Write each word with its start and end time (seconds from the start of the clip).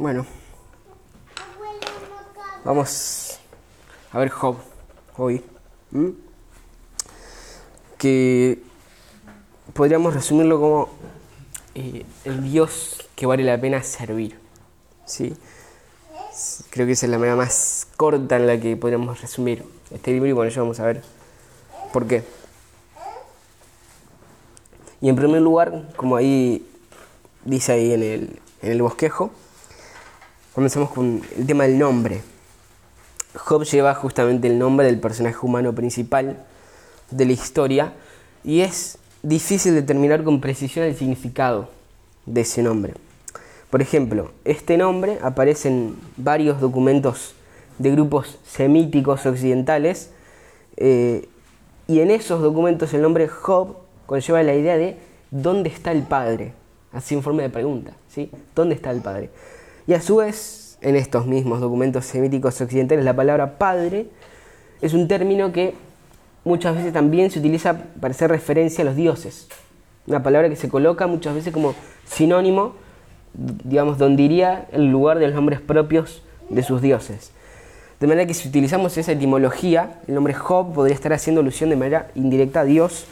Bueno, 0.00 0.24
vamos 2.64 3.38
a 4.10 4.18
ver 4.18 4.30
Job 4.30 4.56
hoy. 5.18 5.44
Que 7.98 8.62
podríamos 9.74 10.14
resumirlo 10.14 10.58
como 10.58 10.88
eh, 11.74 12.06
el 12.24 12.50
Dios 12.50 13.10
que 13.14 13.26
vale 13.26 13.44
la 13.44 13.60
pena 13.60 13.82
servir. 13.82 14.38
¿sí? 15.04 15.36
Creo 16.70 16.86
que 16.86 16.92
esa 16.92 17.04
es 17.04 17.12
la 17.12 17.18
manera 17.18 17.36
más 17.36 17.86
corta 17.98 18.36
en 18.36 18.46
la 18.46 18.58
que 18.58 18.78
podríamos 18.78 19.20
resumir 19.20 19.66
este 19.90 20.12
libro 20.12 20.30
y 20.30 20.32
bueno, 20.32 20.50
ya 20.50 20.62
vamos 20.62 20.80
a 20.80 20.86
ver 20.86 21.02
por 21.92 22.06
qué. 22.06 22.24
Y 25.02 25.10
en 25.10 25.16
primer 25.16 25.42
lugar, 25.42 25.92
como 25.94 26.16
ahí 26.16 26.66
dice 27.44 27.72
ahí 27.72 27.92
en 27.92 28.02
el, 28.02 28.40
en 28.62 28.72
el 28.72 28.80
bosquejo, 28.80 29.30
comenzamos 30.54 30.90
con 30.90 31.22
el 31.36 31.46
tema 31.46 31.64
del 31.64 31.78
nombre. 31.78 32.22
Job 33.34 33.64
lleva 33.64 33.94
justamente 33.94 34.48
el 34.48 34.58
nombre 34.58 34.86
del 34.86 34.98
personaje 34.98 35.38
humano 35.42 35.74
principal 35.74 36.44
de 37.10 37.24
la 37.24 37.32
historia 37.32 37.92
y 38.42 38.60
es 38.60 38.98
difícil 39.22 39.74
determinar 39.74 40.24
con 40.24 40.40
precisión 40.40 40.86
el 40.86 40.96
significado 40.96 41.68
de 42.26 42.40
ese 42.40 42.62
nombre. 42.62 42.94
Por 43.70 43.82
ejemplo, 43.82 44.32
este 44.44 44.76
nombre 44.76 45.18
aparece 45.22 45.68
en 45.68 45.96
varios 46.16 46.60
documentos 46.60 47.34
de 47.78 47.92
grupos 47.92 48.38
semíticos 48.44 49.24
occidentales 49.26 50.10
eh, 50.76 51.28
y 51.86 52.00
en 52.00 52.10
esos 52.10 52.42
documentos 52.42 52.92
el 52.94 53.02
nombre 53.02 53.28
Job 53.28 53.76
conlleva 54.06 54.42
la 54.42 54.54
idea 54.54 54.76
de 54.76 54.96
¿dónde 55.30 55.70
está 55.70 55.92
el 55.92 56.02
Padre? 56.02 56.52
Así 56.92 57.14
en 57.14 57.22
forma 57.22 57.42
de 57.42 57.50
pregunta, 57.50 57.92
¿sí? 58.08 58.30
¿Dónde 58.56 58.74
está 58.74 58.90
el 58.90 59.00
Padre? 59.00 59.30
Y 59.90 59.94
a 59.94 60.00
su 60.00 60.14
vez, 60.14 60.78
en 60.82 60.94
estos 60.94 61.26
mismos 61.26 61.58
documentos 61.58 62.06
semíticos 62.06 62.60
occidentales, 62.60 63.04
la 63.04 63.16
palabra 63.16 63.58
Padre 63.58 64.06
es 64.80 64.94
un 64.94 65.08
término 65.08 65.50
que 65.50 65.74
muchas 66.44 66.76
veces 66.76 66.92
también 66.92 67.32
se 67.32 67.40
utiliza 67.40 67.76
para 68.00 68.12
hacer 68.12 68.30
referencia 68.30 68.82
a 68.82 68.84
los 68.84 68.94
dioses. 68.94 69.48
Una 70.06 70.22
palabra 70.22 70.48
que 70.48 70.54
se 70.54 70.68
coloca 70.68 71.08
muchas 71.08 71.34
veces 71.34 71.52
como 71.52 71.74
sinónimo, 72.08 72.74
digamos, 73.34 73.98
donde 73.98 74.22
iría 74.22 74.68
el 74.70 74.92
lugar 74.92 75.18
de 75.18 75.26
los 75.26 75.34
nombres 75.34 75.60
propios 75.60 76.22
de 76.50 76.62
sus 76.62 76.80
dioses. 76.80 77.32
De 77.98 78.06
manera 78.06 78.28
que 78.28 78.34
si 78.34 78.48
utilizamos 78.48 78.96
esa 78.96 79.10
etimología, 79.10 79.98
el 80.06 80.14
nombre 80.14 80.34
Job 80.34 80.72
podría 80.72 80.94
estar 80.94 81.12
haciendo 81.12 81.40
alusión 81.40 81.68
de 81.68 81.74
manera 81.74 82.12
indirecta 82.14 82.60
a 82.60 82.64
Dios, 82.64 83.06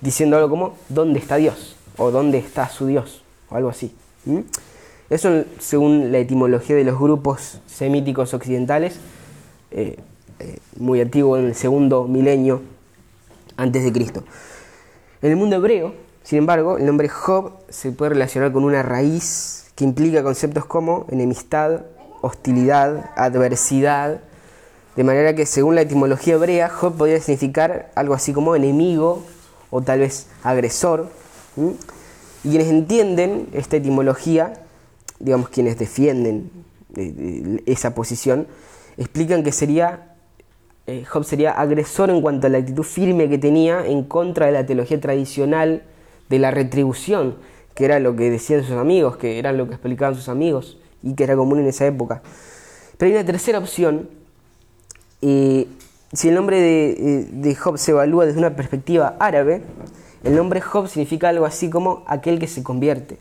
diciendo 0.00 0.36
algo 0.36 0.48
como 0.48 0.74
¿dónde 0.88 1.18
está 1.18 1.36
Dios? 1.36 1.76
o 1.98 2.10
¿dónde 2.10 2.38
está 2.38 2.70
su 2.70 2.86
Dios? 2.86 3.22
o 3.50 3.56
algo 3.56 3.68
así. 3.68 3.94
¿Mm? 4.24 4.40
Eso 5.14 5.44
según 5.60 6.10
la 6.10 6.18
etimología 6.18 6.74
de 6.74 6.82
los 6.82 6.98
grupos 6.98 7.60
semíticos 7.68 8.34
occidentales, 8.34 8.98
eh, 9.70 9.96
eh, 10.40 10.58
muy 10.76 11.00
antiguo 11.00 11.36
en 11.36 11.44
el 11.44 11.54
segundo 11.54 12.08
milenio 12.08 12.62
antes 13.56 13.84
de 13.84 13.92
Cristo. 13.92 14.24
En 15.22 15.30
el 15.30 15.36
mundo 15.36 15.54
hebreo, 15.54 15.94
sin 16.24 16.38
embargo, 16.38 16.78
el 16.78 16.86
nombre 16.86 17.08
Job 17.08 17.52
se 17.68 17.92
puede 17.92 18.08
relacionar 18.08 18.50
con 18.50 18.64
una 18.64 18.82
raíz 18.82 19.66
que 19.76 19.84
implica 19.84 20.24
conceptos 20.24 20.64
como 20.64 21.06
enemistad, 21.08 21.82
hostilidad, 22.20 23.12
adversidad, 23.14 24.20
de 24.96 25.04
manera 25.04 25.36
que 25.36 25.46
según 25.46 25.76
la 25.76 25.82
etimología 25.82 26.34
hebrea, 26.34 26.68
Job 26.68 26.96
podría 26.96 27.20
significar 27.20 27.92
algo 27.94 28.14
así 28.14 28.32
como 28.32 28.56
enemigo 28.56 29.22
o 29.70 29.80
tal 29.80 30.00
vez 30.00 30.26
agresor. 30.42 31.08
Y 31.56 32.48
quienes 32.48 32.66
entienden 32.66 33.46
esta 33.52 33.76
etimología, 33.76 34.54
digamos 35.20 35.48
quienes 35.48 35.78
defienden 35.78 36.50
eh, 36.96 37.14
eh, 37.16 37.62
esa 37.66 37.94
posición, 37.94 38.46
explican 38.96 39.42
que 39.42 39.52
sería 39.52 40.14
eh, 40.86 41.04
Job 41.06 41.24
sería 41.24 41.52
agresor 41.52 42.10
en 42.10 42.20
cuanto 42.20 42.46
a 42.46 42.50
la 42.50 42.58
actitud 42.58 42.82
firme 42.82 43.30
que 43.30 43.38
tenía 43.38 43.86
en 43.86 44.04
contra 44.04 44.46
de 44.46 44.52
la 44.52 44.66
teología 44.66 45.00
tradicional 45.00 45.82
de 46.28 46.38
la 46.38 46.50
retribución, 46.50 47.36
que 47.74 47.86
era 47.86 47.98
lo 48.00 48.14
que 48.16 48.30
decían 48.30 48.62
sus 48.62 48.76
amigos, 48.76 49.16
que 49.16 49.38
era 49.38 49.52
lo 49.52 49.66
que 49.66 49.74
explicaban 49.74 50.14
sus 50.14 50.28
amigos 50.28 50.78
y 51.02 51.14
que 51.14 51.24
era 51.24 51.36
común 51.36 51.60
en 51.60 51.66
esa 51.66 51.86
época. 51.86 52.22
Pero 52.98 53.08
hay 53.08 53.16
una 53.16 53.24
tercera 53.24 53.58
opción. 53.58 54.10
eh, 55.22 55.66
si 56.12 56.28
el 56.28 56.34
nombre 56.34 56.60
de, 56.60 56.90
eh, 56.90 57.28
de 57.32 57.54
Job 57.54 57.78
se 57.78 57.92
evalúa 57.92 58.26
desde 58.26 58.38
una 58.38 58.54
perspectiva 58.54 59.16
árabe, 59.18 59.62
el 60.22 60.36
nombre 60.36 60.60
Job 60.60 60.86
significa 60.88 61.30
algo 61.30 61.46
así 61.46 61.70
como 61.70 62.04
aquel 62.06 62.38
que 62.38 62.46
se 62.46 62.62
convierte 62.62 63.18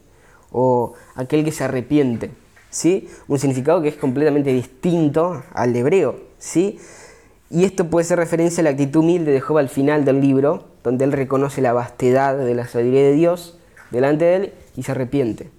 o 0.54 0.94
aquel 1.16 1.44
que 1.44 1.52
se 1.52 1.66
arrepiente. 1.66 2.32
¿sí? 2.70 3.10
Un 3.28 3.40
significado 3.40 3.82
que 3.82 3.90
es 3.90 3.96
completamente 3.96 4.54
distinto 4.54 5.44
al 5.54 5.76
hebreo. 5.76 6.16
¿sí? 6.38 6.80
Y 7.50 7.66
esto 7.66 7.90
puede 7.90 8.06
ser 8.06 8.18
referencia 8.18 8.62
a 8.62 8.64
la 8.64 8.70
actitud 8.70 9.02
humilde 9.02 9.32
de 9.32 9.42
Job 9.42 9.58
al 9.58 9.70
final 9.70 10.06
del 10.06 10.22
libro, 10.22 10.70
donde 10.84 11.04
él 11.04 11.12
reconoce 11.12 11.62
la 11.62 11.74
vastedad 11.74 12.38
de 12.38 12.56
la 12.56 12.68
sabiduría 12.68 13.04
de 13.04 13.14
Dios 13.14 13.60
delante 13.92 14.26
de 14.26 14.36
él 14.36 14.54
y 14.76 14.84
se 14.84 14.92
arrepiente. 14.92 15.50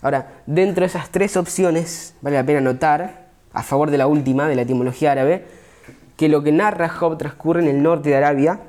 Ahora, 0.00 0.42
dentro 0.46 0.82
de 0.82 0.86
esas 0.86 1.10
tres 1.10 1.36
opciones, 1.36 2.14
vale 2.22 2.36
la 2.36 2.46
pena 2.46 2.60
notar, 2.60 3.28
a 3.52 3.62
favor 3.62 3.90
de 3.90 3.98
la 3.98 4.06
última, 4.06 4.48
de 4.48 4.54
la 4.54 4.62
etimología 4.62 5.12
árabe, 5.12 5.44
que 6.16 6.28
lo 6.28 6.42
que 6.42 6.52
narra 6.52 6.88
Job 6.88 7.18
transcurre 7.18 7.60
en 7.60 7.68
el 7.68 7.82
norte 7.82 8.10
de 8.10 8.16
Arabia 8.16 8.60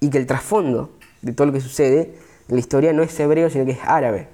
y 0.00 0.10
que 0.10 0.18
el 0.18 0.26
trasfondo 0.26 0.90
de 1.22 1.32
todo 1.32 1.46
lo 1.46 1.52
que 1.52 1.60
sucede 1.60 2.14
en 2.48 2.56
la 2.56 2.60
historia 2.60 2.92
no 2.92 3.02
es 3.02 3.18
hebreo, 3.20 3.50
sino 3.50 3.64
que 3.64 3.72
es 3.72 3.80
árabe. 3.84 4.28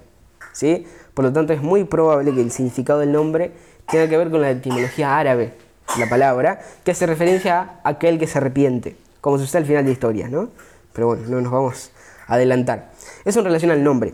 Por 1.13 1.25
lo 1.25 1.33
tanto, 1.33 1.53
es 1.53 1.61
muy 1.61 1.83
probable 1.83 2.33
que 2.33 2.41
el 2.41 2.51
significado 2.51 2.99
del 2.99 3.11
nombre 3.11 3.51
tenga 3.89 4.07
que 4.07 4.17
ver 4.17 4.29
con 4.29 4.41
la 4.41 4.51
etimología 4.51 5.17
árabe, 5.17 5.53
la 5.99 6.09
palabra, 6.09 6.61
que 6.83 6.91
hace 6.91 7.05
referencia 7.05 7.79
a 7.83 7.89
aquel 7.89 8.19
que 8.19 8.27
se 8.27 8.37
arrepiente, 8.37 8.95
como 9.21 9.37
sucede 9.37 9.59
al 9.59 9.65
final 9.65 9.83
de 9.83 9.89
la 9.89 9.93
historia, 9.93 10.27
¿no? 10.29 10.49
Pero 10.93 11.07
bueno, 11.07 11.23
no 11.27 11.41
nos 11.41 11.51
vamos 11.51 11.91
a 12.27 12.35
adelantar. 12.35 12.91
Eso 13.23 13.39
en 13.39 13.45
relación 13.45 13.71
al 13.71 13.83
nombre. 13.83 14.13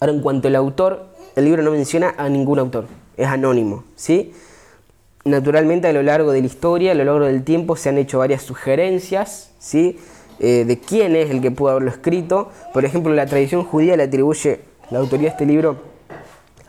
Ahora, 0.00 0.12
en 0.12 0.20
cuanto 0.20 0.48
al 0.48 0.56
autor, 0.56 1.06
el 1.36 1.44
libro 1.44 1.62
no 1.62 1.70
menciona 1.70 2.14
a 2.18 2.28
ningún 2.28 2.58
autor, 2.58 2.86
es 3.16 3.26
anónimo, 3.26 3.84
¿sí? 3.94 4.32
Naturalmente, 5.24 5.88
a 5.88 5.92
lo 5.92 6.02
largo 6.02 6.32
de 6.32 6.40
la 6.40 6.46
historia, 6.46 6.92
a 6.92 6.94
lo 6.94 7.04
largo 7.04 7.26
del 7.26 7.42
tiempo, 7.42 7.76
se 7.76 7.88
han 7.88 7.98
hecho 7.98 8.18
varias 8.18 8.42
sugerencias, 8.42 9.50
¿sí? 9.58 9.98
Eh, 10.38 10.64
de 10.66 10.78
quién 10.78 11.16
es 11.16 11.30
el 11.30 11.40
que 11.40 11.50
pudo 11.50 11.70
haberlo 11.70 11.90
escrito. 11.90 12.50
Por 12.72 12.84
ejemplo, 12.84 13.12
la 13.14 13.26
tradición 13.26 13.64
judía 13.64 13.96
le 13.96 14.04
atribuye 14.04 14.60
la 14.90 14.98
autoría 14.98 15.28
de 15.28 15.32
este 15.32 15.46
libro 15.46 15.76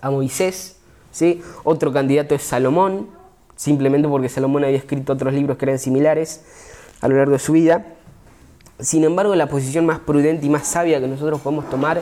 a 0.02 0.10
Moisés, 0.10 0.78
¿sí? 1.12 1.42
Otro 1.64 1.92
candidato 1.94 2.36
es 2.36 2.44
Salomón, 2.44 3.10
simplemente 3.56 4.08
porque 4.08 4.30
Salomón 4.30 4.64
había 4.64 4.78
escrito 4.78 5.14
otros 5.14 5.34
libros 5.34 5.58
que 5.58 5.66
eran 5.66 5.80
similares 5.80 6.44
a 7.02 7.08
lo 7.08 7.18
largo 7.18 7.34
de 7.34 7.40
su 7.40 7.54
vida. 7.54 7.86
Sin 8.80 9.04
embargo, 9.04 9.36
la 9.36 9.48
posición 9.48 9.86
más 9.86 10.00
prudente 10.00 10.46
y 10.46 10.50
más 10.50 10.68
sabia 10.68 11.00
que 11.00 11.08
nosotros 11.08 11.42
podemos 11.42 11.70
tomar 11.70 12.02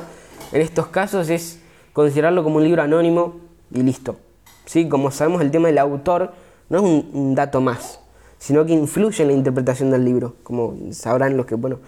en 0.52 0.62
estos 0.62 0.88
casos 0.88 1.30
es 1.30 1.60
considerarlo 1.94 2.44
como 2.44 2.58
un 2.58 2.64
libro 2.64 2.82
anónimo 2.82 3.38
y 3.72 3.82
listo. 3.82 4.18
¿Sí? 4.66 4.90
Como 4.90 5.12
sabemos, 5.12 5.42
el 5.42 5.52
tema 5.52 5.68
del 5.68 5.78
autor 5.78 6.34
no 6.70 6.80
es 6.80 6.84
un, 6.84 7.10
un 7.14 7.36
dato 7.36 7.62
más, 7.62 8.00
sino 8.40 8.66
que 8.66 8.74
influye 8.74 9.22
en 9.22 9.30
la 9.30 9.34
interpretación 9.34 9.92
del 9.92 10.04
libro, 10.04 10.36
como 10.44 10.76
sabrán 10.92 11.38
los 11.38 11.46
que, 11.46 11.56
bueno, 11.56 11.80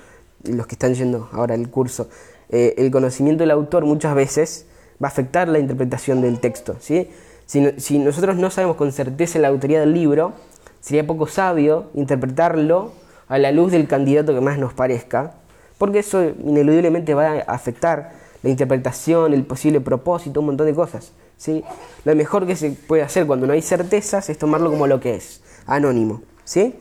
los 0.44 0.68
que 0.68 0.76
están 0.76 0.94
yendo 0.94 1.30
ahora 1.32 1.56
el 1.56 1.70
curso. 1.70 2.08
Eh, 2.50 2.76
el 2.78 2.92
conocimiento 2.92 3.44
del 3.44 3.52
autor 3.52 3.86
muchas 3.86 4.16
veces 4.16 4.66
va 5.04 5.08
a 5.08 5.12
afectar 5.12 5.48
la 5.48 5.60
interpretación 5.60 6.22
del 6.22 6.40
texto. 6.40 6.78
¿sí? 6.80 7.10
Si, 7.46 7.62
no- 7.62 7.72
si 7.78 8.00
nosotros 8.00 8.38
no 8.38 8.50
sabemos 8.50 8.78
con 8.78 8.92
certeza 8.92 9.40
la 9.40 9.48
autoría 9.50 9.80
del 9.80 9.94
libro, 9.94 10.34
sería 10.82 11.06
poco 11.06 11.28
sabio 11.28 11.90
interpretarlo 11.94 12.92
a 13.28 13.38
la 13.38 13.52
luz 13.52 13.72
del 13.72 13.88
candidato 13.88 14.34
que 14.34 14.42
más 14.42 14.58
nos 14.58 14.74
parezca, 14.74 15.34
porque 15.78 16.00
eso 16.00 16.24
ineludiblemente 16.24 17.14
va 17.14 17.32
a 17.32 17.40
afectar 17.54 18.14
la 18.44 18.50
interpretación, 18.50 19.34
el 19.34 19.44
posible 19.44 19.82
propósito, 19.82 20.40
un 20.40 20.48
montón 20.48 20.66
de 20.68 20.74
cosas. 20.74 21.12
¿sí? 21.38 21.64
Lo 22.06 22.16
mejor 22.16 22.48
que 22.48 22.56
se 22.56 22.72
puede 22.72 23.04
hacer 23.04 23.28
cuando 23.28 23.46
no 23.48 23.54
hay 23.54 23.62
certezas 23.62 24.30
es 24.30 24.38
tomarlo 24.38 24.70
como 24.70 24.88
lo 24.88 25.00
que 25.00 25.16
es, 25.16 25.42
anónimo. 25.66 26.22
¿sí? 26.46 26.76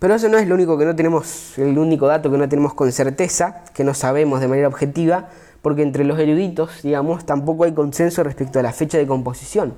Pero 0.00 0.14
eso 0.14 0.30
no 0.30 0.38
es 0.38 0.48
lo 0.48 0.54
único 0.54 0.78
que 0.78 0.86
no 0.86 0.96
tenemos, 0.96 1.58
el 1.58 1.78
único 1.78 2.06
dato 2.06 2.30
que 2.30 2.38
no 2.38 2.48
tenemos 2.48 2.72
con 2.72 2.90
certeza, 2.90 3.64
que 3.74 3.84
no 3.84 3.92
sabemos 3.92 4.40
de 4.40 4.48
manera 4.48 4.66
objetiva, 4.66 5.28
porque 5.60 5.82
entre 5.82 6.04
los 6.04 6.18
eruditos, 6.18 6.82
digamos, 6.82 7.26
tampoco 7.26 7.64
hay 7.64 7.74
consenso 7.74 8.22
respecto 8.22 8.58
a 8.58 8.62
la 8.62 8.72
fecha 8.72 8.96
de 8.96 9.06
composición. 9.06 9.74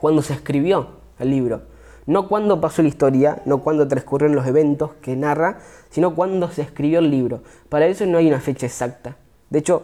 Cuando 0.00 0.22
se 0.22 0.32
escribió 0.32 0.88
el 1.18 1.28
libro. 1.28 1.62
No 2.06 2.28
cuándo 2.28 2.62
pasó 2.62 2.80
la 2.80 2.88
historia, 2.88 3.42
no 3.44 3.58
cuándo 3.58 3.86
transcurrieron 3.86 4.36
los 4.36 4.46
eventos 4.46 4.92
que 5.02 5.16
narra, 5.16 5.58
sino 5.90 6.14
cuándo 6.14 6.50
se 6.50 6.62
escribió 6.62 7.00
el 7.00 7.10
libro. 7.10 7.42
Para 7.68 7.86
eso 7.86 8.06
no 8.06 8.16
hay 8.16 8.28
una 8.28 8.40
fecha 8.40 8.64
exacta. 8.64 9.18
De 9.50 9.58
hecho, 9.58 9.82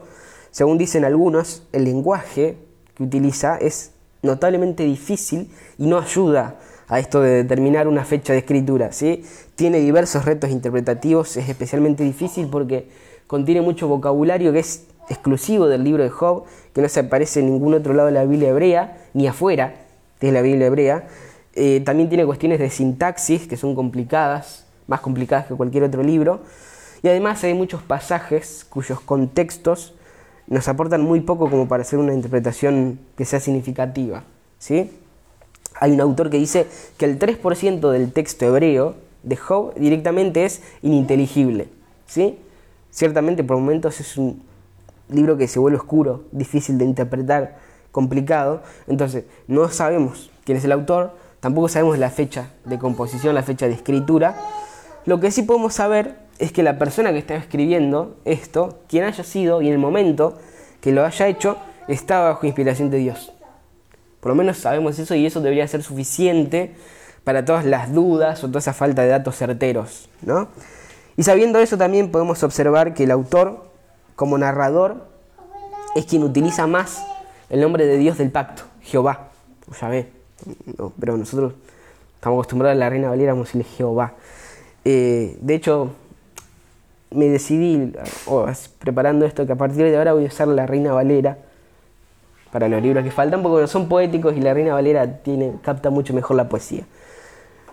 según 0.50 0.78
dicen 0.78 1.04
algunos, 1.04 1.64
el 1.72 1.84
lenguaje 1.84 2.56
que 2.94 3.02
utiliza 3.02 3.58
es 3.58 3.92
notablemente 4.22 4.82
difícil 4.84 5.50
y 5.76 5.86
no 5.86 5.98
ayuda 5.98 6.56
a 6.90 6.98
esto 6.98 7.22
de 7.22 7.30
determinar 7.44 7.88
una 7.88 8.04
fecha 8.04 8.32
de 8.32 8.40
escritura. 8.40 8.92
¿sí? 8.92 9.24
Tiene 9.54 9.78
diversos 9.78 10.24
retos 10.24 10.50
interpretativos, 10.50 11.36
es 11.36 11.48
especialmente 11.48 12.02
difícil 12.02 12.48
porque 12.48 12.88
contiene 13.28 13.62
mucho 13.62 13.86
vocabulario 13.86 14.52
que 14.52 14.58
es 14.58 14.86
exclusivo 15.08 15.68
del 15.68 15.84
libro 15.84 16.02
de 16.02 16.10
Job, 16.10 16.44
que 16.74 16.82
no 16.82 16.88
se 16.88 17.00
aparece 17.00 17.40
en 17.40 17.46
ningún 17.46 17.74
otro 17.74 17.94
lado 17.94 18.06
de 18.06 18.12
la 18.12 18.24
Biblia 18.24 18.50
hebrea, 18.50 18.98
ni 19.14 19.28
afuera 19.28 19.74
de 20.20 20.32
la 20.32 20.42
Biblia 20.42 20.66
hebrea. 20.66 21.08
Eh, 21.54 21.80
también 21.84 22.08
tiene 22.08 22.26
cuestiones 22.26 22.58
de 22.58 22.68
sintaxis 22.70 23.46
que 23.46 23.56
son 23.56 23.76
complicadas, 23.76 24.66
más 24.88 25.00
complicadas 25.00 25.46
que 25.46 25.54
cualquier 25.54 25.84
otro 25.84 26.02
libro. 26.02 26.40
Y 27.02 27.08
además 27.08 27.42
hay 27.44 27.54
muchos 27.54 27.82
pasajes 27.82 28.66
cuyos 28.68 29.00
contextos 29.00 29.94
nos 30.48 30.66
aportan 30.66 31.02
muy 31.02 31.20
poco 31.20 31.48
como 31.48 31.68
para 31.68 31.82
hacer 31.82 32.00
una 32.00 32.14
interpretación 32.14 32.98
que 33.16 33.24
sea 33.24 33.38
significativa. 33.38 34.24
¿sí? 34.58 34.90
Hay 35.80 35.92
un 35.92 36.00
autor 36.02 36.28
que 36.28 36.36
dice 36.36 36.66
que 36.98 37.06
el 37.06 37.18
3% 37.18 37.90
del 37.90 38.12
texto 38.12 38.44
hebreo 38.44 38.94
de 39.22 39.36
Job 39.36 39.74
directamente 39.74 40.44
es 40.44 40.62
ininteligible. 40.82 41.68
¿sí? 42.06 42.38
Ciertamente 42.90 43.42
por 43.42 43.56
momentos 43.56 43.98
es 43.98 44.18
un 44.18 44.42
libro 45.08 45.38
que 45.38 45.48
se 45.48 45.58
vuelve 45.58 45.78
oscuro, 45.78 46.24
difícil 46.32 46.76
de 46.76 46.84
interpretar, 46.84 47.56
complicado. 47.92 48.62
Entonces 48.88 49.24
no 49.48 49.70
sabemos 49.70 50.30
quién 50.44 50.58
es 50.58 50.64
el 50.64 50.72
autor, 50.72 51.16
tampoco 51.40 51.68
sabemos 51.68 51.98
la 51.98 52.10
fecha 52.10 52.50
de 52.66 52.78
composición, 52.78 53.34
la 53.34 53.42
fecha 53.42 53.66
de 53.66 53.72
escritura. 53.72 54.36
Lo 55.06 55.18
que 55.18 55.30
sí 55.30 55.42
podemos 55.42 55.72
saber 55.72 56.14
es 56.38 56.52
que 56.52 56.62
la 56.62 56.78
persona 56.78 57.10
que 57.10 57.18
está 57.18 57.36
escribiendo 57.36 58.16
esto, 58.26 58.80
quien 58.86 59.04
haya 59.04 59.24
sido 59.24 59.62
y 59.62 59.68
en 59.68 59.72
el 59.72 59.78
momento 59.78 60.38
que 60.82 60.92
lo 60.92 61.06
haya 61.06 61.26
hecho, 61.26 61.56
estaba 61.88 62.28
bajo 62.28 62.46
inspiración 62.46 62.90
de 62.90 62.98
Dios. 62.98 63.32
Por 64.20 64.30
lo 64.30 64.36
menos 64.36 64.58
sabemos 64.58 64.98
eso 64.98 65.14
y 65.14 65.26
eso 65.26 65.40
debería 65.40 65.66
ser 65.66 65.82
suficiente 65.82 66.74
para 67.24 67.44
todas 67.44 67.64
las 67.64 67.92
dudas 67.92 68.42
o 68.44 68.48
toda 68.48 68.58
esa 68.60 68.72
falta 68.72 69.02
de 69.02 69.08
datos 69.08 69.36
certeros. 69.36 70.08
¿no? 70.22 70.48
Y 71.16 71.22
sabiendo 71.22 71.58
eso 71.58 71.78
también 71.78 72.10
podemos 72.10 72.42
observar 72.42 72.94
que 72.94 73.04
el 73.04 73.10
autor, 73.10 73.70
como 74.16 74.38
narrador, 74.38 75.08
es 75.94 76.06
quien 76.06 76.22
utiliza 76.22 76.66
más 76.66 77.02
el 77.48 77.60
nombre 77.60 77.86
de 77.86 77.98
Dios 77.98 78.18
del 78.18 78.30
pacto, 78.30 78.62
Jehová, 78.82 79.28
o 79.70 79.74
Yahvé. 79.74 80.10
pero 80.98 81.16
nosotros 81.16 81.54
estamos 82.14 82.36
acostumbrados 82.36 82.76
a 82.76 82.78
la 82.78 82.88
Reina 82.90 83.08
Valera 83.08 83.32
a 83.32 83.34
decirle 83.34 83.64
Jehová. 83.64 84.14
Eh, 84.84 85.36
de 85.40 85.54
hecho, 85.54 85.90
me 87.10 87.26
decidí, 87.26 87.92
preparando 88.78 89.26
esto, 89.26 89.46
que 89.46 89.52
a 89.52 89.56
partir 89.56 89.84
de 89.84 89.96
ahora 89.96 90.12
voy 90.12 90.24
a 90.24 90.28
usar 90.28 90.48
la 90.48 90.66
Reina 90.66 90.92
Valera 90.92 91.38
para 92.52 92.68
los 92.68 92.82
libros 92.82 93.04
que 93.04 93.10
faltan, 93.10 93.42
porque 93.42 93.66
son 93.66 93.88
poéticos 93.88 94.36
y 94.36 94.40
la 94.40 94.54
Reina 94.54 94.74
Valera 94.74 95.22
tiene, 95.22 95.54
capta 95.62 95.90
mucho 95.90 96.14
mejor 96.14 96.36
la 96.36 96.48
poesía. 96.48 96.84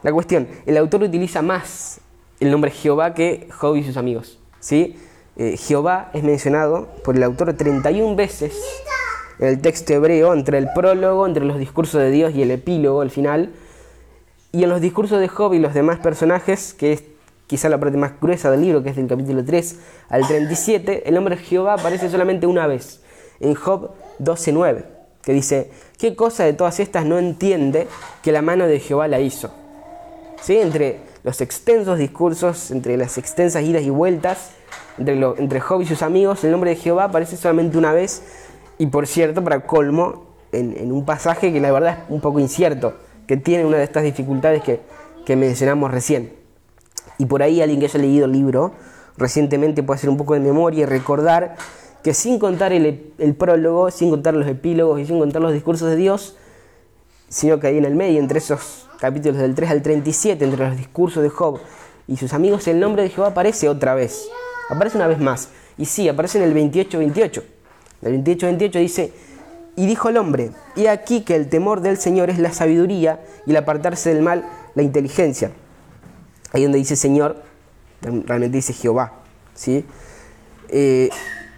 La 0.03 0.11
cuestión, 0.13 0.47
el 0.65 0.77
autor 0.77 1.03
utiliza 1.03 1.41
más 1.41 1.99
el 2.39 2.51
nombre 2.51 2.71
Jehová 2.71 3.13
que 3.13 3.47
Job 3.51 3.75
y 3.75 3.83
sus 3.83 3.97
amigos. 3.97 4.39
¿sí? 4.59 4.95
Eh, 5.35 5.57
Jehová 5.57 6.11
es 6.13 6.23
mencionado 6.23 6.87
por 7.03 7.15
el 7.15 7.23
autor 7.23 7.53
31 7.53 8.15
veces 8.15 8.59
en 9.39 9.47
el 9.47 9.61
texto 9.61 9.93
hebreo, 9.93 10.33
entre 10.33 10.57
el 10.57 10.69
prólogo, 10.73 11.27
entre 11.27 11.45
los 11.45 11.59
discursos 11.59 12.01
de 12.01 12.09
Dios 12.09 12.33
y 12.33 12.41
el 12.41 12.51
epílogo, 12.51 13.01
al 13.01 13.11
final, 13.11 13.51
y 14.51 14.63
en 14.63 14.69
los 14.69 14.81
discursos 14.81 15.19
de 15.19 15.27
Job 15.27 15.53
y 15.53 15.59
los 15.59 15.73
demás 15.73 15.99
personajes, 15.99 16.73
que 16.73 16.93
es 16.93 17.03
quizá 17.45 17.69
la 17.69 17.79
parte 17.79 17.97
más 17.97 18.19
gruesa 18.19 18.49
del 18.49 18.61
libro, 18.61 18.83
que 18.83 18.89
es 18.89 18.95
del 18.95 19.07
capítulo 19.07 19.43
3 19.45 19.79
al 20.09 20.27
37, 20.27 21.07
el 21.07 21.15
nombre 21.15 21.37
Jehová 21.37 21.73
aparece 21.73 22.09
solamente 22.09 22.47
una 22.47 22.65
vez, 22.67 23.03
en 23.39 23.53
Job 23.53 23.91
12.9, 24.19 24.85
que 25.21 25.33
dice, 25.33 25.71
¿qué 25.97 26.15
cosa 26.15 26.43
de 26.43 26.53
todas 26.53 26.79
estas 26.79 27.05
no 27.05 27.17
entiende 27.19 27.87
que 28.21 28.31
la 28.31 28.41
mano 28.41 28.67
de 28.67 28.79
Jehová 28.79 29.07
la 29.07 29.19
hizo? 29.19 29.51
¿Sí? 30.41 30.57
Entre 30.57 30.99
los 31.23 31.41
extensos 31.41 31.97
discursos, 31.99 32.71
entre 32.71 32.97
las 32.97 33.17
extensas 33.17 33.63
idas 33.63 33.83
y 33.83 33.89
vueltas, 33.89 34.51
entre, 34.97 35.19
entre 35.37 35.59
Job 35.59 35.81
y 35.81 35.85
sus 35.85 36.01
amigos, 36.01 36.43
el 36.43 36.51
nombre 36.51 36.71
de 36.71 36.75
Jehová 36.75 37.05
aparece 37.05 37.37
solamente 37.37 37.77
una 37.77 37.93
vez, 37.93 38.23
y 38.77 38.87
por 38.87 39.07
cierto, 39.07 39.43
para 39.43 39.61
colmo, 39.65 40.27
en, 40.51 40.91
un 40.91 41.05
pasaje 41.05 41.51
que 41.51 41.59
la 41.59 41.71
verdad 41.71 41.99
es 42.05 42.09
un 42.09 42.21
poco 42.21 42.39
incierto, 42.39 42.93
que 43.27 43.37
tiene 43.37 43.65
una 43.65 43.77
de 43.77 43.83
estas 43.83 44.03
dificultades 44.03 44.63
que, 44.63 44.79
que 45.25 45.35
mencionamos 45.35 45.91
recién. 45.91 46.33
Y 47.17 47.25
por 47.25 47.43
ahí 47.43 47.61
alguien 47.61 47.79
que 47.79 47.87
haya 47.87 47.99
leído 47.99 48.25
el 48.25 48.31
libro 48.31 48.73
recientemente 49.17 49.83
puede 49.83 49.97
hacer 49.97 50.09
un 50.09 50.17
poco 50.17 50.35
de 50.35 50.39
memoria 50.39 50.83
y 50.83 50.85
recordar 50.85 51.55
que 52.03 52.13
sin 52.13 52.39
contar 52.39 52.73
el, 52.73 53.35
prólogo, 53.37 53.91
sin 53.91 54.09
contar 54.09 54.33
los 54.33 54.47
epílogos 54.47 54.99
y 54.99 55.05
sin 55.05 55.19
contar 55.19 55.41
los 55.41 55.53
discursos 55.53 55.89
de 55.89 55.95
Dios, 55.95 56.35
sino 57.29 57.59
que 57.59 57.67
ahí 57.67 57.77
en 57.77 57.85
el 57.85 57.95
medio, 57.95 58.19
entre 58.19 58.39
esos 58.39 58.87
capítulos 58.99 59.37
del 59.37 59.55
3 59.55 59.71
al 59.71 59.81
37, 59.81 60.43
entre 60.43 60.67
los 60.67 60.77
discursos 60.77 61.23
de 61.23 61.29
Job 61.29 61.59
y 62.07 62.17
sus 62.17 62.33
amigos, 62.33 62.67
el 62.67 62.79
nombre 62.79 63.03
de 63.03 63.09
Jehová 63.09 63.29
aparece 63.29 63.67
otra 63.67 63.93
vez. 63.95 64.27
Aparece 64.69 64.97
una 64.97 65.07
vez 65.07 65.19
más. 65.19 65.49
Y 65.77 65.85
sí, 65.85 66.07
aparece 66.07 66.37
en 66.37 66.45
el 66.45 66.55
28-28. 66.55 67.43
El 68.01 68.23
28-28 68.23 68.71
dice, 68.79 69.13
y 69.75 69.85
dijo 69.85 70.09
el 70.09 70.17
hombre, 70.17 70.51
y 70.75 70.87
aquí 70.87 71.21
que 71.21 71.35
el 71.35 71.49
temor 71.49 71.81
del 71.81 71.97
Señor 71.97 72.29
es 72.29 72.39
la 72.39 72.51
sabiduría 72.51 73.21
y 73.45 73.51
el 73.51 73.57
apartarse 73.57 74.13
del 74.13 74.23
mal 74.23 74.45
la 74.75 74.83
inteligencia. 74.83 75.51
Ahí 76.51 76.63
donde 76.63 76.77
dice 76.77 76.95
Señor, 76.95 77.43
realmente 78.01 78.57
dice 78.57 78.73
Jehová. 78.73 79.13
¿sí? 79.53 79.85
Eh, 80.69 81.09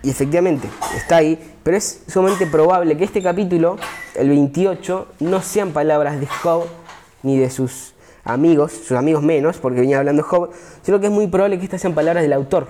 y 0.01 0.10
efectivamente, 0.10 0.69
está 0.96 1.18
ahí, 1.18 1.38
pero 1.63 1.75
es 1.75 2.04
sumamente 2.07 2.48
probable 2.48 2.98
que 2.98 3.04
este 3.04 3.22
capítulo, 3.22 3.78
el 4.16 4.30
28, 4.30 5.07
no 5.19 5.42
sean 5.42 5.72
palabras 5.72 6.19
de 6.19 6.28
Job 6.28 6.66
ni 7.22 7.38
de 7.38 7.50
sus 7.50 7.94
amigos, 8.24 8.72
sus 8.72 8.98
amigos 8.98 9.24
menos, 9.24 9.57
porque 9.57 9.81
venía 9.81 10.00
hablando 10.00 10.24
Job, 10.24 10.51
sino 10.84 11.00
que 11.00 11.07
es 11.07 11.12
muy 11.12 11.28
probable 11.28 11.57
que 11.57 11.66
estas 11.66 11.81
sean 11.81 11.94
palabras 11.94 12.24
del 12.24 12.34
autor. 12.34 12.68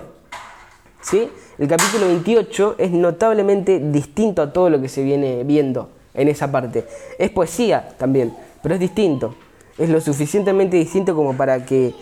¿sí? 1.00 1.30
El 1.58 1.68
capítulo 1.68 2.06
28 2.06 2.76
es 2.78 2.90
notablemente 2.90 3.78
distinto 3.78 4.42
a 4.42 4.52
todo 4.52 4.70
lo 4.70 4.80
que 4.80 4.88
se 4.88 5.02
viene 5.02 5.44
viendo 5.44 5.90
en 6.14 6.28
esa 6.28 6.50
parte. 6.50 6.86
Es 7.18 7.30
poesía 7.30 7.90
también, 7.96 8.34
pero 8.62 8.74
es 8.74 8.80
distinto. 8.80 9.34
Es 9.78 9.88
lo 9.88 10.00
suficientemente 10.00 10.76
distinto 10.76 11.14
como 11.14 11.36
para 11.36 11.64
que 11.64 11.94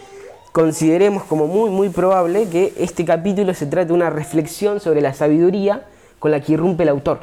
consideremos 0.58 1.22
como 1.22 1.46
muy, 1.46 1.70
muy 1.70 1.88
probable 1.88 2.49
que 2.49 2.75
este 2.78 3.05
capítulo 3.05 3.55
se 3.55 3.66
trate 3.66 3.87
de 3.87 3.93
una 3.93 4.10
reflexión 4.10 4.81
sobre 4.81 5.00
la 5.00 5.14
sabiduría 5.14 5.87
con 6.19 6.32
la 6.32 6.40
que 6.40 6.55
irrumpe 6.55 6.82
el 6.82 6.88
autor, 6.88 7.20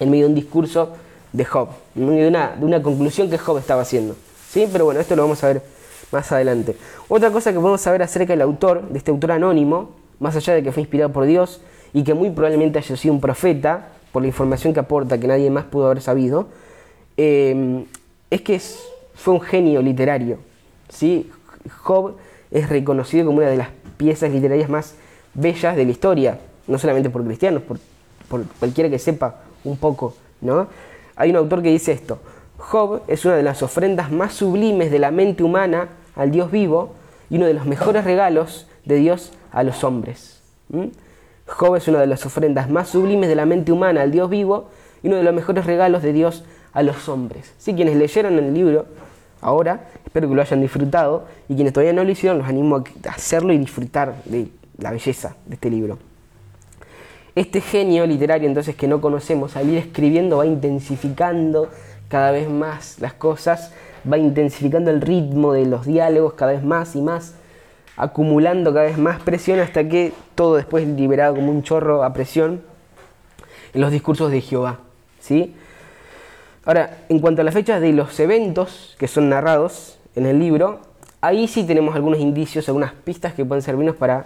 en 0.00 0.10
medio 0.10 0.24
de 0.24 0.30
un 0.30 0.34
discurso 0.34 0.96
de 1.32 1.44
Job, 1.44 1.68
en 1.94 2.08
medio 2.08 2.22
de 2.22 2.28
una, 2.30 2.56
de 2.56 2.64
una 2.64 2.82
conclusión 2.82 3.30
que 3.30 3.38
Job 3.38 3.58
estaba 3.58 3.82
haciendo. 3.82 4.16
¿Sí? 4.50 4.68
Pero 4.72 4.84
bueno, 4.84 4.98
esto 4.98 5.14
lo 5.14 5.22
vamos 5.22 5.44
a 5.44 5.46
ver 5.46 5.62
más 6.10 6.32
adelante. 6.32 6.76
Otra 7.06 7.30
cosa 7.30 7.52
que 7.52 7.60
podemos 7.60 7.80
saber 7.80 8.02
acerca 8.02 8.32
del 8.32 8.42
autor, 8.42 8.88
de 8.88 8.98
este 8.98 9.12
autor 9.12 9.30
anónimo, 9.30 9.92
más 10.18 10.34
allá 10.34 10.54
de 10.54 10.64
que 10.64 10.72
fue 10.72 10.82
inspirado 10.82 11.12
por 11.12 11.26
Dios 11.26 11.60
y 11.92 12.02
que 12.02 12.14
muy 12.14 12.30
probablemente 12.30 12.80
haya 12.80 12.96
sido 12.96 13.14
un 13.14 13.20
profeta, 13.20 13.90
por 14.10 14.22
la 14.22 14.26
información 14.26 14.74
que 14.74 14.80
aporta 14.80 15.18
que 15.18 15.28
nadie 15.28 15.50
más 15.50 15.66
pudo 15.66 15.86
haber 15.86 16.02
sabido, 16.02 16.48
eh, 17.16 17.84
es 18.28 18.40
que 18.40 18.60
fue 19.14 19.34
un 19.34 19.40
genio 19.40 19.80
literario. 19.80 20.38
¿sí? 20.88 21.30
Job 21.82 22.16
es 22.50 22.68
reconocido 22.68 23.26
como 23.26 23.38
una 23.38 23.48
de 23.48 23.56
las 23.56 23.68
piezas 23.96 24.30
literarias 24.30 24.68
más 24.68 24.94
bellas 25.34 25.76
de 25.76 25.84
la 25.84 25.90
historia, 25.90 26.38
no 26.66 26.78
solamente 26.78 27.10
por 27.10 27.24
cristianos, 27.24 27.62
por, 27.62 27.78
cualquiera 28.58 28.88
que 28.90 28.98
sepa 28.98 29.40
un 29.64 29.76
poco, 29.76 30.14
¿no? 30.40 30.68
Hay 31.16 31.30
un 31.30 31.36
autor 31.36 31.62
que 31.62 31.70
dice 31.70 31.92
esto, 31.92 32.18
Job 32.58 33.02
es 33.08 33.24
una 33.24 33.36
de 33.36 33.42
las 33.42 33.62
ofrendas 33.62 34.10
más 34.10 34.34
sublimes 34.34 34.90
de 34.90 34.98
la 34.98 35.10
mente 35.10 35.42
humana 35.42 35.88
al 36.16 36.30
Dios 36.30 36.50
vivo 36.50 36.94
y 37.30 37.36
uno 37.36 37.46
de 37.46 37.54
los 37.54 37.66
mejores 37.66 38.04
regalos 38.04 38.66
de 38.84 38.96
Dios 38.96 39.32
a 39.52 39.62
los 39.62 39.84
hombres. 39.84 40.40
Job 41.46 41.76
es 41.76 41.88
una 41.88 42.00
de 42.00 42.06
las 42.06 42.24
ofrendas 42.24 42.70
más 42.70 42.88
sublimes 42.88 43.28
de 43.28 43.36
la 43.36 43.46
mente 43.46 43.72
humana 43.72 44.02
al 44.02 44.10
Dios 44.10 44.30
vivo 44.30 44.70
y 45.02 45.08
uno 45.08 45.16
de 45.16 45.22
los 45.22 45.34
mejores 45.34 45.66
regalos 45.66 46.02
de 46.02 46.12
Dios 46.12 46.44
a 46.72 46.82
los 46.82 47.08
hombres. 47.08 47.52
¿Sí? 47.58 47.74
Quienes 47.74 47.96
leyeron 47.96 48.38
el 48.38 48.54
libro 48.54 48.86
ahora. 49.44 49.88
Espero 50.04 50.28
que 50.28 50.34
lo 50.34 50.42
hayan 50.42 50.60
disfrutado 50.60 51.26
y 51.48 51.54
quienes 51.54 51.72
todavía 51.72 51.92
no 51.92 52.02
lo 52.02 52.10
hicieron 52.10 52.38
los 52.38 52.48
animo 52.48 52.76
a 52.76 53.10
hacerlo 53.10 53.52
y 53.52 53.58
disfrutar 53.58 54.14
de 54.24 54.48
la 54.78 54.90
belleza 54.90 55.36
de 55.46 55.54
este 55.54 55.70
libro. 55.70 55.98
Este 57.34 57.60
genio 57.60 58.06
literario 58.06 58.48
entonces 58.48 58.74
que 58.76 58.88
no 58.88 59.00
conocemos 59.00 59.56
al 59.56 59.68
ir 59.68 59.78
escribiendo 59.78 60.38
va 60.38 60.46
intensificando 60.46 61.68
cada 62.08 62.30
vez 62.30 62.48
más 62.48 63.00
las 63.00 63.12
cosas, 63.14 63.72
va 64.10 64.18
intensificando 64.18 64.90
el 64.90 65.00
ritmo 65.00 65.52
de 65.52 65.66
los 65.66 65.84
diálogos 65.84 66.34
cada 66.34 66.52
vez 66.52 66.62
más 66.62 66.94
y 66.94 67.02
más, 67.02 67.34
acumulando 67.96 68.72
cada 68.72 68.86
vez 68.86 68.98
más 68.98 69.20
presión 69.20 69.58
hasta 69.60 69.88
que 69.88 70.12
todo 70.34 70.56
después 70.56 70.86
liberado 70.86 71.34
como 71.34 71.50
un 71.50 71.62
chorro 71.62 72.04
a 72.04 72.12
presión 72.12 72.62
en 73.72 73.80
los 73.80 73.90
discursos 73.90 74.30
de 74.30 74.40
Jehová. 74.40 74.78
¿sí? 75.18 75.54
Ahora, 76.64 77.04
en 77.08 77.18
cuanto 77.18 77.42
a 77.42 77.44
las 77.44 77.54
fechas 77.54 77.80
de 77.80 77.92
los 77.92 78.18
eventos 78.20 78.96
que 78.98 79.06
son 79.08 79.28
narrados 79.28 79.98
en 80.14 80.26
el 80.26 80.38
libro, 80.38 80.80
ahí 81.20 81.46
sí 81.46 81.64
tenemos 81.64 81.94
algunos 81.94 82.20
indicios, 82.20 82.68
algunas 82.68 82.92
pistas 82.92 83.34
que 83.34 83.44
pueden 83.44 83.62
servirnos 83.62 83.96
para 83.96 84.24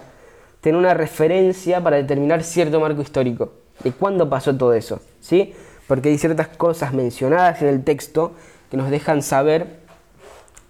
tener 0.61 0.77
una 0.77 0.93
referencia 0.93 1.81
para 1.81 1.97
determinar 1.97 2.43
cierto 2.43 2.79
marco 2.79 3.01
histórico 3.01 3.51
de 3.83 3.91
cuándo 3.91 4.29
pasó 4.29 4.55
todo 4.55 4.73
eso, 4.73 4.99
¿sí? 5.19 5.53
Porque 5.87 6.09
hay 6.09 6.17
ciertas 6.17 6.47
cosas 6.49 6.93
mencionadas 6.93 7.61
en 7.61 7.69
el 7.69 7.83
texto 7.83 8.33
que 8.69 8.77
nos 8.77 8.89
dejan 8.89 9.21
saber 9.21 9.79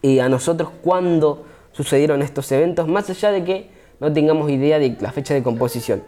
eh, 0.01 0.21
a 0.21 0.29
nosotros 0.29 0.69
cuándo 0.81 1.45
sucedieron 1.71 2.21
estos 2.21 2.51
eventos, 2.51 2.87
más 2.87 3.09
allá 3.09 3.31
de 3.31 3.43
que 3.43 3.69
no 3.99 4.13
tengamos 4.13 4.49
idea 4.49 4.79
de 4.79 4.95
la 5.01 5.11
fecha 5.11 5.33
de 5.33 5.43
composición. 5.43 6.03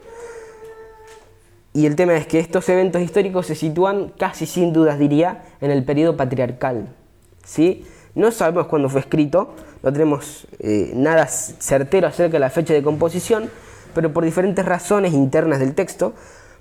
Y 1.74 1.86
el 1.86 1.96
tema 1.96 2.14
es 2.14 2.26
que 2.26 2.38
estos 2.38 2.68
eventos 2.68 3.00
históricos 3.00 3.46
se 3.46 3.54
sitúan 3.54 4.12
casi 4.18 4.46
sin 4.46 4.72
dudas, 4.72 4.98
diría, 4.98 5.42
en 5.60 5.70
el 5.70 5.84
periodo 5.84 6.16
patriarcal. 6.16 6.88
¿sí? 7.44 7.86
No 8.14 8.30
sabemos 8.30 8.66
cuándo 8.66 8.88
fue 8.88 9.00
escrito, 9.00 9.54
no 9.82 9.92
tenemos 9.92 10.46
eh, 10.58 10.92
nada 10.94 11.26
certero 11.26 12.06
acerca 12.06 12.34
de 12.34 12.40
la 12.40 12.50
fecha 12.50 12.74
de 12.74 12.82
composición, 12.82 13.48
pero 13.94 14.12
por 14.12 14.24
diferentes 14.24 14.64
razones 14.64 15.14
internas 15.14 15.60
del 15.60 15.74
texto, 15.74 16.12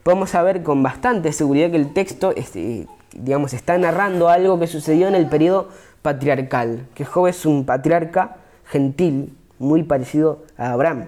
podemos 0.04 0.30
saber 0.30 0.64
con 0.64 0.82
bastante 0.82 1.34
seguridad 1.34 1.72
que 1.72 1.78
el 1.78 1.94
texto 1.94 2.34
este, 2.36 2.88
digamos, 3.14 3.54
está 3.54 3.78
narrando 3.78 4.30
algo 4.30 4.60
que 4.60 4.68
sucedió 4.68 5.08
en 5.08 5.16
el 5.16 5.28
periodo 5.28 5.70
patriarcal, 6.02 6.88
que 6.96 7.06
Job 7.06 7.28
es 7.28 7.46
un 7.46 7.66
patriarca 7.66 8.38
gentil, 8.66 9.36
muy 9.60 9.84
parecido 9.84 10.44
a 10.58 10.72
Abraham. 10.72 11.08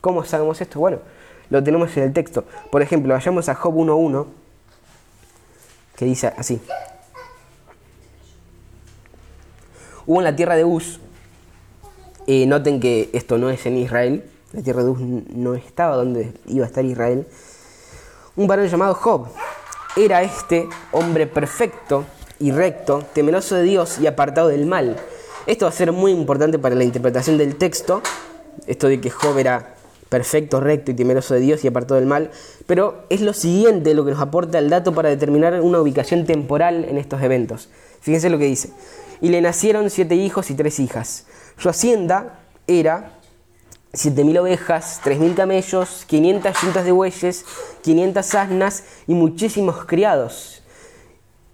¿Cómo 0.00 0.24
sabemos 0.24 0.60
esto? 0.60 0.80
Bueno, 0.80 0.98
lo 1.54 1.62
tenemos 1.62 1.96
en 1.96 2.02
el 2.02 2.12
texto. 2.12 2.44
Por 2.70 2.82
ejemplo, 2.82 3.14
vayamos 3.14 3.48
a 3.48 3.54
Job 3.54 3.74
1.1, 3.74 4.26
que 5.96 6.04
dice 6.04 6.32
así. 6.36 6.60
Hubo 10.04 10.18
en 10.18 10.24
la 10.24 10.34
tierra 10.34 10.56
de 10.56 10.64
Uz, 10.64 11.00
eh, 12.26 12.44
noten 12.46 12.80
que 12.80 13.08
esto 13.12 13.38
no 13.38 13.50
es 13.50 13.64
en 13.66 13.76
Israel, 13.76 14.28
la 14.52 14.62
tierra 14.62 14.82
de 14.82 14.90
Uz 14.90 15.00
no 15.00 15.54
estaba 15.54 15.94
donde 15.96 16.32
iba 16.46 16.64
a 16.64 16.68
estar 16.68 16.84
Israel, 16.84 17.26
un 18.34 18.48
varón 18.48 18.66
llamado 18.66 18.94
Job. 18.94 19.28
Era 19.96 20.22
este 20.22 20.68
hombre 20.90 21.28
perfecto 21.28 22.04
y 22.40 22.50
recto, 22.50 23.04
temeroso 23.12 23.54
de 23.54 23.62
Dios 23.62 24.00
y 24.00 24.08
apartado 24.08 24.48
del 24.48 24.66
mal. 24.66 24.96
Esto 25.46 25.66
va 25.66 25.70
a 25.70 25.72
ser 25.72 25.92
muy 25.92 26.10
importante 26.10 26.58
para 26.58 26.74
la 26.74 26.82
interpretación 26.82 27.38
del 27.38 27.54
texto, 27.54 28.02
esto 28.66 28.88
de 28.88 29.00
que 29.00 29.10
Job 29.10 29.38
era 29.38 29.73
perfecto, 30.14 30.60
recto 30.60 30.92
y 30.92 30.94
temeroso 30.94 31.34
de 31.34 31.40
Dios 31.40 31.64
y 31.64 31.66
apartado 31.66 31.96
del 31.96 32.06
mal, 32.06 32.30
pero 32.68 33.02
es 33.10 33.20
lo 33.20 33.32
siguiente 33.32 33.94
lo 33.94 34.04
que 34.04 34.12
nos 34.12 34.20
aporta 34.20 34.60
el 34.60 34.70
dato 34.70 34.94
para 34.94 35.08
determinar 35.08 35.60
una 35.60 35.80
ubicación 35.80 36.24
temporal 36.24 36.84
en 36.84 36.98
estos 36.98 37.20
eventos. 37.20 37.68
Fíjense 38.00 38.30
lo 38.30 38.38
que 38.38 38.44
dice. 38.44 38.70
Y 39.20 39.30
le 39.30 39.40
nacieron 39.40 39.90
siete 39.90 40.14
hijos 40.14 40.52
y 40.52 40.54
tres 40.54 40.78
hijas. 40.78 41.26
Su 41.58 41.68
hacienda 41.68 42.38
era 42.68 43.18
siete 43.92 44.22
mil 44.22 44.38
ovejas, 44.38 45.00
tres 45.02 45.18
mil 45.18 45.34
camellos, 45.34 46.04
500 46.06 46.62
yuntas 46.62 46.84
de 46.84 46.92
bueyes, 46.92 47.44
500 47.82 48.34
asnas 48.36 48.84
y 49.08 49.14
muchísimos 49.14 49.84
criados. 49.84 50.62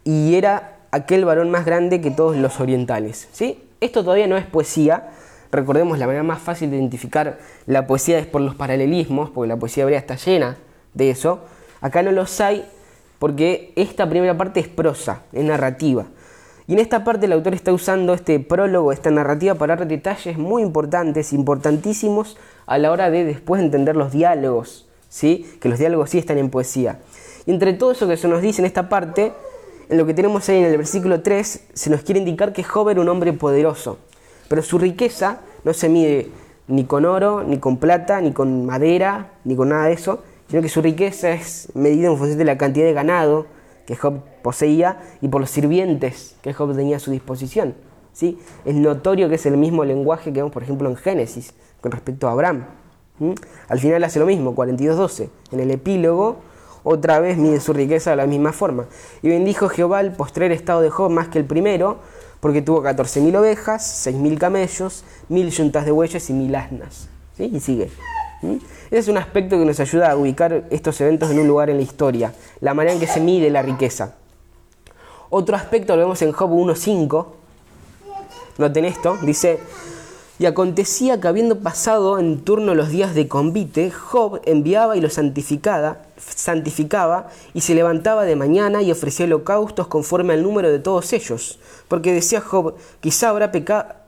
Y 0.04 0.34
era 0.34 0.80
aquel 0.90 1.24
varón 1.24 1.50
más 1.50 1.64
grande 1.64 2.02
que 2.02 2.10
todos 2.10 2.36
los 2.36 2.60
orientales. 2.60 3.26
¿sí? 3.32 3.64
Esto 3.80 4.04
todavía 4.04 4.26
no 4.26 4.36
es 4.36 4.44
poesía. 4.44 5.12
Recordemos, 5.52 5.98
la 5.98 6.06
manera 6.06 6.22
más 6.22 6.40
fácil 6.40 6.70
de 6.70 6.76
identificar 6.76 7.38
la 7.66 7.86
poesía 7.86 8.18
es 8.18 8.26
por 8.26 8.40
los 8.40 8.54
paralelismos, 8.54 9.30
porque 9.30 9.48
la 9.48 9.56
poesía 9.56 9.82
hebrea 9.82 9.98
está 9.98 10.14
llena 10.14 10.56
de 10.94 11.10
eso. 11.10 11.40
Acá 11.80 12.02
no 12.02 12.12
los 12.12 12.40
hay 12.40 12.64
porque 13.18 13.72
esta 13.76 14.08
primera 14.08 14.36
parte 14.36 14.60
es 14.60 14.68
prosa, 14.68 15.22
es 15.32 15.44
narrativa. 15.44 16.06
Y 16.66 16.74
en 16.74 16.78
esta 16.78 17.02
parte 17.02 17.26
el 17.26 17.32
autor 17.32 17.54
está 17.54 17.72
usando 17.72 18.14
este 18.14 18.38
prólogo, 18.38 18.92
esta 18.92 19.10
narrativa 19.10 19.56
para 19.56 19.76
dar 19.76 19.88
detalles 19.88 20.38
muy 20.38 20.62
importantes, 20.62 21.32
importantísimos 21.32 22.38
a 22.66 22.78
la 22.78 22.92
hora 22.92 23.10
de 23.10 23.24
después 23.24 23.60
entender 23.60 23.96
los 23.96 24.12
diálogos, 24.12 24.88
¿sí? 25.08 25.50
que 25.60 25.68
los 25.68 25.80
diálogos 25.80 26.10
sí 26.10 26.18
están 26.18 26.38
en 26.38 26.48
poesía. 26.48 27.00
Y 27.44 27.50
entre 27.50 27.72
todo 27.72 27.90
eso 27.90 28.06
que 28.06 28.16
se 28.16 28.28
nos 28.28 28.40
dice 28.40 28.62
en 28.62 28.66
esta 28.66 28.88
parte, 28.88 29.32
en 29.88 29.98
lo 29.98 30.06
que 30.06 30.14
tenemos 30.14 30.48
ahí 30.48 30.58
en 30.58 30.66
el 30.66 30.76
versículo 30.76 31.20
3, 31.20 31.64
se 31.74 31.90
nos 31.90 32.02
quiere 32.02 32.20
indicar 32.20 32.52
que 32.52 32.62
Job 32.62 32.88
era 32.90 33.00
un 33.00 33.08
hombre 33.08 33.32
poderoso, 33.32 33.98
pero 34.50 34.62
su 34.62 34.78
riqueza 34.78 35.42
no 35.62 35.72
se 35.72 35.88
mide 35.88 36.28
ni 36.66 36.82
con 36.82 37.04
oro, 37.04 37.44
ni 37.44 37.58
con 37.60 37.76
plata, 37.76 38.20
ni 38.20 38.32
con 38.32 38.66
madera, 38.66 39.34
ni 39.44 39.54
con 39.54 39.68
nada 39.68 39.86
de 39.86 39.92
eso, 39.92 40.24
sino 40.48 40.60
que 40.60 40.68
su 40.68 40.82
riqueza 40.82 41.30
es 41.30 41.68
medida 41.74 42.08
en 42.08 42.18
función 42.18 42.36
de 42.36 42.44
la 42.44 42.58
cantidad 42.58 42.84
de 42.84 42.92
ganado, 42.92 43.46
que 43.86 43.94
Job 43.94 44.24
poseía 44.42 45.02
y 45.20 45.28
por 45.28 45.40
los 45.40 45.50
sirvientes 45.50 46.34
que 46.42 46.52
Job 46.52 46.74
tenía 46.74 46.96
a 46.96 46.98
su 46.98 47.12
disposición. 47.12 47.76
¿sí? 48.12 48.40
Es 48.64 48.74
notorio 48.74 49.28
que 49.28 49.36
es 49.36 49.46
el 49.46 49.56
mismo 49.56 49.84
lenguaje 49.84 50.32
que 50.32 50.40
vemos, 50.40 50.50
por 50.50 50.64
ejemplo, 50.64 50.90
en 50.90 50.96
Génesis 50.96 51.54
con 51.80 51.92
respecto 51.92 52.26
a 52.26 52.32
Abraham. 52.32 52.64
Al 53.68 53.78
final 53.78 54.02
hace 54.02 54.18
lo 54.18 54.26
mismo, 54.26 54.56
42.12. 54.56 55.28
En 55.52 55.60
el 55.60 55.70
epílogo, 55.70 56.38
otra 56.82 57.20
vez 57.20 57.38
mide 57.38 57.60
su 57.60 57.72
riqueza 57.72 58.10
de 58.10 58.16
la 58.16 58.26
misma 58.26 58.52
forma. 58.52 58.86
Y 59.22 59.28
bendijo 59.28 59.68
Jehová 59.68 60.00
el 60.00 60.10
postrer 60.10 60.50
estado 60.50 60.80
de 60.80 60.90
Job 60.90 61.08
más 61.08 61.28
que 61.28 61.38
el 61.38 61.44
primero, 61.44 61.98
porque 62.40 62.62
tuvo 62.62 62.82
14.000 62.82 63.36
ovejas, 63.36 64.06
6.000 64.06 64.38
camellos, 64.38 65.04
1.000 65.28 65.50
yuntas 65.50 65.84
de 65.84 65.90
bueyes 65.90 66.30
y 66.30 66.32
1.000 66.32 66.56
asnas. 66.56 67.08
¿sí? 67.36 67.50
Y 67.52 67.60
sigue. 67.60 67.90
Ese 68.42 68.98
es 68.98 69.08
un 69.08 69.18
aspecto 69.18 69.58
que 69.58 69.64
nos 69.66 69.78
ayuda 69.80 70.10
a 70.10 70.16
ubicar 70.16 70.64
estos 70.70 71.00
eventos 71.02 71.30
en 71.30 71.38
un 71.38 71.46
lugar 71.46 71.68
en 71.68 71.76
la 71.76 71.82
historia, 71.82 72.32
la 72.60 72.72
manera 72.72 72.94
en 72.94 73.00
que 73.00 73.06
se 73.06 73.20
mide 73.20 73.50
la 73.50 73.62
riqueza. 73.62 74.14
Otro 75.28 75.56
aspecto 75.56 75.94
lo 75.94 76.02
vemos 76.02 76.20
en 76.22 76.32
Job 76.32 76.50
1.5. 76.50 77.26
Noten 78.58 78.84
esto, 78.84 79.16
dice, 79.22 79.58
y 80.40 80.46
acontecía 80.46 81.20
que 81.20 81.28
habiendo 81.28 81.58
pasado 81.58 82.18
en 82.18 82.40
turno 82.40 82.74
los 82.74 82.88
días 82.88 83.14
de 83.14 83.28
convite, 83.28 83.90
Job 83.90 84.40
enviaba 84.46 84.96
y 84.96 85.02
lo 85.02 85.10
santificaba, 85.10 85.98
santificaba 86.16 87.28
y 87.52 87.60
se 87.60 87.74
levantaba 87.74 88.24
de 88.24 88.36
mañana 88.36 88.80
y 88.80 88.90
ofrecía 88.90 89.26
holocaustos 89.26 89.86
conforme 89.88 90.32
al 90.32 90.42
número 90.42 90.72
de 90.72 90.78
todos 90.78 91.12
ellos. 91.12 91.58
Porque 91.88 92.14
decía 92.14 92.40
Job, 92.40 92.76
quizá 93.00 93.28
habrá 93.28 93.52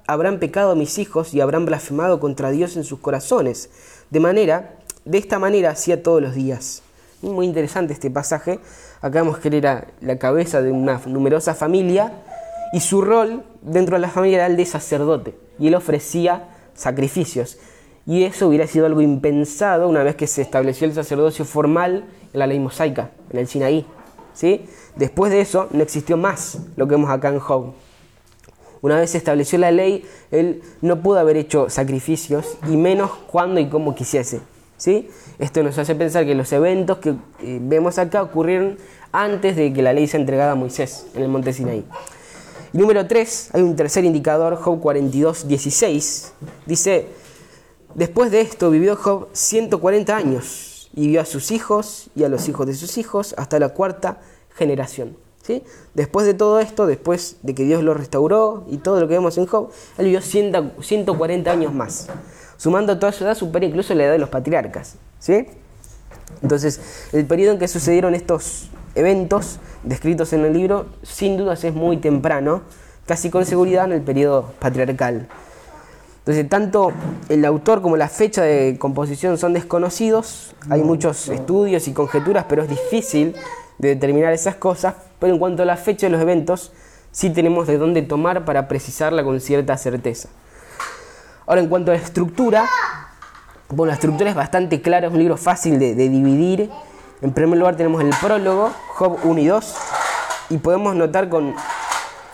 habrán 0.07 0.39
pecado 0.39 0.75
mis 0.75 0.97
hijos 0.97 1.35
y 1.35 1.43
habrán 1.43 1.67
blasfemado 1.67 2.19
contra 2.19 2.51
Dios 2.51 2.79
en 2.79 2.85
sus 2.85 3.01
corazones. 3.01 3.69
De 4.09 4.19
manera, 4.19 4.77
de 5.05 5.19
esta 5.19 5.39
manera 5.39 5.73
hacía 5.73 6.03
todos 6.03 6.23
los 6.23 6.35
días. 6.35 6.81
Muy 7.21 7.45
interesante 7.45 7.93
este 7.93 8.11
pasaje. 8.11 8.59
Acá 9.03 9.21
vemos 9.21 9.37
que 9.37 9.49
él 9.49 9.55
era 9.55 9.89
la 10.01 10.17
cabeza 10.19 10.62
de 10.62 10.73
una 10.73 10.99
numerosa 11.05 11.55
familia 11.55 12.11
y 12.73 12.81
su 12.81 13.03
rol 13.03 13.45
dentro 13.61 13.97
de 13.97 14.01
la 14.01 14.09
familia 14.09 14.39
era 14.39 14.47
el 14.47 14.57
de 14.57 14.65
sacerdote. 14.65 15.41
Y 15.59 15.68
él 15.68 15.75
ofrecía 15.75 16.49
sacrificios. 16.75 17.59
Y 18.06 18.25
eso 18.25 18.49
hubiera 18.49 18.66
sido 18.66 18.87
algo 18.87 19.00
impensado 19.00 19.88
una 19.88 20.02
vez 20.02 20.16
que 20.16 20.26
se 20.26 20.42
estableció 20.42 20.87
el 20.87 20.94
sacerdocio 20.94 21.44
formal 21.44 22.04
en 22.32 22.38
la 22.38 22.47
ley 22.47 22.59
mosaica, 22.59 23.11
en 23.30 23.38
el 23.38 23.47
Sinaí. 23.47 23.87
¿sí? 24.35 24.66
Después 24.97 25.30
de 25.30 25.40
eso 25.40 25.68
no 25.71 25.82
existió 25.82 26.16
más 26.16 26.59
lo 26.76 26.87
que 26.87 26.92
vemos 26.92 27.11
acá 27.11 27.28
en 27.28 27.38
Job. 27.38 27.75
Una 28.80 28.97
vez 28.97 29.11
se 29.11 29.18
estableció 29.18 29.59
la 29.59 29.71
ley, 29.71 30.04
él 30.32 30.61
no 30.80 31.00
pudo 31.02 31.21
haber 31.21 31.37
hecho 31.37 31.71
sacrificios 31.71 32.59
y 32.68 32.76
menos 32.76 33.12
cuando 33.28 33.61
y 33.61 33.68
cómo 33.68 33.94
quisiese. 33.94 34.40
¿sí? 34.76 35.09
Esto 35.38 35.62
nos 35.62 35.78
hace 35.78 35.94
pensar 35.94 36.26
que 36.26 36.35
los 36.35 36.52
eventos 36.52 36.99
que 36.99 37.11
eh, 37.11 37.59
vemos 37.62 37.99
acá 37.99 38.23
ocurrieron 38.23 38.78
antes 39.12 39.54
de 39.54 39.73
que 39.73 39.82
la 39.82 39.92
ley 39.92 40.09
sea 40.09 40.18
entregada 40.18 40.52
a 40.52 40.54
Moisés 40.56 41.06
en 41.14 41.23
el 41.23 41.28
monte 41.28 41.52
Sinaí. 41.52 41.85
Número 42.73 43.07
3, 43.07 43.50
hay 43.52 43.62
un 43.62 43.76
tercer 43.76 44.05
indicador, 44.05 44.57
Job 44.57 44.81
42, 44.81 45.47
16. 45.47 46.33
Dice, 46.64 47.07
después 47.95 48.31
de 48.31 48.41
esto 48.41 48.71
vivió 48.71 48.97
Job 48.97 49.29
140 49.33 50.17
años 50.17 50.91
y 50.95 51.09
vio 51.09 51.21
a 51.21 51.26
sus 51.26 51.50
hijos 51.50 52.09
y 52.14 52.25
a 52.25 52.31
los 52.31 52.49
hijos 52.49 52.67
de 52.67 52.75
sus 52.75 52.97
hijos 52.97 53.35
hasta 53.37 53.59
la 53.59 53.71
cuarta 53.71 54.21
generación. 54.55 55.17
Después 55.93 56.25
de 56.25 56.33
todo 56.33 56.61
esto, 56.61 56.87
después 56.87 57.37
de 57.43 57.55
que 57.55 57.64
Dios 57.64 57.83
lo 57.83 57.93
restauró 57.93 58.64
y 58.71 58.79
todo 58.79 59.00
lo 59.00 59.09
que 59.09 59.14
vemos 59.14 59.37
en 59.37 59.47
Job, 59.47 59.71
él 59.99 60.07
vivió 60.07 60.23
140 60.23 61.50
años 61.50 61.75
más. 61.75 62.09
Sumando 62.57 62.99
toda 62.99 63.12
su 63.12 63.25
edad, 63.25 63.35
supera 63.35 63.67
incluso 63.67 63.95
la 63.95 64.05
edad 64.05 64.12
de 64.12 64.19
los 64.19 64.31
patriarcas. 64.31 64.95
¿sí? 65.19 65.47
Entonces, 66.41 66.81
el 67.12 67.26
periodo 67.26 67.52
en 67.52 67.59
que 67.59 67.69
sucedieron 67.69 68.14
estos 68.14 68.71
eventos 68.94 69.58
descritos 69.82 70.32
en 70.32 70.44
el 70.44 70.52
libro, 70.52 70.87
sin 71.02 71.37
dudas 71.37 71.64
es 71.64 71.75
muy 71.75 71.96
temprano, 71.96 72.62
casi 73.06 73.30
con 73.30 73.44
seguridad 73.44 73.87
en 73.87 73.92
el 73.92 74.02
periodo 74.02 74.52
patriarcal. 74.58 75.28
Entonces, 76.18 76.49
tanto 76.49 76.92
el 77.28 77.44
autor 77.44 77.82
como 77.82 77.96
la 77.96 78.08
fecha 78.08 78.42
de 78.42 78.76
composición 78.78 79.38
son 79.38 79.54
desconocidos, 79.54 80.54
hay 80.70 80.82
muchos 80.82 81.28
estudios 81.28 81.88
y 81.88 81.92
conjeturas, 81.92 82.46
pero 82.49 82.62
es 82.62 82.68
difícil 82.68 83.34
de 83.78 83.88
determinar 83.88 84.32
esas 84.32 84.54
cosas, 84.54 84.94
pero 85.18 85.32
en 85.32 85.40
cuanto 85.40 85.62
a 85.62 85.66
la 85.66 85.76
fecha 85.76 86.06
de 86.06 86.12
los 86.12 86.20
eventos, 86.20 86.72
sí 87.11 87.30
tenemos 87.30 87.66
de 87.66 87.76
dónde 87.76 88.02
tomar 88.02 88.44
para 88.44 88.68
precisarla 88.68 89.25
con 89.25 89.40
cierta 89.40 89.76
certeza. 89.76 90.28
Ahora, 91.46 91.61
en 91.61 91.68
cuanto 91.68 91.90
a 91.90 91.94
la 91.94 92.00
estructura, 92.00 92.66
bueno, 93.68 93.88
la 93.88 93.94
estructura 93.94 94.30
es 94.30 94.37
bastante 94.37 94.80
clara, 94.80 95.08
es 95.08 95.12
un 95.12 95.18
libro 95.18 95.37
fácil 95.37 95.78
de, 95.78 95.94
dividir. 95.94 96.70
En 97.23 97.33
primer 97.33 97.57
lugar 97.57 97.76
tenemos 97.76 98.02
el 98.02 98.11
prólogo, 98.21 98.73
Job 98.88 99.17
1 99.23 99.41
y 99.41 99.47
2, 99.47 99.76
y 100.50 100.59
podemos 100.59 100.97
notar 100.97 101.29
con 101.29 101.55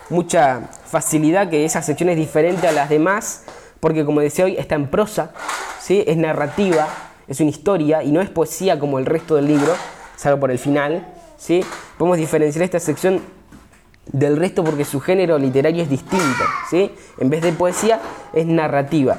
mucha 0.08 0.62
facilidad 0.86 1.50
que 1.50 1.66
esa 1.66 1.82
sección 1.82 2.08
es 2.08 2.16
diferente 2.16 2.66
a 2.66 2.72
las 2.72 2.88
demás, 2.88 3.44
porque 3.80 4.06
como 4.06 4.22
decía 4.22 4.46
hoy, 4.46 4.56
está 4.56 4.76
en 4.76 4.88
prosa, 4.88 5.32
¿sí? 5.78 6.02
es 6.06 6.16
narrativa, 6.16 6.88
es 7.28 7.38
una 7.40 7.50
historia 7.50 8.02
y 8.02 8.12
no 8.12 8.22
es 8.22 8.30
poesía 8.30 8.78
como 8.78 8.98
el 8.98 9.04
resto 9.04 9.36
del 9.36 9.48
libro, 9.48 9.74
salvo 10.16 10.40
por 10.40 10.50
el 10.50 10.58
final. 10.58 11.06
¿sí? 11.36 11.62
Podemos 11.98 12.16
diferenciar 12.16 12.64
esta 12.64 12.80
sección 12.80 13.20
del 14.06 14.38
resto 14.38 14.64
porque 14.64 14.86
su 14.86 15.00
género 15.00 15.36
literario 15.36 15.82
es 15.82 15.90
distinto. 15.90 16.44
¿sí? 16.70 16.90
En 17.18 17.28
vez 17.28 17.42
de 17.42 17.52
poesía, 17.52 18.00
es 18.32 18.46
narrativa. 18.46 19.18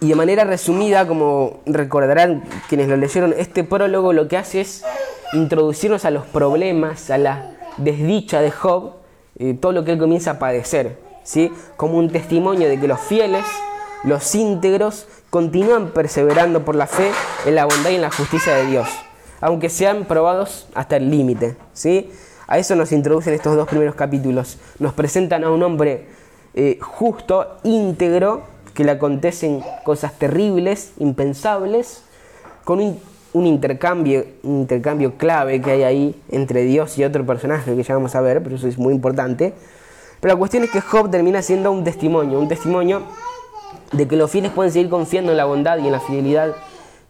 Y 0.00 0.08
de 0.08 0.14
manera 0.14 0.44
resumida, 0.44 1.06
como 1.06 1.60
recordarán 1.66 2.42
quienes 2.68 2.88
lo 2.88 2.96
leyeron, 2.96 3.34
este 3.36 3.64
prólogo 3.64 4.12
lo 4.12 4.28
que 4.28 4.38
hace 4.38 4.62
es 4.62 4.82
introducirnos 5.34 6.04
a 6.04 6.10
los 6.10 6.24
problemas, 6.26 7.10
a 7.10 7.18
la 7.18 7.52
desdicha 7.76 8.40
de 8.40 8.50
Job, 8.50 8.92
eh, 9.38 9.54
todo 9.54 9.72
lo 9.72 9.84
que 9.84 9.92
él 9.92 9.98
comienza 9.98 10.32
a 10.32 10.38
padecer, 10.38 10.98
¿sí? 11.22 11.52
como 11.76 11.98
un 11.98 12.10
testimonio 12.10 12.68
de 12.68 12.80
que 12.80 12.88
los 12.88 13.00
fieles, 13.00 13.44
los 14.02 14.34
íntegros, 14.34 15.06
continúan 15.28 15.90
perseverando 15.90 16.64
por 16.64 16.76
la 16.76 16.86
fe 16.86 17.10
en 17.46 17.54
la 17.54 17.66
bondad 17.66 17.90
y 17.90 17.96
en 17.96 18.02
la 18.02 18.10
justicia 18.10 18.54
de 18.54 18.66
Dios, 18.66 18.88
aunque 19.40 19.68
sean 19.68 20.06
probados 20.06 20.66
hasta 20.74 20.96
el 20.96 21.10
límite. 21.10 21.56
¿sí? 21.74 22.10
A 22.46 22.58
eso 22.58 22.74
nos 22.74 22.90
introducen 22.90 23.34
estos 23.34 23.54
dos 23.54 23.68
primeros 23.68 23.94
capítulos. 23.94 24.58
Nos 24.78 24.94
presentan 24.94 25.44
a 25.44 25.50
un 25.50 25.62
hombre 25.62 26.06
eh, 26.54 26.78
justo, 26.80 27.58
íntegro, 27.62 28.42
que 28.74 28.84
le 28.84 28.92
acontecen 28.92 29.62
cosas 29.84 30.18
terribles, 30.18 30.92
impensables, 30.98 32.02
con 32.64 32.80
un, 32.80 33.46
intercambio, 33.46 34.24
un 34.42 34.60
intercambio 34.60 35.16
clave 35.16 35.60
que 35.60 35.70
hay 35.70 35.82
ahí 35.82 36.22
entre 36.30 36.62
Dios 36.62 36.98
y 36.98 37.04
otro 37.04 37.24
personaje 37.24 37.74
que 37.74 37.82
ya 37.82 37.94
vamos 37.94 38.14
a 38.14 38.20
ver, 38.20 38.42
pero 38.42 38.56
eso 38.56 38.68
es 38.68 38.78
muy 38.78 38.94
importante. 38.94 39.54
Pero 40.20 40.34
la 40.34 40.38
cuestión 40.38 40.64
es 40.64 40.70
que 40.70 40.80
Job 40.80 41.10
termina 41.10 41.42
siendo 41.42 41.72
un 41.72 41.84
testimonio, 41.84 42.38
un 42.38 42.48
testimonio 42.48 43.02
de 43.92 44.06
que 44.06 44.16
los 44.16 44.30
fieles 44.30 44.52
pueden 44.52 44.72
seguir 44.72 44.90
confiando 44.90 45.32
en 45.32 45.36
la 45.36 45.46
bondad 45.46 45.78
y 45.78 45.86
en 45.86 45.92
la 45.92 46.00
fidelidad 46.00 46.54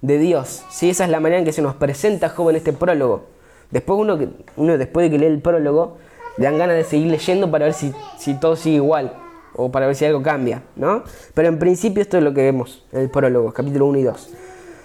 de 0.00 0.19
Dios. 0.19 0.64
¿sí? 0.71 0.90
Esa 0.90 1.05
es 1.05 1.11
la 1.11 1.21
manera 1.21 1.40
en 1.40 1.45
que 1.45 1.52
se 1.52 1.62
nos 1.62 1.75
presenta 1.75 2.29
Job 2.29 2.50
en 2.50 2.57
este 2.57 2.73
prólogo. 2.73 3.25
Después 3.71 3.99
uno, 3.99 4.19
uno 4.57 4.79
después 4.79 5.05
de 5.05 5.11
que 5.11 5.19
lee 5.19 5.26
el 5.26 5.40
prólogo, 5.40 5.99
le 6.37 6.45
dan 6.45 6.59
ganas 6.59 6.76
de 6.76 6.85
seguir 6.85 7.09
leyendo 7.09 7.50
para 7.50 7.67
ver 7.67 7.75
si, 7.75 7.93
si 8.19 8.35
todo 8.35 8.57
sigue 8.57 8.76
igual 8.76 9.12
o 9.54 9.71
para 9.71 9.87
ver 9.87 9.97
si 9.97 10.04
algo 10.04 10.23
cambia, 10.23 10.62
¿no? 10.76 11.02
Pero 11.35 11.49
en 11.49 11.59
principio 11.59 12.02
esto 12.02 12.19
es 12.19 12.23
lo 12.23 12.33
que 12.33 12.42
vemos 12.42 12.85
en 12.92 13.02
el 13.02 13.11
prólogo, 13.11 13.52
capítulo 13.52 13.87
1 13.87 13.99
y 13.99 14.02
2. 14.04 14.30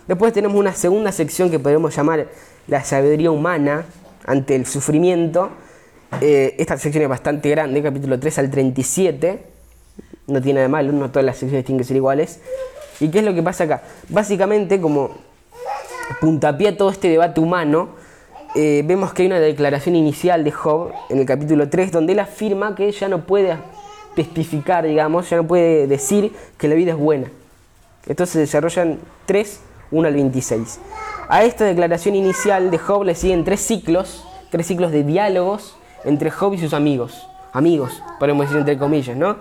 Después 0.08 0.34
tenemos 0.34 0.58
una 0.58 0.74
segunda 0.74 1.12
sección 1.12 1.50
que 1.50 1.60
podemos 1.60 1.96
llamar 1.96 2.28
la 2.68 2.84
sabiduría 2.84 3.32
humana 3.32 3.86
ante 4.26 4.56
el 4.56 4.66
sufrimiento. 4.66 5.50
Eh, 6.22 6.56
esta 6.60 6.78
sección 6.78 7.04
es 7.04 7.10
bastante 7.10 7.50
grande, 7.50 7.82
capítulo 7.82 8.20
3 8.20 8.40
al 8.40 8.50
37. 8.52 9.44
No 10.28 10.42
tiene 10.42 10.56
nada 10.56 10.64
de 10.64 10.70
malo, 10.70 10.92
no 10.92 11.10
todas 11.10 11.26
las 11.26 11.38
secciones 11.38 11.66
tienen 11.66 11.80
que 11.80 11.86
ser 11.86 11.98
iguales. 11.98 12.40
¿Y 13.00 13.10
qué 13.10 13.20
es 13.20 13.26
lo 13.26 13.34
que 13.34 13.44
pasa 13.44 13.66
acá? 13.66 13.84
Básicamente, 14.10 14.80
como 14.80 15.12
puntapié 16.22 16.72
todo 16.72 16.90
este 16.90 17.10
debate 17.10 17.40
humano, 17.40 17.90
eh, 18.56 18.84
vemos 18.86 19.14
que 19.14 19.24
hay 19.24 19.28
una 19.28 19.40
declaración 19.40 19.96
inicial 19.96 20.44
de 20.44 20.52
Job 20.52 20.92
en 21.10 21.20
el 21.20 21.26
capítulo 21.26 21.68
3 21.68 21.92
donde 21.92 22.14
él 22.14 22.20
afirma 22.20 22.74
que 22.74 22.90
ya 22.92 23.10
no 23.10 23.26
puede 23.26 23.58
testificar, 24.16 24.86
digamos, 24.86 25.30
ya 25.30 25.38
no 25.38 25.48
puede 25.48 25.88
decir 25.88 26.34
que 26.58 26.68
la 26.68 26.76
vida 26.76 26.92
es 26.92 26.98
buena. 26.98 27.30
Esto 28.08 28.26
se 28.26 28.40
desarrolla 28.40 28.84
en 28.84 29.00
3, 29.26 29.60
1 29.92 30.08
al 30.08 30.14
26. 30.14 30.80
A 31.28 31.44
esta 31.44 31.66
declaración 31.66 32.16
inicial 32.16 32.70
de 32.70 32.78
Job 32.78 33.04
le 33.04 33.16
siguen 33.16 33.44
tres 33.44 33.62
ciclos, 33.62 34.24
tres 34.52 34.68
ciclos 34.68 34.92
de 34.92 35.04
diálogos 35.04 35.76
entre 36.04 36.30
Job 36.30 36.54
y 36.54 36.60
sus 36.60 36.74
amigos. 36.74 37.28
Amigos, 37.52 38.04
podemos 38.20 38.46
decir 38.46 38.60
entre 38.60 38.78
comillas, 38.78 39.18
¿no? 39.18 39.38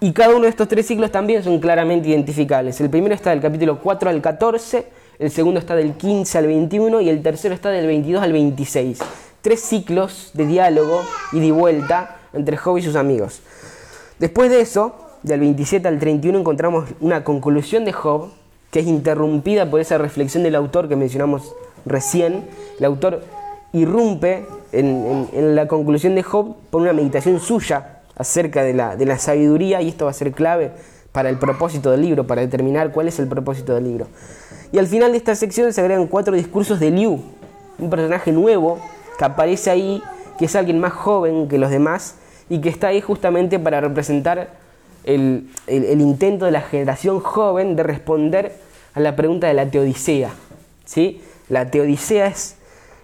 Y 0.00 0.12
cada 0.12 0.34
uno 0.34 0.42
de 0.42 0.50
estos 0.50 0.68
tres 0.68 0.86
ciclos 0.86 1.10
también 1.10 1.42
son 1.42 1.58
claramente 1.58 2.08
identificables. 2.08 2.80
El 2.80 2.90
primero 2.90 3.14
está 3.14 3.30
del 3.30 3.40
capítulo 3.40 3.80
4 3.80 4.10
al 4.10 4.20
14, 4.22 4.86
el 5.18 5.30
segundo 5.30 5.58
está 5.60 5.74
del 5.74 5.94
15 5.94 6.38
al 6.38 6.46
21 6.46 7.00
y 7.00 7.08
el 7.08 7.22
tercero 7.22 7.54
está 7.54 7.70
del 7.70 7.86
22 7.86 8.22
al 8.22 8.32
26. 8.32 8.98
Tres 9.42 9.60
ciclos 9.60 10.30
de 10.34 10.46
diálogo 10.46 11.02
y 11.32 11.40
de 11.40 11.52
vuelta 11.52 12.16
entre 12.32 12.56
Job 12.56 12.78
y 12.78 12.82
sus 12.82 12.96
amigos. 12.96 13.40
Después 14.18 14.50
de 14.50 14.60
eso, 14.60 14.94
del 15.22 15.40
27 15.40 15.86
al 15.88 15.98
31, 15.98 16.38
encontramos 16.38 16.88
una 17.00 17.24
conclusión 17.24 17.84
de 17.84 17.92
Job 17.92 18.30
que 18.70 18.80
es 18.80 18.86
interrumpida 18.86 19.70
por 19.70 19.80
esa 19.80 19.98
reflexión 19.98 20.42
del 20.42 20.54
autor 20.54 20.88
que 20.88 20.96
mencionamos 20.96 21.54
recién. 21.84 22.48
El 22.78 22.84
autor 22.84 23.22
irrumpe 23.72 24.46
en, 24.72 25.54
la 25.54 25.68
conclusión 25.68 26.14
de 26.14 26.22
Job 26.22 26.56
por 26.70 26.82
una 26.82 26.92
meditación 26.92 27.40
suya 27.40 28.00
acerca 28.16 28.62
de 28.62 28.74
la, 28.74 28.96
de 28.96 29.06
la 29.06 29.18
sabiduría 29.18 29.82
y 29.82 29.88
esto 29.88 30.06
va 30.06 30.10
a 30.10 30.14
ser 30.14 30.32
clave 30.32 30.72
para 31.12 31.28
el 31.28 31.38
propósito 31.38 31.90
del 31.90 32.02
libro, 32.02 32.26
para 32.26 32.42
determinar 32.42 32.92
cuál 32.92 33.08
es 33.08 33.18
el 33.18 33.28
propósito 33.28 33.74
del 33.74 33.84
libro. 33.84 34.06
Y 34.72 34.78
al 34.78 34.86
final 34.86 35.12
de 35.12 35.18
esta 35.18 35.34
sección 35.34 35.72
se 35.72 35.80
agregan 35.80 36.06
cuatro 36.06 36.34
discursos 36.34 36.80
de 36.80 36.90
Liu, 36.90 37.20
un 37.78 37.90
personaje 37.90 38.32
nuevo 38.32 38.78
que 39.18 39.24
aparece 39.24 39.70
ahí, 39.70 40.02
que 40.38 40.46
es 40.46 40.56
alguien 40.56 40.78
más 40.78 40.92
joven 40.92 41.48
que 41.48 41.58
los 41.58 41.70
demás 41.70 42.16
y 42.48 42.60
que 42.60 42.68
está 42.68 42.88
ahí 42.88 43.00
justamente 43.00 43.58
para 43.58 43.80
representar 43.80 44.50
el, 45.04 45.48
intento 45.68 46.44
de 46.44 46.50
la 46.50 46.60
generación 46.60 47.20
joven 47.20 47.76
de 47.76 47.82
responder 47.82 48.52
a 48.94 49.00
la 49.00 49.16
pregunta 49.16 49.46
de 49.46 49.54
la 49.54 49.70
teodicea. 49.70 50.30
¿sí? 50.84 51.20
La 51.48 51.70
teodicea 51.70 52.26
es 52.26 52.56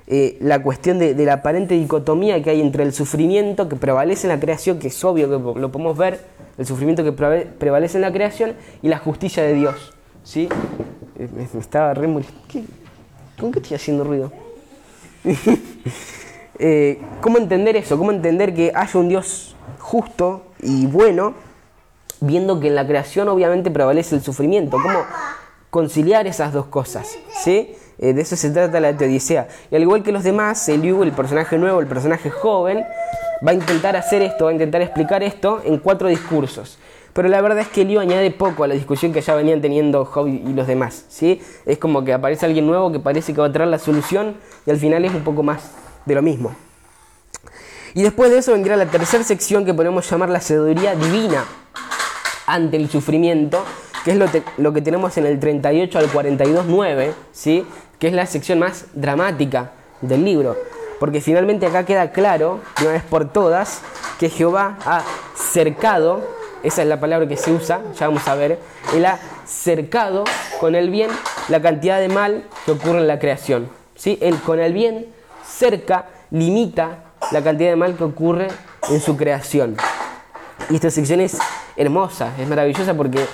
eh, 0.09 0.37
la 0.41 0.63
cuestión 0.63 0.99
de, 0.99 1.15
la 1.15 1.35
aparente 1.35 1.75
dicotomía 1.75 2.43
que 2.43 2.51
hay 2.51 2.61
entre 2.61 2.83
el 2.83 2.93
sufrimiento 2.93 3.69
que 3.69 3.77
prevalece 3.77 4.27
en 4.27 4.33
la 4.33 4.41
creación, 4.41 4.79
que 4.79 4.89
es 4.89 5.05
obvio 5.05 5.29
que 5.29 5.61
lo 5.61 5.73
podemos 5.73 5.97
ver, 5.97 6.21
el 6.59 6.67
sufrimiento 6.67 7.05
que 7.05 7.13
prevalece 7.13 7.99
en 7.99 8.03
la 8.03 8.13
creación, 8.13 8.55
y 8.83 8.89
la 8.89 8.99
justicia 8.99 9.43
de 9.43 9.55
Dios. 9.55 9.95
¿sí? 10.25 10.49
Eh, 11.19 11.29
me, 11.35 11.61
estaba 11.61 11.95
re 11.95 12.09
¿Con 13.39 13.53
qué 13.53 13.59
estoy 13.61 13.77
haciendo 13.77 14.05
ruido? 14.05 14.33
Eh, 16.59 17.01
¿Cómo 17.21 17.39
entender 17.39 17.77
eso? 17.77 17.97
¿Cómo 17.99 18.13
entender 18.13 18.55
que 18.55 18.73
haya 18.75 18.99
un 18.99 19.09
Dios 19.09 19.57
justo 19.79 20.43
y 20.61 20.87
bueno, 20.87 21.35
viendo 22.21 22.61
que 22.61 22.69
en 22.69 22.75
la 22.75 22.87
creación 22.87 23.29
obviamente 23.29 23.71
prevalece 23.71 24.15
el 24.15 24.23
sufrimiento? 24.23 24.77
¿Cómo 24.83 25.01
conciliar 25.71 26.27
esas 26.27 26.53
dos 26.53 26.67
cosas? 26.67 27.19
¿Sí? 27.43 27.75
Eh, 27.99 28.13
de 28.13 28.23
eso 28.23 28.37
se 28.37 28.51
trata 28.51 28.81
la 28.81 28.97
teodicea. 28.97 29.49
Y 29.71 29.77
al 29.77 29.83
igual 29.83 30.03
que 30.03 30.13
los 30.13 30.25
demás, 30.25 30.69
Eliú, 30.69 31.03
el 31.03 31.13
personaje 31.13 31.59
nuevo, 31.59 31.81
el 31.81 31.87
personaje 31.87 32.31
joven, 32.31 32.85
va 33.47 33.51
a 33.53 33.55
intentar 33.55 33.97
hacer 33.97 34.23
esto, 34.23 34.45
va 34.45 34.51
a 34.51 34.55
intentar 34.55 34.83
explicar 34.83 35.23
esto 35.23 35.61
en 35.65 35.79
cuatro 35.79 36.09
discursos. 36.09 36.79
Pero 37.13 37.29
la 37.29 37.41
verdad 37.43 37.61
es 37.61 37.69
que 37.69 37.83
Eliú 37.83 38.01
añade 38.01 38.31
poco 38.31 38.65
a 38.65 38.67
la 38.67 38.75
discusión 38.75 39.13
que 39.13 39.21
ya 39.21 39.35
venían 39.35 39.61
teniendo 39.61 40.05
Job 40.05 40.29
y 40.29 40.53
los 40.53 40.67
demás. 40.67 41.05
¿sí? 41.09 41.41
Es 41.67 41.79
como 41.79 42.05
que 42.05 42.13
aparece 42.13 42.47
alguien 42.47 42.67
nuevo 42.67 42.91
que 42.91 43.01
parece 43.01 43.35
que 43.35 43.41
va 43.41 43.49
a 43.49 43.53
traer 43.53 43.69
la 43.69 43.79
solución 43.79 44.37
y 44.67 44.71
al 44.71 44.79
final 44.79 45.05
es 45.05 45.13
un 45.15 45.23
poco 45.23 45.43
más 45.43 45.73
de 46.05 46.15
lo 46.15 46.23
mismo. 46.23 46.55
Y 47.95 48.03
después 48.03 48.31
de 48.31 48.39
eso 48.39 48.53
vendrá 48.53 48.77
la 48.77 48.87
tercera 48.87 49.23
sección 49.23 49.65
que 49.65 49.75
podemos 49.75 50.09
llamar 50.11 50.31
la 50.31 50.41
sabiduría 50.41 50.95
divina 50.95 51.45
ante 52.47 52.77
el 52.77 52.89
sufrimiento, 52.89 53.65
que 54.05 54.13
es 54.13 54.17
lo, 54.57 54.73
que 54.73 54.81
tenemos 54.81 55.17
en 55.19 55.27
el 55.27 55.39
38 55.39 55.99
al 55.99 56.09
42, 56.09 56.65
9, 56.67 57.15
¿sí? 57.33 57.67
que 57.99 58.09
es 58.09 58.15
la 58.15 58.27
sección 58.27 58.59
más 58.59 58.87
dramática 58.95 59.73
del 60.01 60.25
libro. 60.25 60.57
Porque 60.99 61.21
finalmente 61.21 61.67
acá 61.67 61.85
queda 61.85 62.13
claro, 62.13 62.61
de 62.79 62.85
una 62.85 62.93
vez 62.95 63.03
por 63.03 63.31
todas, 63.31 63.83
que 64.19 64.31
Jehová 64.31 64.79
ha 64.87 65.03
cercado, 65.35 66.23
esa 66.63 66.83
es 66.83 66.89
la 66.89 67.01
palabra 67.01 67.29
que 67.29 67.37
se 67.37 67.53
usa, 67.53 67.83
ya 67.99 68.07
vamos 68.07 68.27
a 68.27 68.35
ver, 68.35 68.59
él 68.95 69.05
ha 69.05 69.19
cercado 69.45 70.25
con 70.61 70.75
el 70.75 70.91
bien 70.91 71.11
la 71.49 71.61
cantidad 71.61 72.01
de 72.01 72.09
mal 72.09 72.45
que 72.65 72.73
ocurre 72.73 72.99
en 72.99 73.09
la 73.09 73.19
creación. 73.19 73.69
¿sí? 73.97 74.19
Él 74.21 74.37
con 74.47 74.61
el 74.61 74.73
bien 74.73 75.07
cerca, 75.53 76.07
limita 76.31 77.13
la 77.31 77.43
cantidad 77.43 77.71
de 77.71 77.77
mal 77.77 77.97
que 77.97 78.05
ocurre 78.05 78.49
en 78.91 79.01
su 79.01 79.17
creación. 79.17 79.77
Y 80.71 80.77
esta 80.77 80.91
sección 80.91 81.21
es 81.21 81.39
hermosa, 81.77 82.33
es 82.39 82.49
maravillosa 82.49 82.95
porque 82.95 83.25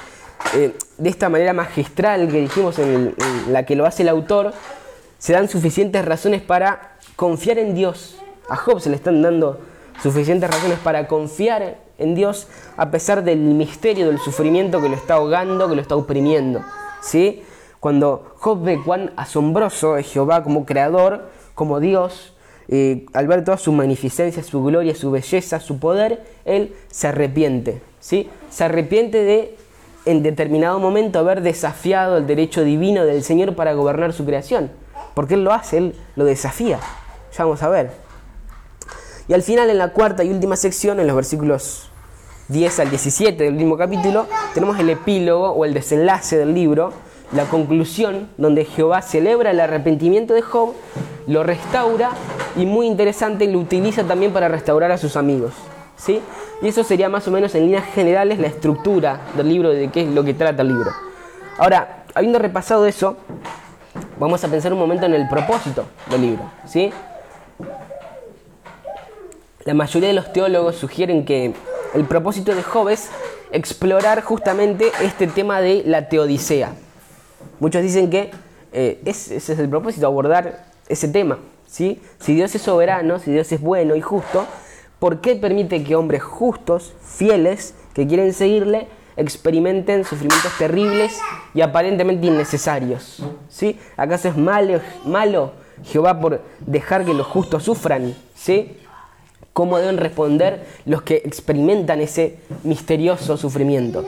eh, 0.54 0.74
de 0.96 1.10
esta 1.10 1.28
manera 1.28 1.52
magistral 1.52 2.28
que 2.28 2.40
dijimos 2.40 2.78
en, 2.78 3.14
la 3.48 3.64
que 3.64 3.76
lo 3.76 3.86
hace 3.86 4.02
el 4.02 4.08
autor, 4.08 4.52
se 5.18 5.32
dan 5.32 5.48
suficientes 5.48 6.04
razones 6.04 6.42
para 6.42 6.96
confiar 7.16 7.58
en 7.58 7.74
Dios. 7.74 8.18
A 8.48 8.56
Job 8.56 8.80
se 8.80 8.88
le 8.88 8.96
están 8.96 9.20
dando 9.20 9.60
suficientes 10.02 10.48
razones 10.48 10.78
para 10.78 11.06
confiar 11.06 11.78
en 11.98 12.14
Dios 12.14 12.46
a 12.76 12.90
pesar 12.90 13.24
del 13.24 13.38
misterio 13.38 14.06
del 14.06 14.18
sufrimiento 14.18 14.80
que 14.80 14.88
lo 14.88 14.94
está 14.94 15.14
ahogando, 15.14 15.68
que 15.68 15.74
lo 15.74 15.82
está 15.82 15.96
oprimiendo. 15.96 16.64
¿sí? 17.02 17.42
Cuando 17.80 18.34
Job 18.38 18.62
ve 18.62 18.80
cuán 18.84 19.12
asombroso 19.16 19.96
es 19.96 20.10
Jehová 20.10 20.42
como 20.42 20.64
creador, 20.64 21.28
como 21.58 21.80
Dios, 21.80 22.34
al 23.12 23.26
ver 23.26 23.42
toda 23.42 23.56
su 23.56 23.72
magnificencia, 23.72 24.44
su 24.44 24.62
gloria, 24.62 24.94
su 24.94 25.10
belleza, 25.10 25.58
su 25.58 25.80
poder, 25.80 26.22
él 26.44 26.72
se 26.88 27.08
arrepiente. 27.08 27.82
¿sí? 27.98 28.30
Se 28.48 28.62
arrepiente 28.62 29.24
de, 29.24 29.56
en 30.04 30.22
determinado 30.22 30.78
momento, 30.78 31.18
haber 31.18 31.40
desafiado 31.40 32.16
el 32.16 32.28
derecho 32.28 32.62
divino 32.62 33.04
del 33.04 33.24
Señor 33.24 33.56
para 33.56 33.72
gobernar 33.72 34.12
su 34.12 34.24
creación. 34.24 34.70
Porque 35.14 35.34
él 35.34 35.42
lo 35.42 35.52
hace, 35.52 35.78
él 35.78 35.94
lo 36.14 36.24
desafía. 36.24 36.78
Ya 37.36 37.44
vamos 37.44 37.60
a 37.64 37.68
ver. 37.68 37.90
Y 39.26 39.34
al 39.34 39.42
final, 39.42 39.68
en 39.68 39.78
la 39.78 39.92
cuarta 39.92 40.22
y 40.22 40.30
última 40.30 40.54
sección, 40.54 41.00
en 41.00 41.08
los 41.08 41.16
versículos 41.16 41.90
10 42.46 42.78
al 42.78 42.90
17 42.90 43.42
del 43.42 43.54
último 43.54 43.76
capítulo, 43.76 44.28
tenemos 44.54 44.78
el 44.78 44.90
epílogo 44.90 45.50
o 45.50 45.64
el 45.64 45.74
desenlace 45.74 46.38
del 46.38 46.54
libro, 46.54 46.92
la 47.32 47.44
conclusión, 47.44 48.28
donde 48.38 48.64
Jehová 48.64 49.02
celebra 49.02 49.50
el 49.50 49.60
arrepentimiento 49.60 50.34
de 50.34 50.42
Job 50.42 50.74
lo 51.26 51.42
restaura 51.42 52.10
y 52.56 52.64
muy 52.64 52.86
interesante 52.86 53.46
lo 53.46 53.58
utiliza 53.58 54.02
también 54.04 54.32
para 54.32 54.48
restaurar 54.48 54.90
a 54.90 54.98
sus 54.98 55.16
amigos. 55.16 55.52
¿sí? 55.96 56.20
Y 56.62 56.68
eso 56.68 56.82
sería 56.82 57.08
más 57.08 57.28
o 57.28 57.30
menos 57.30 57.54
en 57.54 57.66
líneas 57.66 57.84
generales 57.94 58.38
la 58.38 58.46
estructura 58.46 59.20
del 59.36 59.48
libro, 59.48 59.70
de 59.70 59.88
qué 59.88 60.02
es 60.02 60.08
lo 60.08 60.24
que 60.24 60.34
trata 60.34 60.62
el 60.62 60.68
libro. 60.68 60.90
Ahora, 61.58 62.04
habiendo 62.14 62.38
repasado 62.38 62.86
eso, 62.86 63.16
vamos 64.18 64.42
a 64.42 64.48
pensar 64.48 64.72
un 64.72 64.78
momento 64.78 65.06
en 65.06 65.14
el 65.14 65.28
propósito 65.28 65.84
del 66.10 66.22
libro, 66.22 66.44
¿sí? 66.66 66.90
La 69.64 69.74
mayoría 69.74 70.08
de 70.08 70.14
los 70.14 70.32
teólogos 70.32 70.76
sugieren 70.76 71.26
que 71.26 71.52
el 71.94 72.04
propósito 72.04 72.54
de 72.54 72.62
Job 72.62 72.88
es 72.88 73.10
explorar 73.52 74.22
justamente 74.22 74.90
este 75.02 75.26
tema 75.26 75.60
de 75.60 75.82
la 75.84 76.08
teodicea. 76.08 76.72
Muchos 77.60 77.82
dicen 77.82 78.10
que 78.10 78.30
eh, 78.72 79.00
ese 79.04 79.36
es 79.36 79.48
el 79.50 79.68
propósito, 79.68 80.06
abordar 80.06 80.66
ese 80.88 81.08
tema. 81.08 81.38
¿sí? 81.66 82.00
Si 82.18 82.34
Dios 82.34 82.54
es 82.54 82.62
soberano, 82.62 83.18
si 83.18 83.32
Dios 83.32 83.50
es 83.52 83.60
bueno 83.60 83.96
y 83.96 84.00
justo, 84.00 84.46
¿por 84.98 85.20
qué 85.20 85.36
permite 85.36 85.82
que 85.84 85.96
hombres 85.96 86.22
justos, 86.22 86.92
fieles, 87.02 87.74
que 87.94 88.06
quieren 88.06 88.32
seguirle, 88.32 88.88
experimenten 89.16 90.04
sufrimientos 90.04 90.52
terribles 90.58 91.18
y 91.54 91.60
aparentemente 91.60 92.26
innecesarios? 92.26 93.22
¿sí? 93.48 93.78
¿Acaso 93.96 94.28
es 94.28 94.36
malo, 94.36 94.80
malo 95.04 95.52
Jehová 95.84 96.20
por 96.20 96.42
dejar 96.60 97.04
que 97.04 97.14
los 97.14 97.26
justos 97.26 97.64
sufran? 97.64 98.14
¿sí? 98.34 98.76
¿Cómo 99.52 99.78
deben 99.78 99.96
responder 99.96 100.64
los 100.84 101.02
que 101.02 101.16
experimentan 101.16 102.00
ese 102.00 102.38
misterioso 102.62 103.36
sufrimiento? 103.36 104.04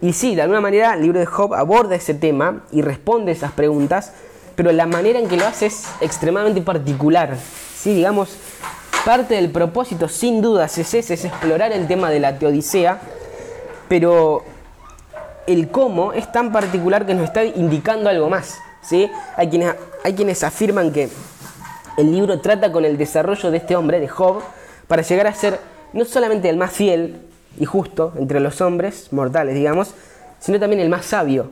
Y 0.00 0.12
sí, 0.12 0.34
de 0.34 0.42
alguna 0.42 0.60
manera 0.60 0.94
el 0.94 1.02
libro 1.02 1.18
de 1.18 1.26
Job 1.26 1.54
aborda 1.54 1.96
ese 1.96 2.14
tema 2.14 2.62
y 2.70 2.82
responde 2.82 3.32
esas 3.32 3.52
preguntas, 3.52 4.12
pero 4.54 4.70
la 4.72 4.86
manera 4.86 5.18
en 5.18 5.28
que 5.28 5.36
lo 5.36 5.46
hace 5.46 5.66
es 5.66 5.86
extremadamente 6.00 6.62
particular. 6.62 7.36
¿sí? 7.76 7.94
Digamos, 7.94 8.36
parte 9.04 9.34
del 9.34 9.50
propósito 9.50 10.08
sin 10.08 10.40
dudas 10.40 10.78
es 10.78 10.94
ese, 10.94 11.14
es 11.14 11.24
explorar 11.24 11.72
el 11.72 11.86
tema 11.88 12.10
de 12.10 12.20
la 12.20 12.38
teodicea, 12.38 13.00
pero 13.88 14.44
el 15.46 15.68
cómo 15.68 16.12
es 16.12 16.30
tan 16.30 16.52
particular 16.52 17.06
que 17.06 17.14
nos 17.14 17.24
está 17.24 17.44
indicando 17.44 18.08
algo 18.08 18.28
más. 18.30 18.58
¿sí? 18.82 19.10
Hay, 19.36 19.48
quienes, 19.48 19.74
hay 20.04 20.14
quienes 20.14 20.44
afirman 20.44 20.92
que 20.92 21.08
el 21.96 22.12
libro 22.12 22.40
trata 22.40 22.70
con 22.70 22.84
el 22.84 22.96
desarrollo 22.96 23.50
de 23.50 23.56
este 23.56 23.74
hombre, 23.74 23.98
de 23.98 24.06
Job, 24.06 24.42
para 24.86 25.02
llegar 25.02 25.26
a 25.26 25.34
ser 25.34 25.58
no 25.92 26.04
solamente 26.04 26.48
el 26.48 26.56
más 26.56 26.72
fiel, 26.72 27.20
y 27.58 27.64
justo 27.64 28.12
entre 28.18 28.40
los 28.40 28.60
hombres 28.60 29.12
mortales, 29.12 29.54
digamos, 29.54 29.94
sino 30.38 30.60
también 30.60 30.80
el 30.80 30.88
más 30.88 31.06
sabio. 31.06 31.50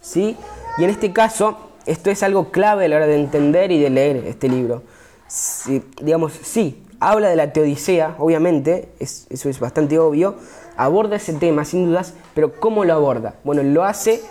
¿sí? 0.00 0.36
Y 0.78 0.84
en 0.84 0.90
este 0.90 1.12
caso, 1.12 1.70
esto 1.86 2.10
es 2.10 2.22
algo 2.22 2.50
clave 2.50 2.86
a 2.86 2.88
la 2.88 2.96
hora 2.96 3.06
de 3.06 3.16
entender 3.16 3.72
y 3.72 3.80
de 3.80 3.90
leer 3.90 4.16
este 4.26 4.48
libro. 4.48 4.82
digamos, 6.00 6.32
sí, 6.42 6.82
habla 7.00 7.28
de 7.28 7.36
la 7.36 7.52
teodicea, 7.52 8.14
obviamente, 8.18 8.90
eso 9.00 9.48
es 9.48 9.60
bastante 9.60 9.98
obvio, 9.98 10.36
aborda 10.76 11.16
ese 11.16 11.32
tema 11.34 11.64
sin 11.64 11.86
dudas, 11.86 12.14
pero 12.34 12.52
¿cómo 12.60 12.84
lo 12.84 12.94
aborda? 12.94 13.34
Bueno, 13.44 13.62
lo 13.62 13.84
hace 13.84 14.22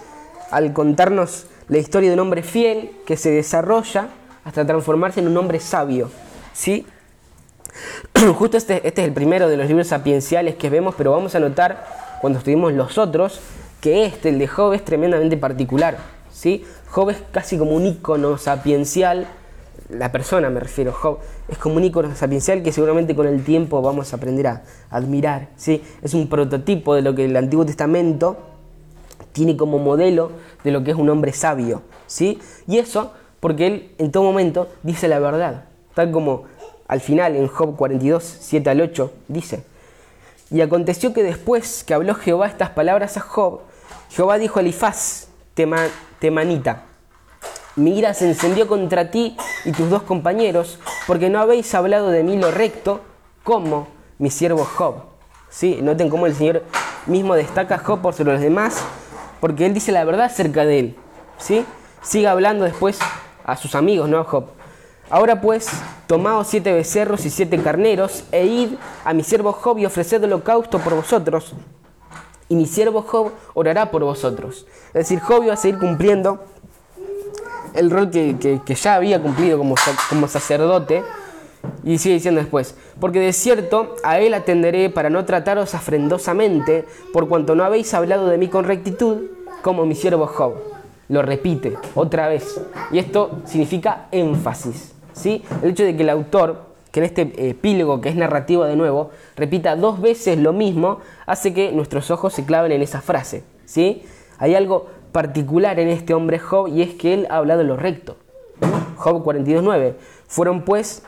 al 0.52 0.74
contarnos 0.74 1.48
la 1.68 1.78
historia 1.78 2.10
de 2.10 2.16
un 2.16 2.20
hombre 2.20 2.44
fiel 2.44 2.92
que 3.06 3.18
se 3.18 3.32
desarrolla 3.32 4.10
hasta 4.44 4.66
transformarse 4.66 5.20
en 5.20 5.28
un 5.28 5.38
hombre 5.38 5.60
sabio. 5.60 6.10
¿sí? 6.54 6.86
Justo 8.36 8.58
este, 8.58 8.88
este, 8.88 9.02
es 9.02 9.08
el 9.08 9.14
primero 9.14 9.50
de 9.50 9.58
los 9.58 9.68
libros 9.68 9.88
sapienciales 9.88 10.56
que 10.56 10.70
vemos, 10.70 10.96
pero 10.98 11.12
vamos 11.12 11.36
a 11.36 11.40
notar 11.40 11.86
cuando 12.22 12.40
estudiemos 12.40 12.74
los 12.74 12.98
otros 12.98 13.40
que 13.80 14.06
este, 14.06 14.30
el 14.30 14.40
de 14.40 14.48
Job, 14.48 14.74
es 14.74 14.86
tremendamente 14.86 15.38
particular. 15.38 15.98
¿sí? 16.32 16.64
Job 16.90 17.10
es 17.10 17.18
casi 17.32 17.58
como 17.58 17.72
un 17.72 17.86
icono 17.86 18.38
sapiencial, 18.38 19.28
la 19.90 20.12
persona 20.12 20.50
me 20.50 20.60
refiero, 20.60 20.94
Job, 20.94 21.20
es 21.48 21.58
como 21.58 21.76
un 21.76 21.84
icono 21.84 22.16
sapiencial 22.16 22.64
que 22.64 22.72
seguramente 22.72 23.16
con 23.16 23.28
el 23.28 23.44
tiempo 23.44 23.82
vamos 23.82 24.14
a 24.14 24.18
aprender 24.18 24.48
a 24.48 24.64
admirar. 24.90 25.50
¿sí? 25.56 25.84
Es 26.02 26.14
un 26.14 26.30
prototipo 26.30 26.96
de 26.96 27.02
lo 27.02 27.16
que 27.16 27.26
el 27.26 27.36
Antiguo 27.36 27.66
Testamento 27.66 28.38
tiene 29.34 29.58
como 29.58 29.80
modelo 29.80 30.32
de 30.64 30.72
lo 30.72 30.84
que 30.84 30.92
es 30.92 30.98
un 30.98 31.10
hombre 31.10 31.34
sabio. 31.34 31.82
¿sí? 32.06 32.40
Y 32.68 32.78
eso 32.78 33.14
porque 33.40 33.68
él 33.68 33.92
en 33.98 34.12
todo 34.12 34.24
momento 34.24 34.70
dice 34.84 35.08
la 35.08 35.20
verdad, 35.20 35.66
tal 35.96 36.12
como 36.12 36.44
al 36.92 37.00
final, 37.00 37.38
en 37.38 37.48
Job 37.48 37.78
42, 37.78 38.22
7 38.42 38.70
al 38.70 38.82
8, 38.82 39.14
dice, 39.30 39.64
Y 40.50 40.60
aconteció 40.60 41.14
que 41.14 41.24
después 41.24 41.86
que 41.86 41.94
habló 41.94 42.16
Jehová 42.16 42.48
estas 42.48 42.72
palabras 42.72 43.16
a 43.16 43.22
Job, 43.22 43.62
Jehová 44.10 44.38
dijo 44.38 44.60
a 44.60 44.62
Elifaz, 44.62 45.30
temanita, 46.20 46.84
mi 47.78 47.98
ira 47.98 48.14
se 48.14 48.28
encendió 48.28 48.68
contra 48.68 49.10
ti 49.10 49.38
y 49.64 49.72
tus 49.72 49.90
dos 49.90 50.02
compañeros, 50.04 50.80
porque 51.08 51.30
no 51.30 51.40
habéis 51.40 51.74
hablado 51.74 52.10
de 52.10 52.24
mí 52.24 52.36
lo 52.36 52.52
recto, 52.52 53.00
como 53.46 53.88
mi 54.18 54.30
siervo 54.30 54.66
Job. 54.66 54.96
¿Sí? 55.50 55.80
Noten 55.82 56.10
cómo 56.10 56.26
el 56.26 56.36
Señor 56.36 56.66
mismo 57.06 57.36
destaca 57.36 57.76
a 57.76 57.80
Job 57.80 58.02
por 58.02 58.14
sobre 58.14 58.34
los 58.34 58.42
demás, 58.42 58.84
porque 59.40 59.66
él 59.66 59.74
dice 59.74 59.94
la 59.94 60.04
verdad 60.04 60.26
acerca 60.26 60.66
de 60.66 60.80
él. 60.80 60.96
¿Sí? 61.38 61.66
Sigue 62.02 62.28
hablando 62.28 62.66
después 62.66 63.00
a 63.46 63.56
sus 63.56 63.76
amigos, 63.76 64.10
no 64.10 64.22
Job. 64.26 64.61
Ahora 65.12 65.42
pues, 65.42 65.68
tomaos 66.08 66.48
siete 66.48 66.72
becerros 66.72 67.26
y 67.26 67.30
siete 67.30 67.62
carneros, 67.62 68.24
e 68.32 68.46
id 68.46 68.70
a 69.04 69.14
mi 69.14 69.24
siervo 69.24 69.52
Job 69.52 69.78
y 69.78 69.86
ofreced 69.86 70.24
holocausto 70.24 70.80
por 70.80 70.96
vosotros, 70.96 71.52
y 72.48 72.56
mi 72.56 72.66
siervo 72.66 73.02
Job 73.02 73.34
orará 73.54 73.92
por 73.92 74.06
vosotros. 74.06 74.66
Es 74.88 74.94
decir, 74.94 75.20
Job 75.20 75.44
iba 75.44 75.54
a 75.54 75.58
seguir 75.58 75.80
cumpliendo 75.80 76.46
el 77.74 77.92
rol 77.92 78.10
que, 78.10 78.62
ya 78.74 78.96
había 78.96 79.22
cumplido 79.22 79.58
como, 79.58 79.76
como 80.10 80.30
sacerdote, 80.30 81.04
y 81.84 81.98
sigue 81.98 82.16
diciendo 82.16 82.40
después, 82.40 82.76
porque 83.02 83.20
de 83.20 83.34
cierto 83.34 83.98
a 84.04 84.18
él 84.20 84.34
atenderé 84.34 84.90
para 84.90 85.10
no 85.10 85.26
trataros 85.26 85.76
afrendosamente, 85.76 86.86
por 87.12 87.28
cuanto 87.28 87.54
no 87.54 87.66
habéis 87.66 87.94
hablado 87.94 88.28
de 88.28 88.38
mí 88.38 88.48
con 88.48 88.64
rectitud, 88.64 89.24
como 89.62 89.86
mi 89.86 89.94
siervo 89.94 90.26
Job. 90.26 90.54
Lo 91.10 91.22
repite 91.22 91.76
otra 91.96 92.30
vez. 92.30 92.62
Y 92.90 93.00
esto 93.00 93.42
significa 93.44 94.08
énfasis. 94.14 94.94
¿Sí? 95.14 95.44
El 95.62 95.72
hecho 95.72 95.84
de 95.84 95.96
que 95.96 96.04
el 96.04 96.10
autor, 96.10 96.72
que 96.92 97.00
en 97.00 97.06
este 97.06 97.50
epílogo 97.50 98.02
que 98.02 98.10
es 98.10 98.16
narrativo 98.16 98.66
de 98.66 98.76
nuevo, 98.76 99.12
repita 99.36 99.76
dos 99.76 100.02
veces 100.02 100.38
lo 100.38 100.54
mismo, 100.54 101.00
hace 101.26 101.54
que 101.54 101.72
nuestros 101.72 102.12
ojos 102.12 102.34
se 102.34 102.46
claven 102.46 102.72
en 102.72 102.82
esa 102.82 103.02
frase. 103.02 103.44
¿sí? 103.66 104.04
Hay 104.38 104.56
algo 104.56 104.88
particular 105.12 105.80
en 105.80 105.90
este 105.90 106.14
hombre 106.14 106.40
Job 106.40 106.68
y 106.68 106.82
es 106.82 106.94
que 106.94 107.14
él 107.14 107.28
ha 107.30 107.38
hablado 107.38 107.64
lo 107.64 107.78
recto. 107.78 108.18
Job 108.98 109.24
42.9. 109.24 109.96
Fueron 110.28 110.64
pues 110.64 111.04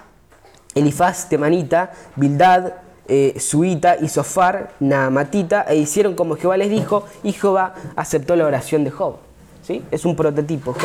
Elifaz, 0.75 1.29
Temanita, 1.29 1.91
Bildad, 2.15 2.73
eh, 3.07 3.35
Suita 3.39 3.97
y 3.97 4.07
Sofar, 4.07 4.73
Naamatita, 4.79 5.63
e 5.63 5.75
hicieron 5.75 6.15
como 6.15 6.35
Jehová 6.35 6.57
les 6.57 6.69
dijo, 6.69 7.05
y 7.23 7.33
Jehová 7.33 7.75
aceptó 7.95 8.35
la 8.35 8.45
oración 8.45 8.83
de 8.83 8.91
Job. 8.91 9.17
Es 9.91 10.05
un 10.05 10.15
prototipo. 10.15 10.75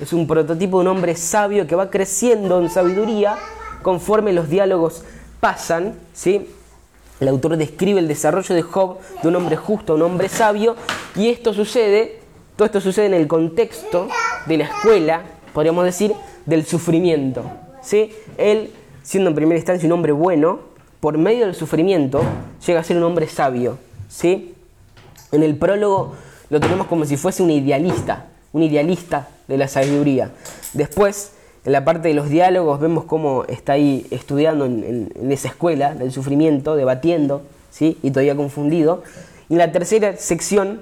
Es 0.00 0.12
un 0.12 0.26
prototipo 0.26 0.78
de 0.78 0.82
un 0.82 0.88
hombre 0.88 1.16
sabio 1.16 1.66
que 1.66 1.74
va 1.74 1.90
creciendo 1.90 2.60
en 2.60 2.68
sabiduría 2.68 3.36
conforme 3.82 4.32
los 4.32 4.48
diálogos 4.48 5.02
pasan. 5.40 5.94
¿sí? 6.12 6.48
El 7.20 7.28
autor 7.28 7.56
describe 7.56 8.00
el 8.00 8.08
desarrollo 8.08 8.54
de 8.54 8.62
Job 8.62 8.98
de 9.22 9.28
un 9.28 9.36
hombre 9.36 9.56
justo, 9.56 9.94
un 9.94 10.02
hombre 10.02 10.28
sabio, 10.28 10.76
y 11.16 11.28
esto 11.28 11.54
sucede, 11.54 12.20
todo 12.56 12.66
esto 12.66 12.80
sucede 12.80 13.06
en 13.06 13.14
el 13.14 13.26
contexto 13.26 14.08
de 14.46 14.58
la 14.58 14.64
escuela, 14.64 15.22
podríamos 15.52 15.84
decir, 15.84 16.12
del 16.46 16.64
sufrimiento. 16.66 17.44
¿sí? 17.82 18.12
Él, 18.36 18.70
siendo 19.02 19.30
en 19.30 19.36
primera 19.36 19.58
instancia 19.58 19.86
un 19.86 19.92
hombre 19.92 20.12
bueno, 20.12 20.60
por 21.00 21.16
medio 21.16 21.46
del 21.46 21.54
sufrimiento 21.54 22.20
llega 22.66 22.80
a 22.80 22.84
ser 22.84 22.96
un 22.96 23.04
hombre 23.04 23.26
sabio. 23.26 23.78
¿sí? 24.08 24.54
En 25.32 25.42
el 25.42 25.56
prólogo 25.56 26.14
lo 26.50 26.60
tenemos 26.60 26.86
como 26.86 27.04
si 27.04 27.16
fuese 27.16 27.42
un 27.42 27.50
idealista, 27.50 28.26
un 28.52 28.62
idealista 28.62 29.28
de 29.46 29.58
la 29.58 29.68
sabiduría. 29.68 30.30
Después, 30.72 31.32
en 31.64 31.72
la 31.72 31.84
parte 31.84 32.08
de 32.08 32.14
los 32.14 32.28
diálogos, 32.28 32.80
vemos 32.80 33.04
cómo 33.04 33.44
está 33.44 33.74
ahí 33.74 34.06
estudiando 34.10 34.64
en, 34.64 35.10
esa 35.30 35.48
escuela 35.48 35.94
del 35.94 36.12
sufrimiento, 36.12 36.76
debatiendo, 36.76 37.42
¿sí? 37.70 37.98
y 38.02 38.10
todavía 38.10 38.36
confundido. 38.36 39.02
Y 39.48 39.54
en 39.54 39.58
la 39.58 39.72
tercera 39.72 40.16
sección, 40.16 40.80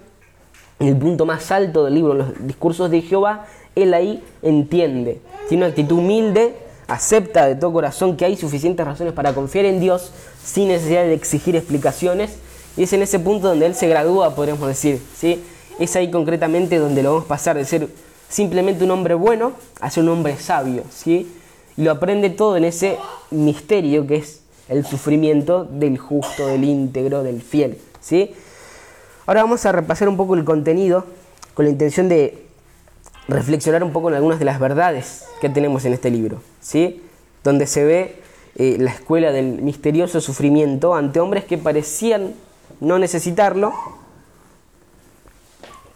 en 0.78 0.88
el 0.88 0.96
punto 0.96 1.26
más 1.26 1.50
alto 1.50 1.84
del 1.84 1.94
libro, 1.94 2.14
los 2.14 2.46
discursos 2.46 2.90
de 2.90 3.02
Jehová, 3.02 3.46
él 3.74 3.94
ahí 3.94 4.22
entiende, 4.42 5.20
tiene 5.48 5.64
una 5.64 5.70
actitud 5.70 5.98
humilde, 5.98 6.54
acepta 6.88 7.46
de 7.46 7.56
todo 7.56 7.72
corazón 7.72 8.16
que 8.16 8.24
hay 8.24 8.36
suficientes 8.36 8.86
razones 8.86 9.12
para 9.12 9.34
confiar 9.34 9.64
en 9.64 9.80
Dios 9.80 10.12
sin 10.42 10.68
necesidad 10.68 11.02
de 11.02 11.14
exigir 11.14 11.56
explicaciones. 11.56 12.36
Y 12.76 12.84
es 12.84 12.92
en 12.92 13.02
ese 13.02 13.18
punto 13.18 13.48
donde 13.48 13.66
él 13.66 13.74
se 13.74 13.88
gradúa, 13.88 14.34
podríamos 14.34 14.66
decir, 14.68 15.00
¿sí? 15.16 15.42
Es 15.78 15.96
ahí 15.96 16.10
concretamente 16.10 16.78
donde 16.78 17.02
lo 17.02 17.10
vamos 17.10 17.24
a 17.26 17.28
pasar 17.28 17.56
de 17.56 17.64
ser 17.64 17.88
simplemente 18.28 18.84
un 18.84 18.90
hombre 18.90 19.14
bueno 19.14 19.52
a 19.80 19.90
ser 19.90 20.04
un 20.04 20.10
hombre 20.10 20.36
sabio, 20.36 20.82
¿sí? 20.90 21.32
Y 21.76 21.82
lo 21.82 21.90
aprende 21.90 22.30
todo 22.30 22.56
en 22.56 22.64
ese 22.64 22.98
misterio 23.30 24.06
que 24.06 24.16
es 24.16 24.40
el 24.68 24.84
sufrimiento 24.84 25.64
del 25.64 25.98
justo, 25.98 26.46
del 26.46 26.64
íntegro, 26.64 27.22
del 27.22 27.42
fiel, 27.42 27.78
¿sí? 28.00 28.34
Ahora 29.26 29.42
vamos 29.42 29.66
a 29.66 29.72
repasar 29.72 30.08
un 30.08 30.16
poco 30.16 30.34
el 30.34 30.44
contenido 30.44 31.04
con 31.54 31.64
la 31.64 31.70
intención 31.70 32.08
de 32.08 32.46
reflexionar 33.28 33.82
un 33.82 33.92
poco 33.92 34.08
en 34.08 34.14
algunas 34.14 34.38
de 34.38 34.44
las 34.44 34.60
verdades 34.60 35.24
que 35.40 35.48
tenemos 35.48 35.84
en 35.84 35.92
este 35.92 36.10
libro, 36.10 36.40
¿sí? 36.60 37.02
Donde 37.44 37.66
se 37.66 37.84
ve 37.84 38.22
eh, 38.56 38.76
la 38.78 38.90
escuela 38.90 39.32
del 39.32 39.62
misterioso 39.62 40.20
sufrimiento 40.20 40.94
ante 40.94 41.20
hombres 41.20 41.44
que 41.44 41.58
parecían 41.58 42.34
no 42.80 42.98
necesitarlo, 42.98 43.72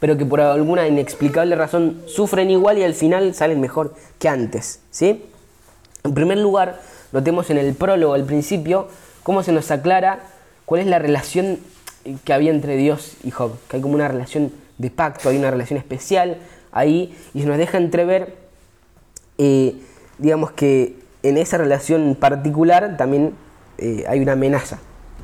pero 0.00 0.16
que 0.16 0.26
por 0.26 0.40
alguna 0.40 0.88
inexplicable 0.88 1.54
razón 1.54 2.02
sufren 2.06 2.50
igual 2.50 2.78
y 2.78 2.84
al 2.84 2.94
final 2.94 3.34
salen 3.34 3.60
mejor 3.60 3.94
que 4.18 4.28
antes. 4.28 4.80
¿sí? 4.90 5.24
En 6.02 6.14
primer 6.14 6.38
lugar, 6.38 6.80
notemos 7.12 7.50
en 7.50 7.58
el 7.58 7.74
prólogo, 7.74 8.14
al 8.14 8.24
principio, 8.24 8.88
cómo 9.22 9.42
se 9.42 9.52
nos 9.52 9.70
aclara 9.70 10.20
cuál 10.64 10.80
es 10.80 10.86
la 10.86 10.98
relación 10.98 11.58
que 12.24 12.32
había 12.32 12.50
entre 12.50 12.76
Dios 12.76 13.16
y 13.22 13.30
Job, 13.30 13.52
que 13.68 13.76
hay 13.76 13.82
como 13.82 13.94
una 13.94 14.08
relación 14.08 14.52
de 14.78 14.90
pacto, 14.90 15.28
hay 15.28 15.36
una 15.36 15.50
relación 15.50 15.78
especial 15.78 16.38
ahí, 16.72 17.14
y 17.34 17.42
se 17.42 17.46
nos 17.46 17.58
deja 17.58 17.76
entrever, 17.76 18.36
eh, 19.36 19.74
digamos 20.18 20.52
que 20.52 20.96
en 21.22 21.36
esa 21.36 21.58
relación 21.58 22.16
particular 22.18 22.96
también 22.96 23.34
eh, 23.76 24.04
hay 24.08 24.20
una 24.20 24.32
amenaza 24.32 24.78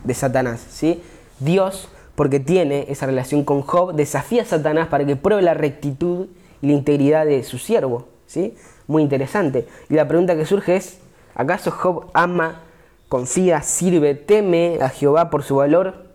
de 0.05 0.12
Satanás. 0.12 0.61
¿sí? 0.71 1.03
Dios, 1.41 1.89
porque 2.16 2.40
tiene 2.40 2.87
esa 2.88 3.07
relación 3.07 3.44
con 3.44 3.62
Job, 3.62 3.94
desafía 3.94 4.42
a 4.42 4.46
Satanás 4.46 4.88
para 4.88 5.05
que 5.07 5.16
pruebe 5.16 5.42
la 5.42 5.55
rectitud 5.55 6.26
y 6.62 6.66
la 6.66 6.72
integridad 6.72 7.26
de 7.26 7.44
su 7.44 7.59
siervo. 7.59 8.09
¿sí? 8.26 8.57
Muy 8.87 9.02
interesante. 9.02 9.68
Y 9.88 9.94
la 9.94 10.09
pregunta 10.09 10.35
que 10.35 10.46
surge 10.46 10.76
es, 10.76 10.98
¿acaso 11.35 11.70
Job 11.70 12.07
ama, 12.14 12.62
confía, 13.09 13.62
sirve, 13.62 14.14
teme 14.14 14.79
a 14.81 14.88
Jehová 14.88 15.31
por 15.31 15.42
su 15.42 15.57
valor 15.57 16.07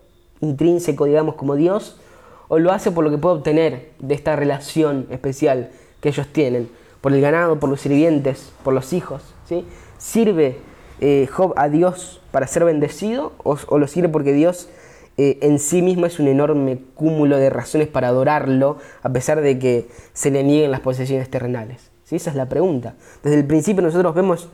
intrínseco, 0.42 1.06
digamos, 1.06 1.36
como 1.36 1.56
Dios? 1.56 2.00
¿O 2.48 2.60
lo 2.60 2.72
hace 2.74 2.92
por 2.92 3.04
lo 3.04 3.12
que 3.12 3.18
puede 3.18 3.36
obtener 3.36 3.92
de 4.00 4.14
esta 4.14 4.36
relación 4.36 5.08
especial 5.12 5.70
que 6.02 6.10
ellos 6.10 6.28
tienen? 6.34 6.70
Por 7.00 7.14
el 7.14 7.22
ganado, 7.22 7.60
por 7.60 7.70
los 7.70 7.80
sirvientes, 7.80 8.52
por 8.64 8.74
los 8.74 8.92
hijos. 8.92 9.22
¿sí? 9.48 9.66
¿Sirve 9.98 10.58
eh, 11.00 11.28
Job 11.32 11.54
a 11.56 11.70
Dios 11.70 12.22
para 12.32 12.48
ser 12.48 12.66
bendecido 12.66 13.34
o, 13.44 13.78
lo 13.78 13.88
sirve 13.88 14.10
porque 14.10 14.34
Dios 14.34 14.70
eh, 15.24 15.38
en 15.44 15.60
sí 15.60 15.84
mismo 15.84 16.08
es 16.08 16.18
un 16.18 16.28
enorme 16.28 16.80
cúmulo 16.96 17.38
de 17.38 17.52
razones 17.52 17.88
para 17.88 18.08
adorarlo 18.08 18.78
a 19.04 19.10
pesar 19.14 19.40
de 19.42 19.60
que 19.60 19.88
se 20.14 20.32
le 20.32 20.44
nieguen 20.44 20.72
las 20.72 20.80
posesiones 20.80 21.30
terrenales? 21.30 21.92
¿Sí? 22.06 22.16
Esa 22.16 22.32
es 22.32 22.36
la 22.36 22.50
pregunta. 22.50 22.96
Desde 23.22 23.38
el 23.38 23.46
principio 23.46 23.84
nosotros 23.84 24.16
vemos 24.16 24.50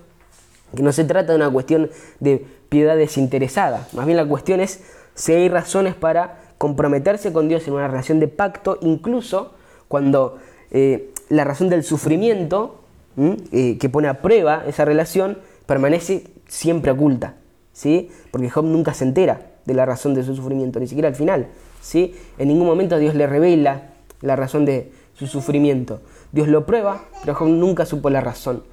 que 0.75 0.83
no 0.83 0.91
se 0.91 1.05
trata 1.05 1.31
de 1.31 1.37
una 1.37 1.49
cuestión 1.49 1.89
de 2.19 2.45
piedad 2.67 2.97
desinteresada, 2.97 3.87
más 3.93 4.05
bien 4.05 4.17
la 4.17 4.25
cuestión 4.25 4.59
es 4.59 4.83
si 5.15 5.31
hay 5.31 5.47
razones 5.47 5.95
para 5.95 6.41
comprometerse 6.57 7.31
con 7.31 7.47
Dios 7.47 7.65
en 7.69 7.73
una 7.73 7.87
relación 7.87 8.19
de 8.19 8.27
pacto, 8.27 8.77
incluso 8.81 9.53
cuando 9.87 10.37
eh, 10.71 11.13
la 11.29 11.45
razón 11.45 11.69
del 11.69 11.85
sufrimiento 11.85 12.81
que 13.15 13.89
pone 13.89 14.09
a 14.09 14.21
prueba 14.21 14.63
esa 14.67 14.83
relación 14.83 15.39
permanece 15.65 16.25
siempre 16.47 16.91
oculta, 16.91 17.35
¿sí? 17.71 18.11
Porque 18.29 18.49
Job 18.49 18.65
nunca 18.65 18.93
se 18.93 19.05
entera 19.05 19.46
de 19.67 19.73
la 19.73 19.85
razón 19.85 20.15
de 20.15 20.23
su 20.23 20.35
sufrimiento, 20.35 20.79
ni 20.79 20.87
siquiera 20.87 21.09
al 21.09 21.15
final, 21.15 21.47
¿sí? 21.81 22.15
En 22.39 22.47
ningún 22.47 22.65
momento 22.65 22.97
Dios 22.97 23.13
le 23.13 23.27
revela 23.27 23.89
la 24.21 24.35
razón 24.35 24.65
de 24.65 24.91
su 25.13 25.27
sufrimiento. 25.27 26.01
Dios 26.31 26.47
lo 26.47 26.65
prueba, 26.65 27.03
pero 27.21 27.35
Job 27.35 27.49
nunca 27.49 27.85
supo 27.85 28.09
la 28.09 28.21
razón. 28.21 28.63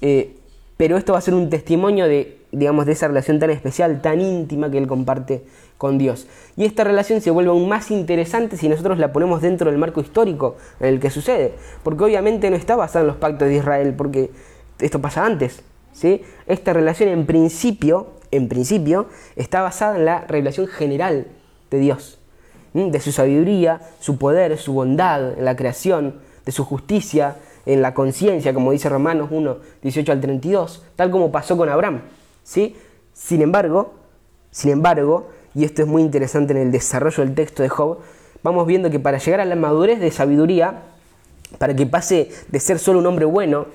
Eh, 0.00 0.36
pero 0.76 0.96
esto 0.96 1.12
va 1.12 1.18
a 1.18 1.22
ser 1.22 1.34
un 1.34 1.50
testimonio 1.50 2.06
de, 2.06 2.38
digamos, 2.52 2.86
de 2.86 2.92
esa 2.92 3.08
relación 3.08 3.38
tan 3.38 3.50
especial, 3.50 4.00
tan 4.02 4.20
íntima 4.20 4.70
que 4.70 4.78
él 4.78 4.86
comparte 4.86 5.42
con 5.78 5.96
Dios. 5.96 6.26
Y 6.56 6.66
esta 6.66 6.84
relación 6.84 7.20
se 7.20 7.30
vuelve 7.30 7.50
aún 7.50 7.68
más 7.68 7.90
interesante 7.90 8.56
si 8.56 8.68
nosotros 8.68 8.98
la 8.98 9.12
ponemos 9.12 9.40
dentro 9.40 9.70
del 9.70 9.78
marco 9.78 10.00
histórico 10.00 10.56
en 10.78 10.88
el 10.88 11.00
que 11.00 11.10
sucede, 11.10 11.54
porque 11.82 12.04
obviamente 12.04 12.50
no 12.50 12.56
está 12.56 12.76
basada 12.76 13.00
en 13.00 13.06
los 13.08 13.16
pactos 13.16 13.48
de 13.48 13.56
Israel, 13.56 13.94
porque 13.96 14.30
esto 14.78 15.00
pasa 15.00 15.24
antes, 15.24 15.62
esta 16.46 16.72
relación 16.72 17.08
en 17.08 17.26
principio, 17.26 18.17
en 18.30 18.48
principio, 18.48 19.06
está 19.36 19.62
basada 19.62 19.96
en 19.96 20.04
la 20.04 20.20
revelación 20.22 20.66
general 20.66 21.26
de 21.70 21.78
Dios, 21.78 22.18
de 22.72 23.00
su 23.00 23.12
sabiduría, 23.12 23.80
su 24.00 24.18
poder, 24.18 24.56
su 24.58 24.72
bondad 24.72 25.38
en 25.38 25.44
la 25.44 25.56
creación, 25.56 26.20
de 26.44 26.52
su 26.52 26.64
justicia, 26.64 27.36
en 27.66 27.82
la 27.82 27.92
conciencia, 27.92 28.54
como 28.54 28.72
dice 28.72 28.88
Romanos 28.88 29.28
1, 29.30 29.56
18 29.82 30.12
al 30.12 30.20
32, 30.20 30.84
tal 30.96 31.10
como 31.10 31.30
pasó 31.30 31.56
con 31.56 31.68
Abraham. 31.68 32.02
¿sí? 32.42 32.76
Sin 33.12 33.42
embargo, 33.42 33.94
sin 34.50 34.70
embargo, 34.70 35.28
y 35.54 35.64
esto 35.64 35.82
es 35.82 35.88
muy 35.88 36.02
interesante 36.02 36.52
en 36.52 36.58
el 36.58 36.72
desarrollo 36.72 37.24
del 37.24 37.34
texto 37.34 37.62
de 37.62 37.68
Job, 37.68 37.98
vamos 38.42 38.66
viendo 38.66 38.90
que 38.90 38.98
para 39.00 39.18
llegar 39.18 39.40
a 39.40 39.44
la 39.44 39.56
madurez 39.56 40.00
de 40.00 40.10
sabiduría, 40.10 40.82
para 41.58 41.74
que 41.74 41.86
pase 41.86 42.30
de 42.48 42.60
ser 42.60 42.78
solo 42.78 42.98
un 43.00 43.06
hombre 43.06 43.24
bueno 43.24 43.66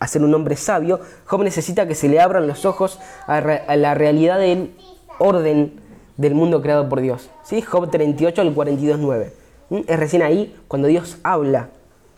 a 0.00 0.06
ser 0.06 0.24
un 0.24 0.34
hombre 0.34 0.56
sabio, 0.56 1.00
Job 1.26 1.44
necesita 1.44 1.86
que 1.86 1.94
se 1.94 2.08
le 2.08 2.20
abran 2.20 2.46
los 2.46 2.64
ojos 2.64 2.98
a, 3.26 3.40
la 3.76 3.94
realidad 3.94 4.38
del 4.38 4.72
orden 5.18 5.74
del 6.16 6.34
mundo 6.34 6.62
creado 6.62 6.88
por 6.88 7.02
Dios. 7.02 7.28
¿sí? 7.44 7.60
Job 7.60 7.90
38 7.90 8.40
al 8.40 8.52
42, 8.54 8.98
9. 8.98 9.32
¿Mm? 9.68 9.80
Es 9.86 9.98
recién 9.98 10.22
ahí 10.22 10.56
cuando 10.68 10.88
Dios 10.88 11.18
habla, 11.22 11.68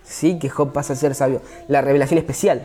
¿sí? 0.04 0.38
que 0.38 0.48
Job 0.48 0.72
pasa 0.72 0.92
a 0.92 0.96
ser 0.96 1.16
sabio. 1.16 1.42
La 1.66 1.80
revelación 1.80 2.18
especial. 2.18 2.62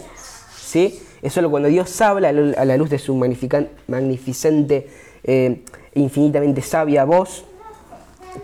¿sí? 0.55 1.01
Es 1.23 1.33
solo 1.33 1.49
cuando 1.49 1.67
Dios 1.67 1.99
habla 1.99 2.29
a 2.29 2.65
la 2.65 2.77
luz 2.77 2.91
de 2.91 2.99
su 2.99 3.15
magnificente 3.15 4.87
e 5.23 5.63
infinitamente 5.95 6.61
sabia 6.61 7.05
voz 7.05 7.43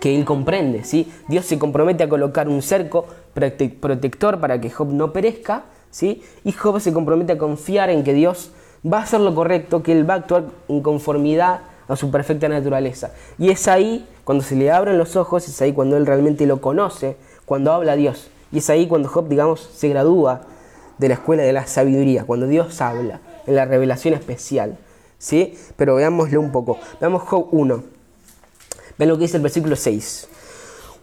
que 0.00 0.16
él 0.16 0.24
comprende. 0.24 0.82
¿sí? 0.82 1.12
Dios 1.28 1.46
se 1.46 1.56
compromete 1.56 2.02
a 2.02 2.08
colocar 2.08 2.48
un 2.48 2.62
cerco 2.62 3.06
protector 3.32 4.40
para 4.40 4.60
que 4.60 4.70
Job 4.70 4.88
no 4.92 5.12
perezca 5.12 5.66
y 6.02 6.52
Job 6.52 6.80
se 6.80 6.92
compromete 6.92 7.32
a 7.32 7.38
confiar 7.38 7.90
en 7.90 8.04
que 8.04 8.12
Dios 8.12 8.50
va 8.84 8.98
a 8.98 9.02
hacer 9.02 9.20
lo 9.20 9.34
correcto, 9.34 9.82
que 9.82 9.92
Él 9.92 10.08
va 10.08 10.14
a 10.14 10.16
actuar 10.18 10.44
en 10.68 10.82
conformidad 10.82 11.60
a 11.88 11.96
su 11.96 12.10
perfecta 12.10 12.48
naturaleza. 12.48 13.12
Y 13.38 13.50
es 13.50 13.68
ahí, 13.68 14.06
cuando 14.24 14.42
se 14.42 14.56
le 14.56 14.70
abren 14.70 14.98
los 14.98 15.16
ojos, 15.16 15.46
es 15.48 15.60
ahí 15.62 15.72
cuando 15.72 15.96
Él 15.96 16.06
realmente 16.06 16.46
lo 16.46 16.60
conoce, 16.60 17.16
cuando 17.44 17.72
habla 17.72 17.92
a 17.92 17.96
Dios. 17.96 18.28
Y 18.50 18.58
es 18.58 18.70
ahí 18.70 18.86
cuando 18.86 19.08
Job, 19.08 19.28
digamos, 19.28 19.60
se 19.60 19.88
gradúa 19.88 20.42
de 20.98 21.08
la 21.08 21.14
escuela 21.14 21.42
de 21.42 21.52
la 21.52 21.66
sabiduría, 21.66 22.24
cuando 22.24 22.46
Dios 22.46 22.80
habla, 22.80 23.20
en 23.46 23.54
la 23.54 23.64
revelación 23.64 24.14
especial. 24.14 24.78
¿sí? 25.18 25.56
Pero 25.76 25.96
veámoslo 25.96 26.40
un 26.40 26.52
poco. 26.52 26.78
Veamos 27.00 27.22
Job 27.22 27.48
1. 27.52 27.82
Vean 28.98 29.08
lo 29.08 29.16
que 29.16 29.22
dice 29.22 29.36
el 29.36 29.42
versículo 29.42 29.76
6. 29.76 30.28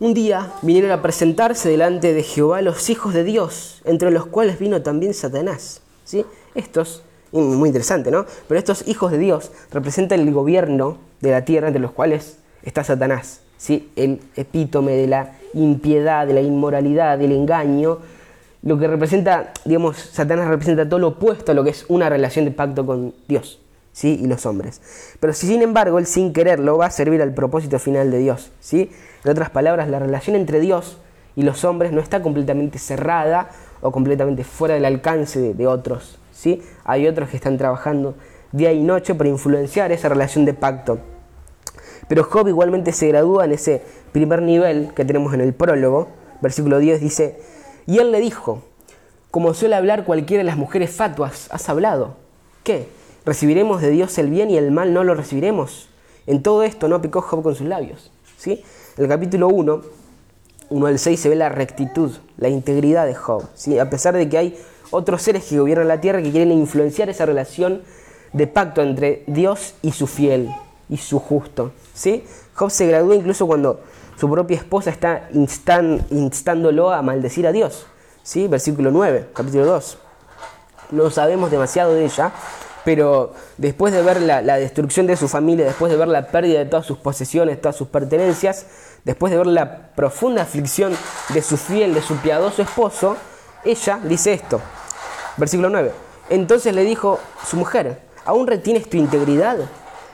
Un 0.01 0.15
día 0.15 0.51
vinieron 0.63 0.89
a 0.89 1.03
presentarse 1.03 1.69
delante 1.69 2.11
de 2.11 2.23
Jehová 2.23 2.63
los 2.63 2.89
hijos 2.89 3.13
de 3.13 3.23
Dios, 3.23 3.83
entre 3.85 4.09
los 4.09 4.25
cuales 4.25 4.57
vino 4.57 4.81
también 4.81 5.13
Satanás. 5.13 5.81
¿Sí? 6.05 6.25
Estos, 6.55 7.03
muy 7.31 7.69
interesante, 7.69 8.09
¿no? 8.09 8.25
Pero 8.47 8.57
estos 8.57 8.87
hijos 8.87 9.11
de 9.11 9.19
Dios 9.19 9.51
representan 9.71 10.19
el 10.21 10.33
gobierno 10.33 10.97
de 11.19 11.29
la 11.29 11.45
tierra, 11.45 11.67
entre 11.67 11.83
los 11.83 11.91
cuales 11.91 12.39
está 12.63 12.83
Satanás, 12.83 13.41
¿sí? 13.59 13.91
el 13.95 14.21
epítome 14.35 14.93
de 14.93 15.05
la 15.05 15.33
impiedad, 15.53 16.25
de 16.25 16.33
la 16.33 16.41
inmoralidad, 16.41 17.19
del 17.19 17.33
engaño, 17.33 17.99
lo 18.63 18.79
que 18.79 18.87
representa, 18.87 19.53
digamos, 19.65 19.97
Satanás 19.97 20.47
representa 20.47 20.89
todo 20.89 20.99
lo 20.99 21.09
opuesto 21.09 21.51
a 21.51 21.53
lo 21.55 21.63
que 21.63 21.69
es 21.69 21.85
una 21.89 22.09
relación 22.09 22.45
de 22.45 22.51
pacto 22.51 22.87
con 22.87 23.13
Dios. 23.27 23.59
¿sí? 23.93 24.19
y 24.21 24.27
los 24.27 24.45
hombres. 24.45 24.81
Pero 25.19 25.33
si 25.33 25.47
sin 25.47 25.61
embargo 25.61 25.99
él 25.99 26.05
sin 26.05 26.33
quererlo 26.33 26.77
va 26.77 26.87
a 26.87 26.91
servir 26.91 27.21
al 27.21 27.33
propósito 27.33 27.77
final 27.79 28.09
de 28.11 28.19
Dios. 28.19 28.51
¿sí? 28.59 28.89
En 29.23 29.31
otras 29.31 29.49
palabras, 29.49 29.89
la 29.89 29.99
relación 29.99 30.35
entre 30.35 30.59
Dios 30.59 30.97
y 31.35 31.43
los 31.43 31.63
hombres 31.63 31.91
no 31.91 32.01
está 32.01 32.21
completamente 32.21 32.79
cerrada 32.79 33.49
o 33.81 33.91
completamente 33.91 34.43
fuera 34.43 34.75
del 34.75 34.85
alcance 34.85 35.53
de, 35.53 35.67
otros. 35.67 36.19
¿sí? 36.31 36.61
Hay 36.83 37.07
otros 37.07 37.29
que 37.29 37.37
están 37.37 37.57
trabajando 37.57 38.15
día 38.51 38.73
y 38.73 38.83
noche 38.83 39.15
para 39.15 39.29
influenciar 39.29 39.91
esa 39.91 40.09
relación 40.09 40.45
de 40.45 40.53
pacto. 40.53 40.99
Pero 42.07 42.23
Job 42.23 42.47
igualmente 42.47 42.91
se 42.91 43.07
gradúa 43.07 43.45
en 43.45 43.53
ese 43.53 43.81
primer 44.11 44.41
nivel 44.41 44.91
que 44.95 45.05
tenemos 45.05 45.33
en 45.33 45.41
el 45.41 45.53
prólogo. 45.53 46.09
Versículo 46.41 46.79
10 46.79 46.99
dice, 46.99 47.39
y 47.85 47.99
él 47.99 48.11
le 48.11 48.19
dijo, 48.19 48.63
como 49.29 49.53
suele 49.53 49.75
hablar 49.75 50.03
cualquiera 50.03 50.41
de 50.41 50.45
las 50.45 50.57
mujeres 50.57 50.91
fatuas, 50.91 51.47
has 51.51 51.69
hablado. 51.69 52.15
¿Qué? 52.63 52.87
recibiremos 53.25 53.81
de 53.81 53.91
Dios 53.91 54.17
el 54.17 54.29
bien 54.29 54.49
y 54.49 54.57
el 54.57 54.71
mal 54.71 54.93
no 54.93 55.03
lo 55.03 55.15
recibiremos. 55.15 55.89
En 56.27 56.43
todo 56.43 56.63
esto 56.63 56.87
no 56.87 57.01
pecó 57.01 57.21
Job 57.21 57.43
con 57.43 57.55
sus 57.55 57.67
labios. 57.67 58.11
¿sí? 58.37 58.63
El 59.01 59.07
capítulo 59.07 59.47
1, 59.47 59.81
1 60.69 60.85
al 60.85 60.99
6 60.99 61.19
se 61.19 61.29
ve 61.29 61.35
la 61.35 61.49
rectitud, 61.49 62.11
la 62.37 62.49
integridad 62.49 63.07
de 63.07 63.15
Job. 63.15 63.47
¿sí? 63.55 63.79
A 63.79 63.89
pesar 63.89 64.15
de 64.15 64.29
que 64.29 64.37
hay 64.37 64.59
otros 64.91 65.23
seres 65.23 65.45
que 65.45 65.57
gobiernan 65.57 65.87
la 65.87 65.99
tierra 65.99 66.21
que 66.21 66.29
quieren 66.29 66.51
influenciar 66.51 67.09
esa 67.09 67.25
relación 67.25 67.81
de 68.31 68.45
pacto 68.45 68.83
entre 68.83 69.23
Dios 69.25 69.73
y 69.81 69.93
su 69.93 70.05
fiel 70.05 70.51
y 70.87 70.97
su 70.97 71.17
justo. 71.17 71.71
¿sí? 71.95 72.23
Job 72.53 72.69
se 72.69 72.85
gradúa 72.85 73.15
incluso 73.15 73.47
cuando 73.47 73.79
su 74.19 74.29
propia 74.29 74.57
esposa 74.57 74.91
está 74.91 75.29
instándolo 75.31 76.91
a 76.91 77.01
maldecir 77.01 77.47
a 77.47 77.51
Dios. 77.51 77.87
¿sí? 78.21 78.47
Versículo 78.47 78.91
9, 78.91 79.29
capítulo 79.33 79.65
2. 79.65 79.97
No 80.91 81.09
sabemos 81.09 81.49
demasiado 81.49 81.95
de 81.95 82.05
ella, 82.05 82.31
pero 82.83 83.33
después 83.57 83.93
de 83.93 84.01
ver 84.01 84.21
la, 84.21 84.57
destrucción 84.57 85.07
de 85.07 85.15
su 85.15 85.27
familia, 85.27 85.65
después 85.65 85.91
de 85.91 85.97
ver 85.97 86.07
la 86.07 86.27
pérdida 86.27 86.59
de 86.59 86.65
todas 86.65 86.85
sus 86.85 86.97
posesiones, 86.97 87.61
todas 87.61 87.75
sus 87.75 87.87
pertenencias, 87.87 88.65
después 89.03 89.31
de 89.31 89.37
ver 89.37 89.47
la 89.47 89.93
profunda 89.95 90.43
aflicción 90.43 90.95
de 91.29 91.41
su 91.41 91.57
fiel, 91.57 91.93
de 91.93 92.01
su 92.01 92.15
piadoso 92.17 92.61
esposo, 92.61 93.17
ella 93.63 93.99
dice 94.03 94.33
esto, 94.33 94.61
versículo 95.37 95.69
9, 95.69 95.91
entonces 96.29 96.73
le 96.73 96.83
dijo 96.83 97.19
su 97.45 97.57
mujer, 97.57 98.01
¿aún 98.25 98.47
retienes 98.47 98.89
tu 98.89 98.97
integridad? 98.97 99.57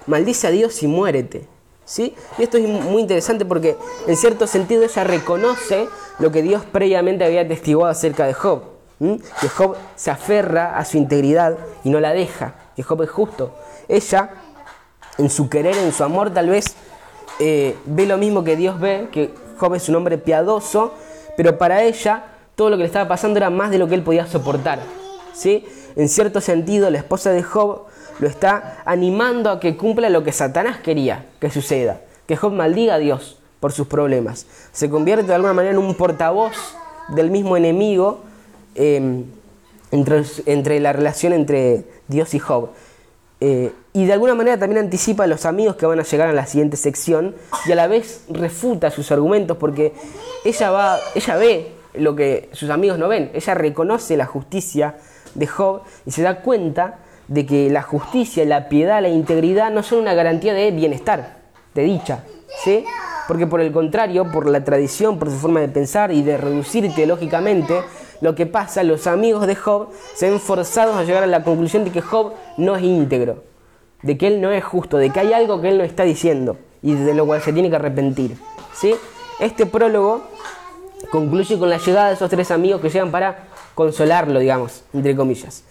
Maldice 0.06 0.48
a 0.48 0.52
Dios 0.52 0.82
y 0.84 0.88
muérete. 0.88 1.48
¿sí? 1.88 2.14
Y 2.38 2.44
esto 2.44 2.58
es 2.58 2.68
muy 2.68 3.02
interesante 3.02 3.46
porque 3.46 3.78
en 4.06 4.18
cierto 4.18 4.46
sentido 4.46 4.84
ella 4.84 5.04
reconoce 5.04 5.88
lo 6.20 6.32
que 6.32 6.44
Dios 6.44 6.64
previamente 6.72 7.26
había 7.26 7.42
atestiguado 7.42 7.90
acerca 7.90 8.26
de 8.28 8.34
Job, 8.34 8.64
que 9.00 9.50
Job 9.50 9.76
se 9.96 10.12
aferra 10.12 10.78
a 10.78 10.86
su 10.86 10.98
integridad 10.98 11.58
y 11.84 11.90
no 11.90 12.00
la 12.00 12.12
deja, 12.12 12.56
que 12.76 12.84
Job 12.84 13.02
es 13.04 13.10
justo. 13.10 13.56
Ella, 13.88 14.32
en 15.18 15.30
su 15.30 15.50
querer, 15.50 15.78
en 15.78 15.94
su 15.94 16.04
amor, 16.04 16.32
tal 16.32 16.50
vez 16.50 16.76
eh, 17.40 17.76
ve 17.86 18.06
lo 18.06 18.18
mismo 18.18 18.44
que 18.44 18.56
Dios 18.56 18.80
ve, 18.80 19.08
que 19.12 19.34
Job 19.58 19.76
es 19.76 19.90
un 19.90 19.96
hombre 19.96 20.18
piadoso, 20.18 20.94
pero 21.36 21.58
para 21.58 21.84
ella 21.84 22.26
todo 22.56 22.70
lo 22.70 22.78
que 22.78 22.84
le 22.84 22.88
estaba 22.88 23.08
pasando 23.08 23.38
era 23.38 23.50
más 23.50 23.70
de 23.70 23.78
lo 23.78 23.88
que 23.88 23.96
él 23.96 24.04
podía 24.04 24.26
soportar. 24.26 24.80
¿sí? 25.34 25.66
En 25.96 26.10
cierto 26.10 26.42
sentido, 26.42 26.90
la 26.90 26.98
esposa 26.98 27.32
de 27.32 27.44
Job 27.44 27.84
lo 28.20 28.28
está 28.28 28.82
animando 28.86 29.52
a 29.52 29.60
que 29.60 29.78
cumpla 29.78 30.10
lo 30.10 30.24
que 30.24 30.32
Satanás 30.32 30.78
quería 30.80 31.26
que 31.40 31.50
suceda, 31.50 32.02
que 32.26 32.36
Job 32.36 32.52
maldiga 32.52 32.96
a 32.96 32.98
Dios 32.98 33.38
por 33.60 33.72
sus 33.72 33.88
problemas. 33.88 34.48
Se 34.72 34.90
convierte 34.90 35.28
de 35.28 35.36
alguna 35.36 35.54
manera 35.54 35.74
en 35.74 35.80
un 35.80 35.96
portavoz 35.96 36.54
del 37.10 37.30
mismo 37.30 37.58
enemigo 37.58 38.22
em, 38.76 39.26
entre, 39.92 40.24
entre, 40.46 40.80
la 40.80 40.94
relación 40.94 41.34
entre 41.34 41.86
Dios 42.08 42.34
y 42.34 42.40
Job. 42.40 42.70
Eh, 43.40 43.72
y 43.98 44.06
de 44.06 44.14
alguna 44.14 44.36
manera 44.36 44.60
también 44.60 44.78
anticipa 44.78 45.24
a 45.24 45.28
los 45.28 45.48
amigos 45.48 45.76
que 45.76 45.88
van 45.88 46.00
a 46.00 46.04
llegar 46.04 46.28
a 46.28 46.34
la 46.34 46.46
siguiente 46.46 46.78
sección 46.78 47.34
y 47.66 47.72
a 47.72 47.76
la 47.76 47.88
vez 47.88 48.26
refuta 48.30 48.92
sus 48.92 49.12
argumentos 49.12 49.58
porque 49.58 49.92
ella, 50.46 50.70
va, 50.70 51.00
ella 51.16 51.36
ve 51.36 51.72
lo 51.96 52.16
que 52.16 52.48
sus 52.52 52.70
amigos 52.70 53.00
no 53.00 53.08
ven, 53.08 53.32
ella 53.34 53.56
reconoce 53.56 54.16
la 54.16 54.28
justicia 54.28 54.98
de 55.34 55.48
Job 55.48 55.82
y 56.06 56.12
se 56.12 56.22
da 56.22 56.42
cuenta 56.42 57.00
de 57.28 57.48
que 57.48 57.72
la 57.72 57.82
justicia, 57.82 58.46
la 58.46 58.70
piedad, 58.70 59.02
la 59.02 59.10
integridad 59.10 59.72
no 59.72 59.82
son 59.82 59.98
una 59.98 60.14
garantía 60.14 60.54
de 60.54 60.70
bienestar, 60.70 61.38
de 61.74 61.82
dicha, 61.82 62.24
¿sí? 62.64 62.86
Porque 63.28 63.48
por 63.48 63.62
el 63.62 63.72
contrario, 63.72 64.32
por 64.32 64.48
la 64.48 64.64
tradición, 64.64 65.18
por 65.18 65.32
su 65.32 65.38
forma 65.38 65.62
de 65.62 65.70
pensar 65.70 66.12
y 66.12 66.22
de 66.22 66.38
reducir 66.38 66.94
teológicamente, 66.94 67.82
lo 68.22 68.36
que 68.36 68.46
pasa, 68.46 68.84
los 68.84 69.08
amigos 69.08 69.48
de 69.48 69.56
Job 69.56 69.90
se 70.14 70.30
ven 70.30 70.40
forzados 70.40 70.96
a 70.98 71.04
llegar 71.04 71.24
a 71.24 71.28
la 71.28 71.44
conclusión 71.44 71.84
de 71.84 71.90
que 71.90 72.02
Job 72.02 72.34
no 72.58 72.76
es 72.76 72.84
íntegro, 72.84 73.44
de 74.04 74.18
que 74.18 74.28
él 74.28 74.42
no 74.42 74.52
es 74.52 74.64
justo, 74.64 74.98
de 74.98 75.10
que 75.10 75.20
hay 75.20 75.34
algo 75.34 75.62
que 75.62 75.70
él 75.70 75.78
no 75.78 75.84
está 75.84 76.04
diciendo 76.04 76.58
y 76.82 76.94
de 76.94 77.14
lo 77.14 77.26
cual 77.26 77.42
se 77.42 77.54
tiene 77.54 77.70
que 77.70 77.76
arrepentir. 77.76 78.38
¿sí? 78.74 78.96
Este 79.40 79.66
prólogo 79.66 80.24
concluye 81.12 81.58
con 81.58 81.70
la 81.70 81.78
llegada 81.78 82.10
de 82.10 82.14
esos 82.16 82.30
tres 82.30 82.52
amigos 82.52 82.82
que 82.82 82.90
llegan 82.90 83.12
para 83.12 83.48
consolarlo, 83.76 84.40
digamos, 84.40 84.84
entre 84.94 85.16
comillas. 85.16 85.64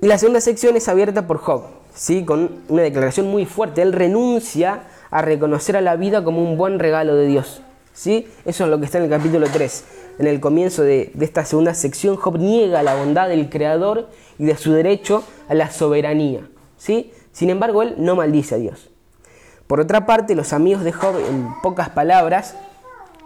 Y 0.00 0.06
la 0.06 0.18
segunda 0.18 0.40
sección 0.40 0.76
es 0.76 0.88
abierta 0.88 1.26
por 1.26 1.38
Job, 1.38 1.64
¿sí? 1.94 2.24
con 2.24 2.62
una 2.68 2.82
declaración 2.82 3.26
muy 3.30 3.46
fuerte. 3.46 3.82
Él 3.82 3.92
renuncia 3.92 4.84
a 5.10 5.22
reconocer 5.22 5.76
a 5.76 5.80
la 5.80 5.96
vida 5.96 6.24
como 6.24 6.42
un 6.42 6.56
buen 6.56 6.78
regalo 6.78 7.14
de 7.16 7.26
Dios. 7.26 7.62
¿sí? 7.92 8.28
Eso 8.44 8.64
es 8.64 8.70
lo 8.70 8.78
que 8.78 8.86
está 8.86 8.98
en 8.98 9.04
el 9.04 9.10
capítulo 9.10 9.46
3 9.52 9.84
en 10.20 10.26
el 10.26 10.38
comienzo 10.38 10.82
de, 10.82 11.12
esta 11.18 11.46
segunda 11.46 11.72
sección, 11.72 12.16
Job 12.16 12.36
niega 12.36 12.82
la 12.82 12.94
bondad 12.94 13.30
del 13.30 13.48
Creador 13.48 14.08
y 14.38 14.44
de 14.44 14.54
su 14.54 14.72
derecho 14.74 15.24
a 15.48 15.54
la 15.54 15.70
soberanía. 15.70 16.42
¿sí? 16.76 17.10
Sin 17.32 17.50
embargo, 17.50 17.82
él 17.82 17.94
no 17.98 18.16
maldice 18.16 18.54
a 18.54 18.58
Dios. 18.58 18.90
Por 19.66 19.80
otra 19.80 20.04
parte, 20.06 20.34
los 20.34 20.52
amigos 20.52 20.82
de 20.82 20.92
Job, 20.92 21.16
en 21.16 21.48
pocas 21.62 21.90
palabras, 21.90 22.56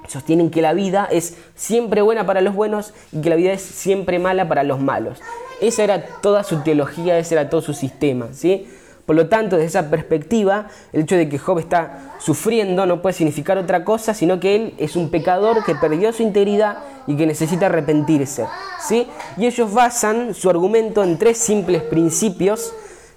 sostienen 0.09 0.51
que 0.51 0.63
la 0.63 0.75
vida 0.75 1.09
es 1.11 1.37
siempre 1.55 2.03
buena 2.03 2.27
para 2.27 2.41
los 2.41 2.55
buenos 2.55 2.93
y 3.13 3.21
que 3.21 3.31
la 3.31 3.37
vida 3.37 3.53
es 3.53 3.63
siempre 3.63 4.19
mala 4.19 4.49
para 4.49 4.63
los 4.63 4.81
malos. 4.81 5.21
Esa 5.61 5.85
era 5.85 6.05
toda 6.21 6.45
su 6.45 6.61
teología, 6.63 7.19
ese 7.19 7.35
era 7.35 7.49
todo 7.49 7.63
su 7.63 7.73
sistema. 7.73 8.29
¿sí? 8.33 8.69
Por 9.07 9.17
lo 9.17 9.29
tanto, 9.29 9.57
desde 9.57 9.69
esa 9.69 9.91
perspectiva, 9.91 10.69
el 10.93 11.03
hecho 11.03 11.17
de 11.17 11.29
que 11.29 11.39
Job 11.39 11.59
está 11.59 12.15
sufriendo 12.19 12.87
no 12.87 13.03
puede 13.03 13.15
significar 13.15 13.59
otra 13.59 13.85
cosa, 13.85 14.15
sino 14.15 14.41
que 14.41 14.57
él 14.57 14.75
es 14.79 14.97
un 14.97 15.11
pecador 15.11 15.65
que 15.65 15.75
perdió 15.75 16.13
su 16.13 16.23
integridad 16.23 16.79
y 17.07 17.17
que 17.17 17.27
necesita 17.27 17.67
arrepentirse. 17.67 18.47
¿sí? 18.87 19.07
Y 19.37 19.47
ellos 19.47 19.73
basan 19.73 20.35
su 20.35 20.51
argumento 20.51 21.03
en 21.03 21.19
tres 21.19 21.39
simples 21.39 21.83
principios 21.83 22.73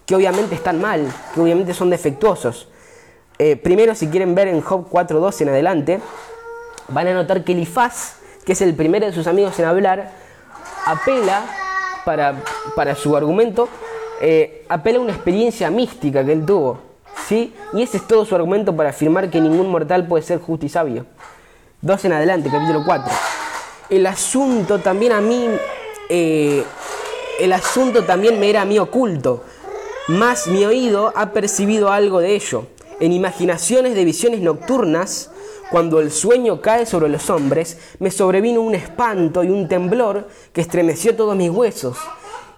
que 0.07 0.15
obviamente 0.15 0.55
están 0.55 0.81
mal, 0.81 1.05
que 1.35 1.41
obviamente 1.41 1.75
son 1.75 1.91
defectuosos. 1.91 2.69
Eh, 3.37 3.55
primero, 3.55 3.93
si 3.93 4.07
quieren 4.07 4.33
ver 4.33 4.47
en 4.47 4.61
Job 4.61 4.89
4.2 4.89 5.41
en 5.41 5.49
adelante, 5.49 5.99
van 6.87 7.07
a 7.07 7.13
notar 7.13 7.43
que 7.43 7.51
Elifaz, 7.51 8.15
que 8.43 8.53
es 8.53 8.61
el 8.61 8.73
primero 8.73 9.05
de 9.05 9.13
sus 9.13 9.27
amigos 9.27 9.59
en 9.59 9.65
hablar, 9.65 10.11
apela 10.85 11.43
para, 12.03 12.41
para 12.75 12.95
su 12.95 13.15
argumento 13.15 13.69
eh, 14.19 14.65
apela 14.67 14.97
a 14.97 15.01
una 15.01 15.13
experiencia 15.13 15.69
mística 15.69 16.25
que 16.25 16.31
él 16.31 16.45
tuvo. 16.45 16.79
¿sí? 17.27 17.53
Y 17.73 17.83
ese 17.83 17.97
es 17.97 18.07
todo 18.07 18.25
su 18.25 18.35
argumento 18.35 18.75
para 18.75 18.89
afirmar 18.89 19.29
que 19.29 19.39
ningún 19.39 19.69
mortal 19.69 20.07
puede 20.07 20.23
ser 20.23 20.39
justo 20.39 20.65
y 20.65 20.69
sabio. 20.69 21.05
Dos 21.81 22.03
en 22.05 22.13
adelante, 22.13 22.49
capítulo 22.51 22.83
4. 22.85 23.11
El 23.89 24.05
asunto 24.07 24.79
también 24.79 25.11
a 25.11 25.21
mí, 25.21 25.47
eh, 26.09 26.63
el 27.39 27.53
asunto 27.53 28.03
también 28.03 28.39
me 28.39 28.49
era 28.49 28.63
a 28.63 28.65
mí 28.65 28.79
oculto, 28.79 29.43
más 30.07 30.47
mi 30.47 30.63
oído 30.65 31.11
ha 31.15 31.31
percibido 31.31 31.91
algo 31.91 32.19
de 32.19 32.35
ello. 32.35 32.67
En 32.99 33.11
imaginaciones 33.11 33.93
de 33.93 34.05
visiones 34.05 34.41
nocturnas, 34.41 35.31
cuando 35.69 35.99
el 35.99 36.11
sueño 36.11 36.61
cae 36.61 36.85
sobre 36.85 37.09
los 37.09 37.29
hombres, 37.29 37.77
me 37.99 38.09
sobrevino 38.09 38.61
un 38.61 38.73
espanto 38.73 39.43
y 39.43 39.49
un 39.49 39.67
temblor 39.67 40.27
que 40.53 40.61
estremeció 40.61 41.15
todos 41.15 41.35
mis 41.35 41.49
huesos 41.49 41.97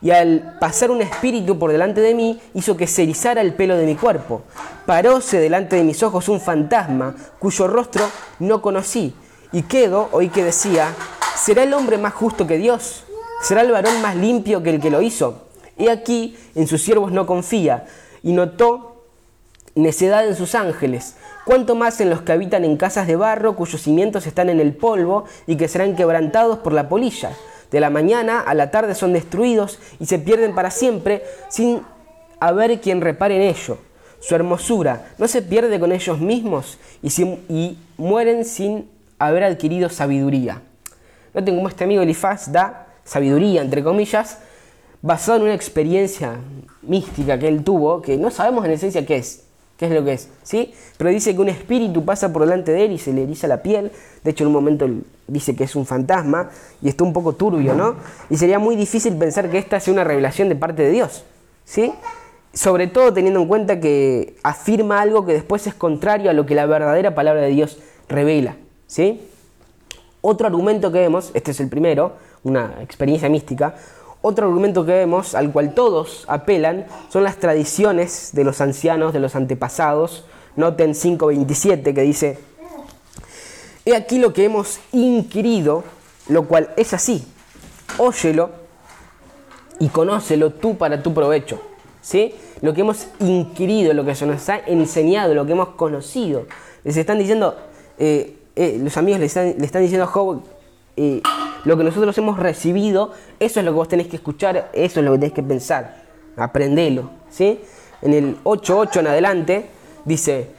y 0.01 0.11
al 0.11 0.57
pasar 0.59 0.91
un 0.91 1.01
espíritu 1.01 1.59
por 1.59 1.71
delante 1.71 1.99
de 2.01 2.13
mí 2.13 2.39
hizo 2.53 2.77
que 2.77 2.87
se 2.87 3.03
erizara 3.03 3.41
el 3.41 3.53
pelo 3.53 3.75
de 3.75 3.85
mi 3.85 3.95
cuerpo. 3.95 4.43
Paróse 4.85 5.39
delante 5.39 5.75
de 5.75 5.83
mis 5.83 6.01
ojos 6.03 6.29
un 6.29 6.39
fantasma 6.39 7.15
cuyo 7.37 7.67
rostro 7.67 8.09
no 8.39 8.61
conocí 8.61 9.13
y 9.51 9.63
quedo, 9.63 10.07
oí 10.11 10.29
que 10.29 10.43
decía, 10.43 10.93
¿será 11.35 11.63
el 11.63 11.73
hombre 11.73 11.97
más 11.97 12.13
justo 12.13 12.47
que 12.47 12.57
Dios? 12.57 13.03
¿Será 13.41 13.61
el 13.61 13.71
varón 13.71 14.01
más 14.01 14.15
limpio 14.15 14.61
que 14.63 14.69
el 14.69 14.79
que 14.79 14.89
lo 14.89 15.01
hizo? 15.01 15.48
He 15.79 15.89
aquí, 15.89 16.37
en 16.55 16.67
sus 16.67 16.83
siervos 16.83 17.11
no 17.11 17.25
confía 17.25 17.85
y 18.21 18.33
notó 18.33 19.05
necedad 19.75 20.27
en 20.27 20.35
sus 20.35 20.53
ángeles, 20.53 21.15
cuanto 21.45 21.73
más 21.73 21.99
en 22.01 22.09
los 22.09 22.21
que 22.21 22.33
habitan 22.33 22.65
en 22.65 22.77
casas 22.77 23.07
de 23.07 23.15
barro 23.15 23.55
cuyos 23.55 23.81
cimientos 23.81 24.27
están 24.27 24.49
en 24.49 24.59
el 24.59 24.75
polvo 24.75 25.25
y 25.47 25.55
que 25.55 25.67
serán 25.67 25.95
quebrantados 25.95 26.59
por 26.59 26.73
la 26.73 26.89
polilla 26.89 27.31
de 27.71 27.79
la 27.79 27.89
mañana 27.89 28.39
a 28.39 28.53
la 28.53 28.71
tarde 28.71 28.95
son 28.95 29.13
destruidos 29.13 29.79
y 29.99 30.05
se 30.07 30.19
pierden 30.19 30.55
para 30.55 30.71
siempre 30.71 31.23
sin 31.49 31.81
haber 32.39 32.81
quien 32.81 33.01
repare 33.01 33.35
en 33.35 33.41
ello. 33.43 33.77
Su 34.21 34.35
hermosura 34.35 35.13
no 35.17 35.27
se 35.27 35.41
pierde 35.41 35.79
con 35.79 35.91
ellos 35.91 36.19
mismos 36.19 36.77
y, 37.01 37.77
mueren 37.97 38.45
sin 38.45 38.89
haber 39.17 39.43
adquirido 39.43 39.89
sabiduría. 39.89 40.61
Noten 41.33 41.55
cómo 41.55 41.67
este 41.67 41.83
amigo 41.83 42.01
Elifaz 42.01 42.51
da 42.51 42.87
sabiduría, 43.03 43.61
entre 43.61 43.83
comillas, 43.83 44.39
basado 45.01 45.37
en 45.37 45.43
una 45.43 45.53
experiencia 45.53 46.37
mística 46.81 47.39
que 47.39 47.47
él 47.47 47.63
tuvo, 47.63 48.01
que 48.01 48.17
no 48.17 48.31
sabemos 48.31 48.65
en 48.65 48.71
esencia 48.71 49.05
qué 49.05 49.17
es, 49.17 49.43
qué 49.77 49.85
es 49.85 49.91
lo 49.91 50.03
que 50.03 50.13
es, 50.13 50.29
¿sí? 50.43 50.73
Pero 50.97 51.09
dice 51.09 51.33
que 51.33 51.41
un 51.41 51.49
espíritu 51.49 52.03
pasa 52.03 52.33
por 52.33 52.41
delante 52.41 52.71
de 52.71 52.85
él 52.85 52.91
y 52.91 52.97
se 52.97 53.13
le 53.13 53.23
eriza 53.23 53.47
la 53.47 53.61
piel. 53.61 53.91
De 54.23 54.31
hecho, 54.31 54.43
en 54.43 54.47
un 54.47 54.53
momento 54.53 54.89
dice 55.27 55.55
que 55.55 55.63
es 55.63 55.75
un 55.75 55.85
fantasma 55.85 56.49
y 56.81 56.89
está 56.89 57.03
un 57.03 57.13
poco 57.13 57.33
turbio, 57.33 57.73
¿no? 57.73 57.95
Y 58.29 58.37
sería 58.37 58.59
muy 58.59 58.75
difícil 58.75 59.15
pensar 59.15 59.49
que 59.49 59.57
esta 59.57 59.79
sea 59.79 59.93
una 59.93 60.03
revelación 60.03 60.49
de 60.49 60.55
parte 60.55 60.83
de 60.83 60.91
Dios, 60.91 61.23
¿sí? 61.63 61.93
Sobre 62.53 62.87
todo 62.87 63.13
teniendo 63.13 63.39
en 63.39 63.47
cuenta 63.47 63.79
que 63.79 64.35
afirma 64.43 64.99
algo 64.99 65.25
que 65.25 65.33
después 65.33 65.65
es 65.67 65.73
contrario 65.73 66.29
a 66.29 66.33
lo 66.33 66.45
que 66.45 66.55
la 66.55 66.65
verdadera 66.65 67.15
palabra 67.15 67.41
de 67.41 67.49
Dios 67.49 67.79
revela, 68.09 68.57
¿sí? 68.87 69.21
Otro 70.21 70.47
argumento 70.47 70.91
que 70.91 70.99
vemos, 70.99 71.31
este 71.33 71.51
es 71.51 71.59
el 71.61 71.69
primero, 71.69 72.17
una 72.43 72.81
experiencia 72.81 73.29
mística, 73.29 73.75
otro 74.21 74.47
argumento 74.47 74.85
que 74.85 74.91
vemos, 74.91 75.35
al 75.35 75.51
cual 75.51 75.73
todos 75.73 76.25
apelan, 76.27 76.85
son 77.09 77.23
las 77.23 77.37
tradiciones 77.37 78.31
de 78.33 78.43
los 78.43 78.61
ancianos, 78.61 79.13
de 79.13 79.19
los 79.19 79.35
antepasados. 79.35 80.25
Noten 80.55 80.93
5.27 80.93 81.93
que 81.93 82.01
dice, 82.01 82.39
he 83.85 83.95
aquí 83.95 84.19
lo 84.19 84.33
que 84.33 84.45
hemos 84.45 84.79
inquirido, 84.91 85.83
lo 86.27 86.47
cual 86.47 86.71
es 86.75 86.93
así, 86.93 87.25
óyelo 87.97 88.49
y 89.79 89.87
conócelo 89.87 90.51
tú 90.51 90.77
para 90.77 91.01
tu 91.01 91.13
provecho. 91.13 91.61
¿Sí? 92.01 92.33
Lo 92.61 92.73
que 92.73 92.81
hemos 92.81 93.07
inquirido, 93.19 93.93
lo 93.93 94.05
que 94.05 94.15
se 94.15 94.25
nos 94.25 94.47
ha 94.49 94.57
enseñado, 94.59 95.33
lo 95.33 95.45
que 95.45 95.51
hemos 95.51 95.69
conocido. 95.69 96.45
Les 96.83 96.97
están 96.97 97.19
diciendo, 97.19 97.55
eh, 97.97 98.37
eh, 98.55 98.79
los 98.81 98.95
amigos 98.97 99.19
le 99.19 99.27
están, 99.27 99.47
están 99.61 99.81
diciendo 99.81 100.05
a 100.05 100.07
Job, 100.07 100.41
eh, 100.97 101.21
lo 101.65 101.77
que 101.77 101.83
nosotros 101.83 102.17
hemos 102.17 102.39
recibido, 102.39 103.11
eso 103.39 103.59
es 103.59 103.65
lo 103.65 103.71
que 103.71 103.75
vos 103.75 103.87
tenés 103.87 104.07
que 104.07 104.15
escuchar, 104.15 104.69
eso 104.73 104.99
es 104.99 105.05
lo 105.05 105.11
que 105.13 105.19
tenés 105.19 105.33
que 105.33 105.43
pensar. 105.43 106.03
Aprendelo. 106.37 107.09
¿sí? 107.29 107.61
En 108.01 108.13
el 108.13 108.43
8.8 108.43 108.99
en 108.99 109.07
adelante 109.07 109.65
dice, 110.05 110.51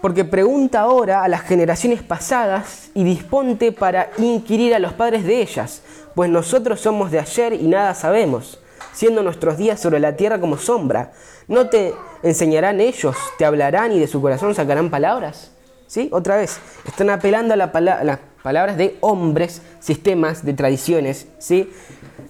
porque 0.00 0.24
pregunta 0.24 0.80
ahora 0.80 1.22
a 1.22 1.28
las 1.28 1.42
generaciones 1.42 2.02
pasadas 2.02 2.90
y 2.94 3.04
disponte 3.04 3.72
para 3.72 4.10
inquirir 4.18 4.74
a 4.74 4.78
los 4.78 4.94
padres 4.94 5.24
de 5.24 5.42
ellas, 5.42 5.82
pues 6.14 6.30
nosotros 6.30 6.80
somos 6.80 7.10
de 7.10 7.18
ayer 7.18 7.52
y 7.52 7.66
nada 7.66 7.94
sabemos. 7.94 8.58
siendo 8.92 9.22
nuestros 9.22 9.56
días 9.56 9.78
sobre 9.78 10.00
la 10.00 10.16
tierra 10.16 10.40
como 10.40 10.56
sombra. 10.56 11.12
¿No 11.46 11.68
te 11.68 11.94
enseñarán 12.22 12.80
ellos, 12.80 13.16
te 13.38 13.44
hablarán 13.44 13.92
y 13.92 14.00
de 14.00 14.08
su 14.08 14.20
corazón 14.20 14.54
sacarán 14.54 14.90
palabras? 14.90 15.52
¿Sí? 15.86 16.08
Otra 16.12 16.36
vez, 16.36 16.58
están 16.86 17.10
apelando 17.10 17.54
a, 17.54 17.56
las 17.56 18.18
palabras 18.42 18.76
de 18.76 18.96
hombres, 19.00 19.62
sistemas, 19.80 20.44
de 20.44 20.52
tradiciones. 20.54 21.28
¿sí? 21.38 21.70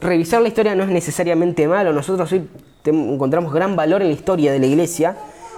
Revisar 0.00 0.42
la 0.42 0.48
historia 0.48 0.74
no 0.74 0.84
es 0.84 0.90
necesariamente 0.90 1.68
malo, 1.68 1.92
nosotros 1.92 2.30
hoy 2.32 2.48
encontramos 2.84 3.52
gran 3.52 3.76
valor 3.76 4.02
en 4.02 4.08
la 4.08 4.14
historia 4.14 4.52
de 4.52 4.58
la 4.58 4.66
iglesia, 4.66 5.16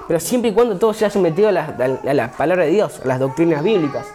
pero 0.08 0.20
siempre 0.20 0.50
y 0.50 0.54
cuando 0.54 0.78
todo 0.78 0.92
sea 0.92 1.10
sometido 1.10 1.48
a 1.48 1.52
la, 1.52 2.32
palabra 2.36 2.64
de 2.64 2.70
Dios, 2.70 3.00
a 3.04 3.08
las 3.08 3.20
doctrinas 3.20 3.62
bíblicas. 3.62 4.06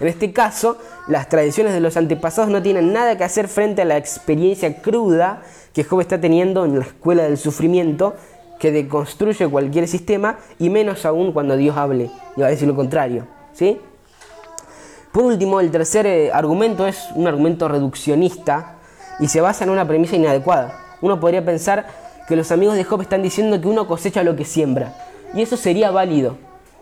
En 0.00 0.08
este 0.08 0.32
caso, 0.32 0.78
las 1.06 1.28
tradiciones 1.28 1.72
de 1.72 1.80
los 1.80 1.96
antepasados 1.96 2.50
no 2.50 2.62
tienen 2.62 2.92
nada 2.92 3.16
que 3.16 3.24
hacer 3.24 3.46
frente 3.46 3.82
a 3.82 3.84
la 3.84 3.96
experiencia 3.96 4.82
cruda 4.82 5.42
que 5.72 5.84
Job 5.84 6.00
está 6.00 6.20
teniendo 6.20 6.64
en 6.64 6.78
la 6.78 6.84
escuela 6.84 7.24
del 7.24 7.36
sufrimiento, 7.36 8.14
que 8.58 8.72
deconstruye 8.72 9.48
cualquier 9.48 9.86
sistema, 9.86 10.38
y 10.58 10.70
menos 10.70 11.04
aún 11.04 11.32
cuando 11.32 11.56
Dios 11.56 11.76
hable, 11.76 12.10
y 12.36 12.40
va 12.40 12.46
a 12.46 12.50
decir 12.50 12.66
lo 12.66 12.74
contrario. 12.74 13.26
¿sí? 13.52 13.78
Por 15.14 15.22
último, 15.22 15.60
el 15.60 15.70
tercer 15.70 16.08
eh, 16.08 16.32
argumento 16.32 16.88
es 16.88 17.06
un 17.14 17.28
argumento 17.28 17.68
reduccionista 17.68 18.78
y 19.20 19.28
se 19.28 19.40
basa 19.40 19.62
en 19.62 19.70
una 19.70 19.86
premisa 19.86 20.16
inadecuada. 20.16 20.96
Uno 21.02 21.20
podría 21.20 21.44
pensar 21.44 21.86
que 22.26 22.34
los 22.34 22.50
amigos 22.50 22.74
de 22.74 22.82
Job 22.82 23.00
están 23.00 23.22
diciendo 23.22 23.60
que 23.60 23.68
uno 23.68 23.86
cosecha 23.86 24.24
lo 24.24 24.34
que 24.34 24.44
siembra. 24.44 24.92
Y 25.32 25.42
eso 25.42 25.56
sería 25.56 25.92
válido. 25.92 26.36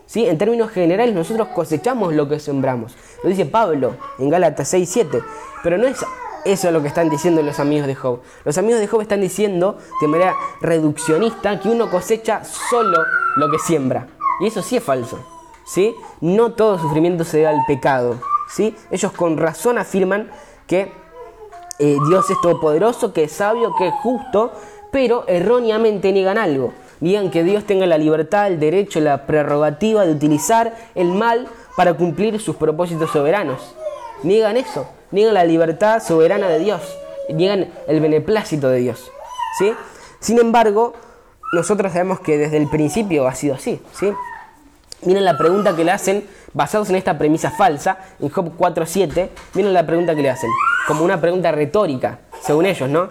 ¿sí? 0.07 0.25
En 0.25 0.39
términos 0.39 0.71
generales, 0.71 1.13
nosotros 1.13 1.49
cosechamos 1.49 2.15
lo 2.15 2.27
que 2.27 2.39
sembramos. 2.39 2.95
Lo 3.21 3.29
dice 3.29 3.45
Pablo 3.45 3.97
en 4.17 4.31
Gálatas 4.31 4.67
6, 4.67 4.89
7. 4.91 5.19
Pero 5.61 5.77
no 5.77 5.85
es 5.85 6.03
eso 6.43 6.71
lo 6.71 6.81
que 6.81 6.87
están 6.87 7.09
diciendo 7.09 7.43
los 7.43 7.59
amigos 7.59 7.85
de 7.85 7.93
Job. 7.93 8.21
Los 8.45 8.57
amigos 8.57 8.79
de 8.79 8.87
Job 8.87 9.01
están 9.01 9.21
diciendo 9.21 9.77
de 10.01 10.07
manera 10.07 10.33
reduccionista 10.59 11.59
que 11.59 11.69
uno 11.69 11.91
cosecha 11.91 12.43
solo 12.43 12.97
lo 13.35 13.51
que 13.51 13.59
siembra. 13.59 14.07
Y 14.41 14.47
eso 14.47 14.63
sí 14.63 14.77
es 14.77 14.83
falso. 14.83 15.32
¿Sí? 15.65 15.95
No 16.21 16.53
todo 16.53 16.79
sufrimiento 16.79 17.23
se 17.23 17.37
debe 17.37 17.49
al 17.49 17.65
pecado. 17.67 18.19
¿sí? 18.49 18.75
Ellos 18.91 19.11
con 19.11 19.37
razón 19.37 19.77
afirman 19.77 20.29
que 20.67 20.91
eh, 21.79 21.97
Dios 22.07 22.29
es 22.29 22.39
todopoderoso, 22.41 23.13
que 23.13 23.23
es 23.23 23.31
sabio, 23.31 23.75
que 23.77 23.87
es 23.87 23.93
justo, 24.01 24.51
pero 24.91 25.25
erróneamente 25.27 26.11
niegan 26.11 26.37
algo. 26.37 26.73
Niegan 26.99 27.31
que 27.31 27.43
Dios 27.43 27.65
tenga 27.65 27.85
la 27.85 27.97
libertad, 27.97 28.47
el 28.47 28.59
derecho, 28.59 29.01
la 29.01 29.25
prerrogativa 29.25 30.05
de 30.05 30.13
utilizar 30.13 30.73
el 30.95 31.11
mal 31.11 31.47
para 31.75 31.95
cumplir 31.95 32.39
sus 32.39 32.55
propósitos 32.55 33.09
soberanos. 33.09 33.75
Niegan 34.21 34.55
eso, 34.55 34.87
niegan 35.11 35.33
la 35.33 35.43
libertad 35.43 36.01
soberana 36.01 36.47
de 36.47 36.59
Dios, 36.59 36.81
niegan 37.29 37.71
el 37.87 37.99
beneplácito 37.99 38.69
de 38.69 38.79
Dios. 38.79 39.11
¿sí? 39.57 39.73
Sin 40.19 40.39
embargo, 40.39 40.93
nosotros 41.51 41.91
sabemos 41.91 42.21
que 42.21 42.37
desde 42.37 42.57
el 42.57 42.69
principio 42.69 43.27
ha 43.27 43.35
sido 43.35 43.55
así. 43.55 43.81
¿sí? 43.91 44.13
Miren 45.05 45.25
la 45.25 45.37
pregunta 45.37 45.75
que 45.75 45.83
le 45.83 45.91
hacen, 45.91 46.25
basados 46.53 46.89
en 46.89 46.95
esta 46.95 47.17
premisa 47.17 47.51
falsa, 47.51 47.97
en 48.19 48.29
Job 48.29 48.57
4.7, 48.57 49.29
miren 49.53 49.73
la 49.73 49.85
pregunta 49.85 50.15
que 50.15 50.21
le 50.21 50.29
hacen, 50.29 50.49
como 50.87 51.03
una 51.03 51.19
pregunta 51.19 51.51
retórica, 51.51 52.19
según 52.41 52.65
ellos, 52.65 52.89
¿no? 52.89 53.09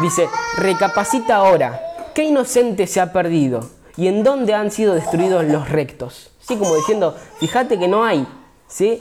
Dice, 0.00 0.28
recapacita 0.58 1.36
ahora, 1.36 1.80
¿qué 2.14 2.24
inocente 2.24 2.86
se 2.86 3.00
ha 3.00 3.12
perdido? 3.12 3.68
¿Y 3.96 4.06
en 4.06 4.22
dónde 4.22 4.54
han 4.54 4.70
sido 4.70 4.94
destruidos 4.94 5.44
los 5.44 5.68
rectos? 5.68 6.30
Sí, 6.40 6.56
como 6.56 6.74
diciendo, 6.76 7.16
fíjate 7.38 7.78
que 7.78 7.88
no 7.88 8.04
hay, 8.04 8.26
¿sí? 8.68 8.98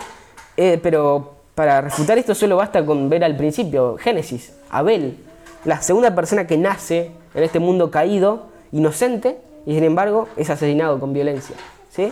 Eh, 0.57 0.79
pero 0.81 1.35
para 1.55 1.81
refutar 1.81 2.17
esto 2.17 2.35
solo 2.35 2.57
basta 2.57 2.85
con 2.85 3.09
ver 3.09 3.23
al 3.23 3.37
principio, 3.37 3.97
Génesis, 3.97 4.53
Abel, 4.69 5.17
la 5.65 5.81
segunda 5.81 6.13
persona 6.15 6.47
que 6.47 6.57
nace 6.57 7.11
en 7.33 7.43
este 7.43 7.59
mundo 7.59 7.91
caído, 7.91 8.47
inocente, 8.71 9.37
y 9.65 9.75
sin 9.75 9.83
embargo 9.83 10.27
es 10.35 10.49
asesinado 10.49 10.99
con 10.99 11.13
violencia. 11.13 11.55
¿Sí? 11.91 12.11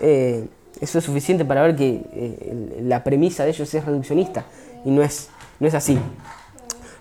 Eh, 0.00 0.46
eso 0.80 0.98
es 0.98 1.04
suficiente 1.04 1.44
para 1.44 1.62
ver 1.62 1.76
que 1.76 2.02
eh, 2.12 2.80
la 2.82 3.02
premisa 3.02 3.44
de 3.44 3.50
ellos 3.50 3.72
es 3.72 3.84
reduccionista 3.84 4.44
y 4.84 4.90
no 4.90 5.02
es, 5.02 5.30
no 5.58 5.66
es 5.66 5.74
así. 5.74 5.98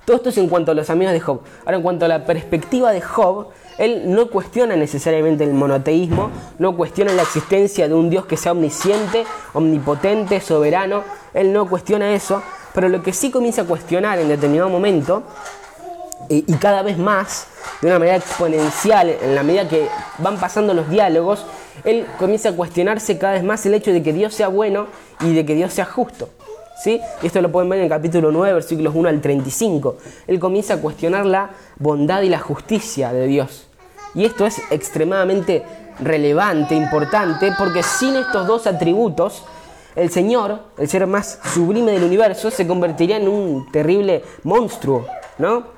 Todo 0.05 0.18
esto 0.18 0.30
es 0.30 0.38
en 0.38 0.47
cuanto 0.47 0.72
a 0.72 0.76
los 0.76 0.89
amigos 0.89 1.13
de 1.13 1.20
Job. 1.20 1.41
Ahora, 1.66 1.78
en 1.78 1.84
cuanto 1.84 2.05
a 2.05 2.07
la 2.07 2.26
perspectiva 2.26 2.91
de 2.91 3.01
Job, 3.01 3.47
él 3.80 4.03
no 4.05 4.30
cuestiona 4.30 4.76
necesariamente 4.76 5.43
el 5.43 5.53
monoteísmo, 5.53 6.30
no 6.59 6.78
cuestiona 6.78 7.11
la 7.11 7.24
existencia 7.24 7.88
de 7.88 7.95
un 7.95 8.09
Dios 8.09 8.26
que 8.26 8.38
sea 8.38 8.51
omnisciente, 8.51 9.26
omnipotente, 9.53 10.39
soberano. 10.39 11.03
Él 11.34 11.51
no 11.51 11.68
cuestiona 11.68 12.13
eso, 12.13 12.43
pero 12.74 12.88
lo 12.88 13.01
que 13.01 13.13
sí 13.13 13.32
comienza 13.32 13.63
a 13.63 13.66
cuestionar 13.66 14.20
en 14.20 14.30
determinado 14.30 14.70
momento, 14.70 15.24
y, 16.30 16.45
y 16.51 16.53
cada 16.57 16.82
vez 16.82 16.97
más, 16.97 17.47
de 17.82 17.88
una 17.88 17.99
manera 17.99 18.17
exponencial, 18.17 19.09
en 19.09 19.36
la 19.36 19.43
medida 19.43 19.67
que 19.67 19.88
van 20.19 20.38
pasando 20.38 20.73
los 20.73 20.89
diálogos, 20.89 21.45
él 21.84 22.05
comienza 22.17 22.49
a 22.49 22.53
cuestionarse 22.53 23.17
cada 23.17 23.34
vez 23.34 23.43
más 23.43 23.65
el 23.65 23.73
hecho 23.73 23.91
de 23.91 24.01
que 24.01 24.13
Dios 24.13 24.34
sea 24.34 24.47
bueno 24.47 24.88
y 25.21 25.34
de 25.34 25.45
que 25.45 25.55
Dios 25.55 25.73
sea 25.73 25.86
justo. 25.86 26.30
¿Sí? 26.84 26.99
Esto 27.23 27.41
lo 27.41 27.51
pueden 27.51 27.69
ver 27.69 27.80
en 27.80 27.86
el 27.86 27.89
capítulo 27.89 28.32
9, 28.32 28.53
versículos 28.53 28.93
1 28.95 29.07
al 29.07 29.21
35. 29.21 29.97
Él 30.28 30.39
comienza 30.39 30.73
a 30.73 30.78
cuestionar 30.78 31.26
la 31.26 31.51
bondad 31.78 32.21
y 32.21 32.30
la 32.30 32.39
justicia 32.39 33.13
de 33.13 33.28
Dios. 33.28 33.67
Y 34.13 34.26
esto 34.26 34.45
es 34.45 34.61
extremadamente 34.71 35.63
relevante, 35.99 36.76
importante, 36.76 37.53
porque 37.57 37.82
sin 37.82 38.15
estos 38.15 38.45
dos 38.45 38.67
atributos, 38.67 39.43
el 39.95 40.09
Señor, 40.11 40.59
el 40.78 40.89
ser 40.89 41.07
más 41.07 41.39
sublime 41.53 41.93
del 41.93 42.03
universo, 42.03 42.51
se 42.51 42.67
convertiría 42.67 43.17
en 43.17 43.30
un 43.30 43.71
terrible 43.71 44.23
monstruo, 44.43 45.05
¿no? 45.38 45.74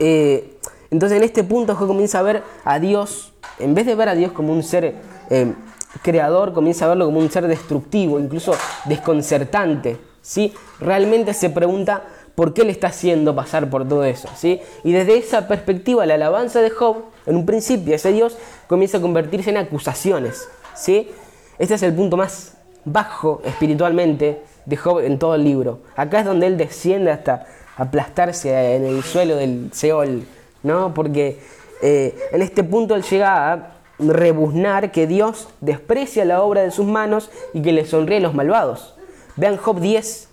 Eh, 0.00 0.58
entonces 0.90 1.18
en 1.18 1.24
este 1.24 1.44
punto 1.44 1.76
comienza 1.76 2.18
a 2.18 2.22
ver 2.22 2.42
a 2.64 2.80
Dios, 2.80 3.32
en 3.60 3.74
vez 3.74 3.86
de 3.86 3.94
ver 3.94 4.08
a 4.08 4.14
Dios 4.16 4.32
como 4.32 4.52
un 4.52 4.64
ser 4.64 4.96
eh, 5.30 5.54
creador 6.02 6.52
comienza 6.52 6.84
a 6.84 6.88
verlo 6.88 7.06
como 7.06 7.20
un 7.20 7.30
ser 7.30 7.46
destructivo, 7.46 8.18
incluso 8.18 8.54
desconcertante. 8.84 9.98
¿sí? 10.22 10.52
Realmente 10.80 11.34
se 11.34 11.50
pregunta 11.50 12.04
por 12.34 12.54
qué 12.54 12.64
le 12.64 12.72
está 12.72 12.88
haciendo 12.88 13.34
pasar 13.34 13.68
por 13.70 13.86
todo 13.86 14.04
eso. 14.04 14.28
¿sí? 14.34 14.60
Y 14.84 14.92
desde 14.92 15.18
esa 15.18 15.48
perspectiva, 15.48 16.06
la 16.06 16.14
alabanza 16.14 16.60
de 16.60 16.70
Job, 16.70 17.04
en 17.26 17.36
un 17.36 17.46
principio, 17.46 17.94
ese 17.94 18.12
Dios 18.12 18.36
comienza 18.66 18.98
a 18.98 19.00
convertirse 19.00 19.50
en 19.50 19.58
acusaciones. 19.58 20.48
¿sí? 20.74 21.10
Este 21.58 21.74
es 21.74 21.82
el 21.82 21.94
punto 21.94 22.16
más 22.16 22.54
bajo 22.84 23.42
espiritualmente 23.44 24.42
de 24.64 24.76
Job 24.76 25.00
en 25.00 25.18
todo 25.18 25.34
el 25.34 25.44
libro. 25.44 25.80
Acá 25.96 26.20
es 26.20 26.24
donde 26.24 26.46
él 26.46 26.56
desciende 26.56 27.10
hasta 27.10 27.46
aplastarse 27.76 28.76
en 28.76 28.84
el 28.84 29.02
suelo 29.02 29.36
del 29.36 29.70
Seol, 29.72 30.24
¿no? 30.62 30.92
Porque 30.94 31.38
eh, 31.82 32.14
en 32.32 32.42
este 32.42 32.64
punto 32.64 32.94
él 32.94 33.02
llega 33.02 33.52
a 33.52 33.72
rebuznar 33.98 34.92
que 34.92 35.06
Dios 35.06 35.48
desprecia 35.60 36.24
la 36.24 36.42
obra 36.42 36.62
de 36.62 36.70
sus 36.70 36.86
manos 36.86 37.30
y 37.52 37.62
que 37.62 37.72
le 37.72 37.84
sonríe 37.84 38.18
a 38.18 38.20
los 38.20 38.34
malvados. 38.34 38.94
Vean 39.36 39.56
Job 39.56 39.80
10, 39.80 40.28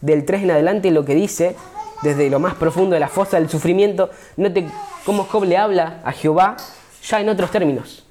del 0.00 0.24
3 0.24 0.42
en 0.42 0.50
adelante, 0.50 0.90
lo 0.90 1.04
que 1.04 1.14
dice 1.14 1.56
desde 2.02 2.28
lo 2.30 2.40
más 2.40 2.54
profundo 2.54 2.94
de 2.94 3.00
la 3.00 3.08
fosa 3.08 3.38
del 3.38 3.48
sufrimiento. 3.48 4.10
Note 4.36 4.66
cómo 5.06 5.24
Job 5.24 5.44
le 5.44 5.56
habla 5.56 6.00
a 6.04 6.12
Jehová 6.12 6.56
ya 7.04 7.20
en 7.20 7.28
otros 7.28 7.50
términos, 7.50 8.04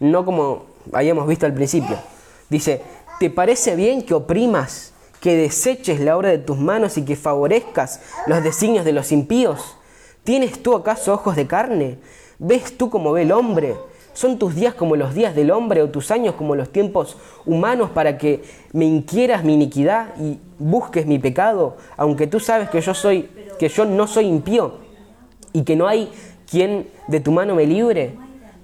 no 0.00 0.24
como 0.24 0.66
habíamos 0.92 1.26
visto 1.26 1.46
al 1.46 1.54
principio. 1.54 1.98
Dice, 2.48 2.82
¿te 3.18 3.30
parece 3.30 3.74
bien 3.74 4.02
que 4.02 4.14
oprimas, 4.14 4.92
que 5.20 5.36
deseches 5.36 6.00
la 6.00 6.16
obra 6.16 6.30
de 6.30 6.38
tus 6.38 6.58
manos 6.58 6.98
y 6.98 7.04
que 7.04 7.16
favorezcas 7.16 8.00
los 8.26 8.42
designios 8.42 8.84
de 8.84 8.92
los 8.92 9.12
impíos? 9.12 9.76
¿Tienes 10.24 10.62
tú 10.62 10.74
acaso 10.74 11.14
ojos 11.14 11.36
de 11.36 11.46
carne? 11.46 11.98
¿Ves 12.38 12.76
tú 12.76 12.90
como 12.90 13.12
ve 13.12 13.22
el 13.22 13.32
hombre? 13.32 13.76
¿Son 14.12 14.38
tus 14.38 14.54
días 14.54 14.74
como 14.74 14.96
los 14.96 15.14
días 15.14 15.34
del 15.34 15.50
hombre 15.50 15.80
o 15.82 15.90
tus 15.90 16.10
años 16.10 16.34
como 16.34 16.56
los 16.56 16.70
tiempos 16.70 17.16
humanos 17.46 17.90
para 17.90 18.18
que 18.18 18.42
me 18.72 18.84
inquieras 18.84 19.44
mi 19.44 19.54
iniquidad 19.54 20.08
y 20.18 20.38
busques 20.58 21.06
mi 21.06 21.18
pecado, 21.18 21.76
aunque 21.96 22.26
tú 22.26 22.40
sabes 22.40 22.68
que 22.68 22.80
yo 22.80 22.94
soy 22.94 23.30
que 23.58 23.68
yo 23.68 23.84
no 23.84 24.06
soy 24.06 24.26
impío 24.26 24.78
y 25.52 25.62
que 25.62 25.76
no 25.76 25.86
hay 25.86 26.10
quien 26.50 26.88
de 27.06 27.20
tu 27.20 27.32
mano 27.32 27.54
me 27.54 27.66
libre? 27.66 28.16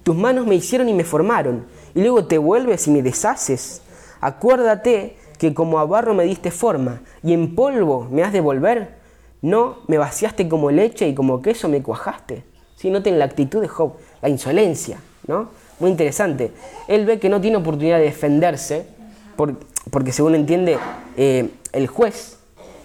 Tus 0.03 0.15
manos 0.15 0.45
me 0.45 0.55
hicieron 0.55 0.87
y 0.87 0.93
me 0.93 1.03
formaron, 1.03 1.65
y 1.95 2.01
luego 2.01 2.25
te 2.25 2.37
vuelves 2.37 2.87
y 2.87 2.91
me 2.91 3.01
deshaces. 3.01 3.81
Acuérdate 4.21 5.17
que 5.37 5.53
como 5.53 5.79
a 5.79 5.85
barro 5.85 6.13
me 6.13 6.23
diste 6.23 6.51
forma, 6.51 7.01
y 7.23 7.33
en 7.33 7.55
polvo 7.55 8.07
me 8.11 8.23
has 8.23 8.33
de 8.33 8.41
volver. 8.41 8.95
No 9.41 9.77
me 9.87 9.97
vaciaste 9.97 10.49
como 10.49 10.71
leche 10.71 11.07
y 11.07 11.13
como 11.13 11.41
queso 11.41 11.69
me 11.69 11.83
cuajaste. 11.83 12.43
Si 12.75 12.89
noten 12.89 13.19
la 13.19 13.25
actitud 13.25 13.61
de 13.61 13.67
Job, 13.67 13.93
la 14.21 14.29
insolencia. 14.29 14.99
¿no? 15.27 15.49
Muy 15.79 15.91
interesante. 15.91 16.51
Él 16.87 17.05
ve 17.05 17.19
que 17.19 17.29
no 17.29 17.41
tiene 17.41 17.57
oportunidad 17.57 17.97
de 17.97 18.05
defenderse, 18.05 18.87
porque 19.91 20.11
según 20.11 20.35
entiende 20.35 20.77
eh, 21.17 21.49
el 21.73 21.87
juez, 21.87 22.39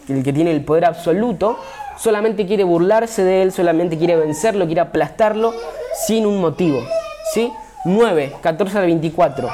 el 0.08 0.22
que 0.22 0.32
tiene 0.32 0.50
el 0.50 0.64
poder 0.64 0.84
absoluto, 0.84 1.58
solamente 1.96 2.46
quiere 2.46 2.64
burlarse 2.64 3.22
de 3.22 3.42
él, 3.42 3.52
solamente 3.52 3.96
quiere 3.96 4.16
vencerlo, 4.16 4.66
quiere 4.66 4.80
aplastarlo, 4.80 5.54
sin 6.06 6.26
un 6.26 6.40
motivo. 6.40 6.80
¿sí? 7.32 7.50
9, 7.84 8.36
14 8.42 8.78
al 8.78 8.86
24. 8.86 9.48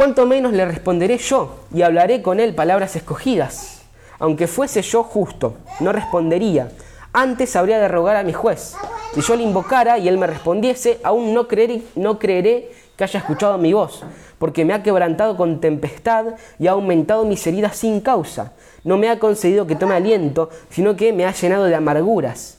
Cuanto 0.00 0.24
menos 0.24 0.54
le 0.54 0.64
responderé 0.64 1.18
yo 1.18 1.56
y 1.74 1.82
hablaré 1.82 2.22
con 2.22 2.40
él 2.40 2.54
palabras 2.54 2.96
escogidas. 2.96 3.82
Aunque 4.18 4.46
fuese 4.46 4.80
yo 4.80 5.02
justo, 5.02 5.56
no 5.78 5.92
respondería. 5.92 6.70
Antes 7.12 7.54
habría 7.54 7.78
de 7.78 7.86
rogar 7.86 8.16
a 8.16 8.22
mi 8.22 8.32
juez. 8.32 8.76
Si 9.14 9.20
yo 9.20 9.36
le 9.36 9.42
invocara 9.42 9.98
y 9.98 10.08
él 10.08 10.16
me 10.16 10.26
respondiese, 10.26 11.00
aún 11.02 11.34
no 11.34 11.48
creeré, 11.48 11.82
no 11.96 12.18
creeré 12.18 12.70
que 12.96 13.04
haya 13.04 13.20
escuchado 13.20 13.58
mi 13.58 13.74
voz, 13.74 14.02
porque 14.38 14.64
me 14.64 14.72
ha 14.72 14.82
quebrantado 14.82 15.36
con 15.36 15.60
tempestad 15.60 16.28
y 16.58 16.66
ha 16.66 16.70
aumentado 16.70 17.26
mis 17.26 17.46
heridas 17.46 17.76
sin 17.76 18.00
causa. 18.00 18.54
No 18.84 18.96
me 18.96 19.10
ha 19.10 19.18
concedido 19.18 19.66
que 19.66 19.76
tome 19.76 19.96
aliento, 19.96 20.48
sino 20.70 20.96
que 20.96 21.12
me 21.12 21.26
ha 21.26 21.34
llenado 21.34 21.64
de 21.64 21.74
amarguras. 21.74 22.56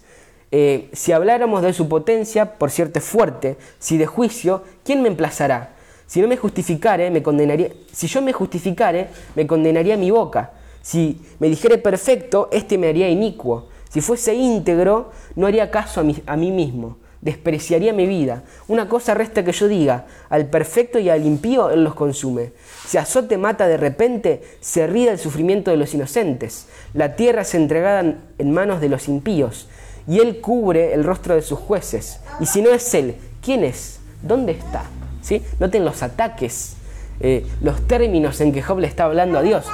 Eh, 0.51 0.91
si 0.93 1.11
habláramos 1.11 1.63
de 1.63 1.73
su 1.73 1.89
potencia, 1.89 2.59
por 2.59 2.69
cierto 2.69 2.99
es 2.99 3.05
fuerte, 3.05 3.57
si 3.79 3.97
de 3.97 4.05
juicio, 4.05 4.61
¿quién 4.83 5.01
me 5.01 5.07
emplazará? 5.07 5.80
Si 6.11 6.19
no 6.19 6.27
me 6.27 6.35
justificare, 6.35 7.09
me 7.09 7.23
condenaría. 7.23 7.69
Si 7.89 8.05
yo 8.05 8.21
me 8.21 8.33
justificare, 8.33 9.07
me 9.33 9.47
condenaría 9.47 9.95
mi 9.95 10.11
boca. 10.11 10.51
Si 10.81 11.21
me 11.39 11.47
dijere 11.47 11.77
perfecto, 11.77 12.49
este 12.51 12.77
me 12.77 12.89
haría 12.89 13.07
inicuo. 13.07 13.69
Si 13.87 14.01
fuese 14.01 14.33
íntegro, 14.33 15.11
no 15.37 15.47
haría 15.47 15.71
caso 15.71 16.01
a 16.01 16.03
mí, 16.03 16.21
a 16.25 16.35
mí 16.35 16.51
mismo. 16.51 16.97
Despreciaría 17.21 17.93
mi 17.93 18.07
vida. 18.07 18.43
Una 18.67 18.89
cosa 18.89 19.13
resta 19.13 19.45
que 19.45 19.53
yo 19.53 19.69
diga, 19.69 20.05
al 20.27 20.47
perfecto 20.47 20.99
y 20.99 21.07
al 21.07 21.25
impío 21.25 21.69
él 21.69 21.85
los 21.85 21.95
consume. 21.95 22.51
Si 22.85 22.97
azote 22.97 23.37
mata 23.37 23.69
de 23.69 23.77
repente, 23.77 24.41
se 24.59 24.87
ríe 24.87 25.11
el 25.11 25.17
sufrimiento 25.17 25.71
de 25.71 25.77
los 25.77 25.93
inocentes. 25.93 26.67
La 26.93 27.15
tierra 27.15 27.43
es 27.43 27.55
entregada 27.55 28.17
en 28.37 28.51
manos 28.51 28.81
de 28.81 28.89
los 28.89 29.07
impíos 29.07 29.69
y 30.05 30.19
él 30.19 30.41
cubre 30.41 30.93
el 30.93 31.05
rostro 31.05 31.35
de 31.35 31.41
sus 31.41 31.59
jueces. 31.59 32.19
Y 32.41 32.47
si 32.47 32.61
no 32.61 32.69
es 32.71 32.93
él, 32.95 33.15
¿quién 33.41 33.63
es? 33.63 34.01
¿Dónde 34.21 34.51
está? 34.51 34.83
¿Sí? 35.21 35.41
Noten 35.59 35.85
los 35.85 36.01
ataques, 36.03 36.75
eh, 37.19 37.45
los 37.61 37.87
términos 37.87 38.41
en 38.41 38.51
que 38.51 38.61
Job 38.61 38.79
le 38.79 38.87
está 38.87 39.05
hablando 39.05 39.37
a 39.37 39.41
Dios. 39.41 39.65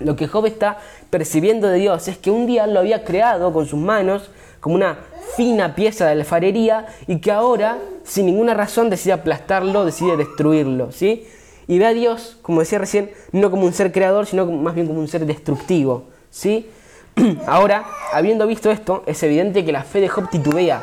Lo 0.00 0.16
que 0.16 0.26
Job 0.26 0.46
está 0.46 0.78
percibiendo 1.10 1.68
de 1.68 1.78
Dios 1.78 2.08
es 2.08 2.16
que 2.16 2.30
un 2.30 2.46
día 2.46 2.66
lo 2.66 2.80
había 2.80 3.04
creado 3.04 3.52
con 3.52 3.66
sus 3.66 3.78
manos 3.78 4.30
como 4.60 4.74
una 4.74 4.98
fina 5.36 5.74
pieza 5.74 6.06
de 6.06 6.12
alfarería 6.12 6.86
y 7.06 7.18
que 7.18 7.30
ahora, 7.30 7.78
sin 8.04 8.26
ninguna 8.26 8.54
razón, 8.54 8.90
decide 8.90 9.12
aplastarlo, 9.12 9.84
decide 9.84 10.16
destruirlo. 10.16 10.92
¿sí? 10.92 11.26
Y 11.66 11.78
ve 11.78 11.86
a 11.86 11.92
Dios, 11.92 12.38
como 12.42 12.60
decía 12.60 12.78
recién, 12.78 13.10
no 13.32 13.50
como 13.50 13.64
un 13.64 13.72
ser 13.72 13.92
creador, 13.92 14.26
sino 14.26 14.46
más 14.46 14.74
bien 14.74 14.86
como 14.86 15.00
un 15.00 15.08
ser 15.08 15.26
destructivo. 15.26 16.04
¿sí? 16.30 16.68
Ahora, 17.46 17.84
habiendo 18.12 18.46
visto 18.46 18.70
esto, 18.70 19.02
es 19.06 19.22
evidente 19.22 19.64
que 19.64 19.72
la 19.72 19.84
fe 19.84 20.00
de 20.00 20.08
Job 20.08 20.30
titubea, 20.30 20.82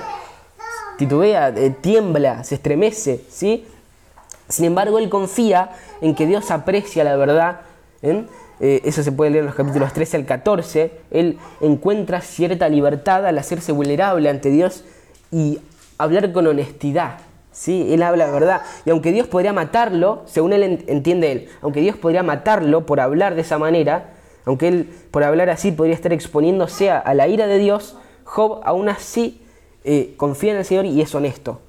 titubea, 0.97 1.49
eh, 1.49 1.75
tiembla, 1.81 2.43
se 2.43 2.55
estremece, 2.55 3.21
¿sí? 3.29 3.65
Sin 4.49 4.65
embargo, 4.65 4.97
él 4.97 5.09
confía 5.09 5.69
en 6.01 6.15
que 6.15 6.25
Dios 6.25 6.49
aprecia 6.49 7.03
la 7.03 7.15
verdad. 7.15 7.61
¿eh? 8.01 8.25
Eh, 8.59 8.81
eso 8.83 9.03
se 9.03 9.11
puede 9.11 9.29
leer 9.29 9.43
en 9.43 9.45
los 9.45 9.55
capítulos 9.55 9.93
13 9.93 10.17
al 10.17 10.25
14. 10.25 10.91
Él 11.11 11.37
encuentra 11.61 12.19
cierta 12.21 12.67
libertad 12.67 13.27
al 13.27 13.37
hacerse 13.37 13.71
vulnerable 13.71 14.27
ante 14.27 14.49
Dios 14.49 14.83
y 15.31 15.59
hablar 15.99 16.31
con 16.31 16.47
honestidad. 16.47 17.19
¿sí? 17.51 17.93
Él 17.93 18.01
habla 18.01 18.25
la 18.25 18.33
verdad. 18.33 18.61
Y 18.85 18.89
aunque 18.89 19.11
Dios 19.11 19.27
podría 19.27 19.53
matarlo, 19.53 20.23
según 20.25 20.53
él 20.53 20.83
entiende 20.87 21.31
él, 21.31 21.49
aunque 21.61 21.81
Dios 21.81 21.95
podría 21.95 22.23
matarlo 22.23 22.87
por 22.87 22.99
hablar 23.01 23.35
de 23.35 23.41
esa 23.41 23.59
manera, 23.59 24.13
aunque 24.45 24.67
él, 24.67 24.89
por 25.11 25.23
hablar 25.23 25.51
así, 25.51 25.71
podría 25.71 25.93
estar 25.93 26.11
exponiéndose 26.11 26.89
a, 26.89 27.13
la 27.13 27.27
ira 27.27 27.45
de 27.45 27.59
Dios, 27.59 27.97
Job 28.23 28.61
aún 28.63 28.89
así 28.89 29.43
eh, 29.83 30.15
confía 30.17 30.53
en 30.53 30.57
el 30.57 30.65
Señor 30.65 30.85
y 30.85 31.01
es 31.01 31.13
honesto 31.13 31.61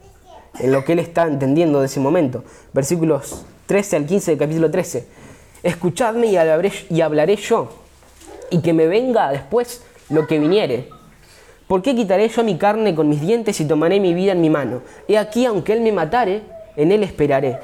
en 0.59 0.72
lo 0.72 0.84
que 0.84 0.92
él 0.92 0.98
está 0.98 1.26
entendiendo 1.26 1.80
de 1.80 1.86
ese 1.86 2.01
momento. 2.01 2.44
Versículos 2.72 3.44
13 3.66 3.96
al 3.96 4.07
15 4.07 4.30
del 4.32 4.38
capítulo 4.38 4.70
13. 4.70 5.07
Escuchadme 5.62 6.26
y 6.26 6.36
hablaré, 6.36 6.72
y 6.88 7.01
hablaré 7.01 7.36
yo, 7.36 7.68
y 8.51 8.61
que 8.61 8.72
me 8.72 8.86
venga 8.86 9.30
después 9.30 9.82
lo 10.09 10.26
que 10.26 10.38
viniere. 10.38 10.88
¿Por 11.68 11.82
qué 11.82 11.94
quitaré 11.94 12.28
yo 12.28 12.42
mi 12.42 12.59
carne 12.59 12.94
con 12.94 13.09
mis 13.09 13.20
dientes 13.20 13.61
y 13.61 13.64
tomaré 13.64 14.01
mi 14.01 14.12
vida 14.12 14.32
en 14.32 14.40
mi 14.40 14.51
mano? 14.51 14.82
He 15.07 15.16
aquí, 15.16 15.46
aunque 15.46 15.72
él 15.72 15.82
me 15.82 15.92
matare, 15.92 16.42
en 16.76 16.90
él 16.90 17.03
esperaré. 17.05 17.59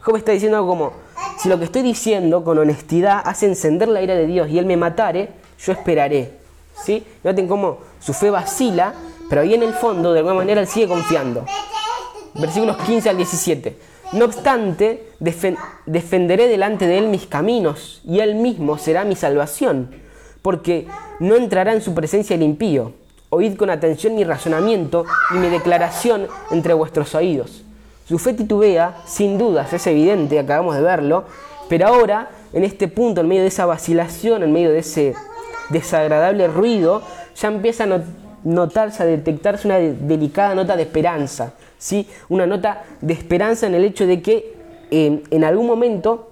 Job 0.00 0.16
está 0.16 0.32
diciendo 0.32 0.56
algo 0.56 0.70
como, 0.70 0.92
si 1.38 1.48
lo 1.48 1.58
que 1.58 1.64
estoy 1.64 1.82
diciendo 1.82 2.44
con 2.44 2.58
honestidad 2.58 3.22
hace 3.24 3.46
encender 3.46 3.88
la 3.88 4.02
ira 4.02 4.14
de 4.14 4.26
Dios 4.26 4.48
y 4.48 4.58
Él 4.58 4.66
me 4.66 4.76
matare, 4.76 5.30
yo 5.58 5.72
esperaré. 5.72 6.32
¿Sí? 6.74 7.04
Noten 7.24 7.48
cómo 7.48 7.78
su 8.00 8.12
fe 8.12 8.30
vacila, 8.30 8.94
pero 9.28 9.40
ahí 9.40 9.54
en 9.54 9.62
el 9.62 9.74
fondo, 9.74 10.12
de 10.12 10.20
alguna 10.20 10.36
manera, 10.36 10.60
Él 10.60 10.66
sigue 10.66 10.88
confiando. 10.88 11.44
Versículos 12.38 12.76
15 12.76 13.08
al 13.08 13.16
17. 13.16 13.76
No 14.12 14.26
obstante, 14.26 15.08
defenderé 15.86 16.48
delante 16.48 16.86
de 16.86 16.98
Él 16.98 17.08
mis 17.08 17.26
caminos, 17.26 18.00
y 18.04 18.20
Él 18.20 18.36
mismo 18.36 18.78
será 18.78 19.04
mi 19.04 19.16
salvación, 19.16 19.90
porque 20.42 20.86
no 21.18 21.34
entrará 21.34 21.72
en 21.72 21.80
su 21.80 21.94
presencia 21.94 22.34
el 22.34 22.42
impío. 22.42 22.92
Oíd 23.30 23.56
con 23.56 23.70
atención 23.70 24.14
mi 24.14 24.22
razonamiento 24.22 25.04
y 25.34 25.38
mi 25.38 25.48
declaración 25.48 26.28
entre 26.50 26.74
vuestros 26.74 27.14
oídos. 27.14 27.64
Su 28.06 28.18
fe 28.20 28.34
titubea, 28.34 28.98
sin 29.06 29.36
dudas, 29.38 29.72
es 29.72 29.84
evidente, 29.88 30.38
acabamos 30.38 30.76
de 30.76 30.82
verlo, 30.82 31.24
pero 31.68 31.88
ahora, 31.88 32.30
en 32.52 32.62
este 32.62 32.86
punto, 32.86 33.20
en 33.20 33.28
medio 33.28 33.42
de 33.42 33.48
esa 33.48 33.66
vacilación, 33.66 34.44
en 34.44 34.52
medio 34.52 34.70
de 34.70 34.78
ese 34.78 35.14
desagradable 35.70 36.46
ruido, 36.46 37.02
ya 37.34 37.48
empieza 37.48 37.84
a 37.84 38.02
notarse, 38.44 39.02
a 39.02 39.06
detectarse 39.06 39.66
una 39.66 39.78
delicada 39.78 40.54
nota 40.54 40.76
de 40.76 40.84
esperanza, 40.84 41.54
¿sí? 41.78 42.08
una 42.28 42.46
nota 42.46 42.84
de 43.00 43.12
esperanza 43.12 43.66
en 43.66 43.74
el 43.74 43.84
hecho 43.84 44.06
de 44.06 44.22
que 44.22 44.54
eh, 44.90 45.22
en 45.30 45.44
algún 45.44 45.66
momento 45.66 46.30